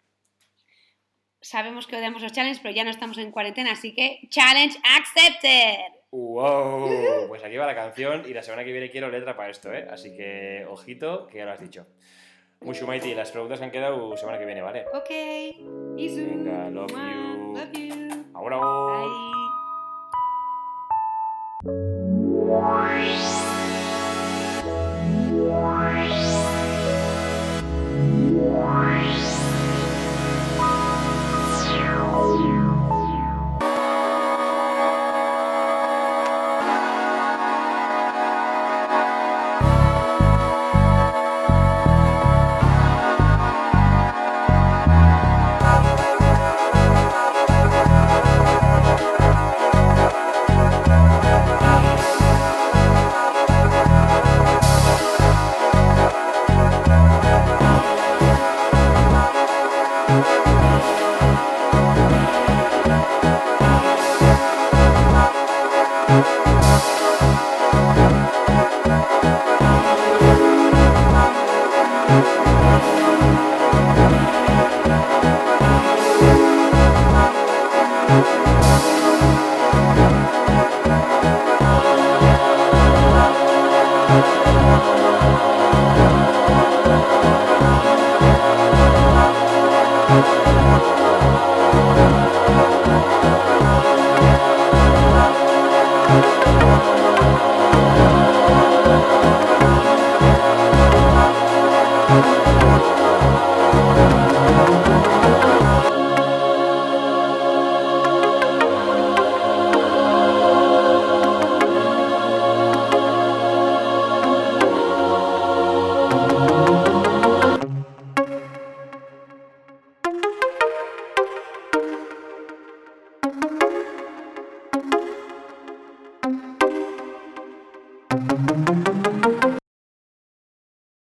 Sabemos 1.41 1.87
que 1.87 1.97
odiamos 1.97 2.21
los 2.21 2.31
challenges, 2.31 2.61
pero 2.61 2.73
ya 2.73 2.83
no 2.83 2.89
estamos 2.89 3.17
en 3.17 3.31
cuarentena, 3.31 3.73
así 3.73 3.93
que 3.93 4.21
challenge 4.29 4.79
accepted. 4.97 5.77
¡Wow! 6.11 7.27
Pues 7.27 7.43
aquí 7.43 7.57
va 7.57 7.65
la 7.67 7.75
canción 7.75 8.23
y 8.27 8.33
la 8.33 8.43
semana 8.43 8.63
que 8.63 8.71
viene 8.71 8.89
quiero 8.89 9.09
letra 9.09 9.35
para 9.35 9.49
esto, 9.49 9.73
¿eh? 9.73 9.87
Así 9.89 10.15
que, 10.15 10.65
ojito, 10.69 11.27
que 11.27 11.39
ya 11.39 11.45
lo 11.45 11.51
has 11.51 11.59
dicho. 11.59 11.85
Mucho 12.61 12.87
Mighty, 12.87 13.13
las 13.13 13.31
preguntas 13.31 13.59
que 13.59 13.65
han 13.65 13.71
quedado 13.71 14.15
semana 14.17 14.37
que 14.39 14.45
viene, 14.45 14.61
¿vale? 14.61 14.85
Ok. 14.93 15.09
Isu. 15.97 16.25
Venga, 16.27 16.69
love 16.69 16.91
you. 16.91 17.53
Love 17.55 17.71
you. 17.73 18.25
Ahora. 18.33 18.57
Bye. 25.51 26.20
Thank 28.61 29.23
you. 29.23 29.30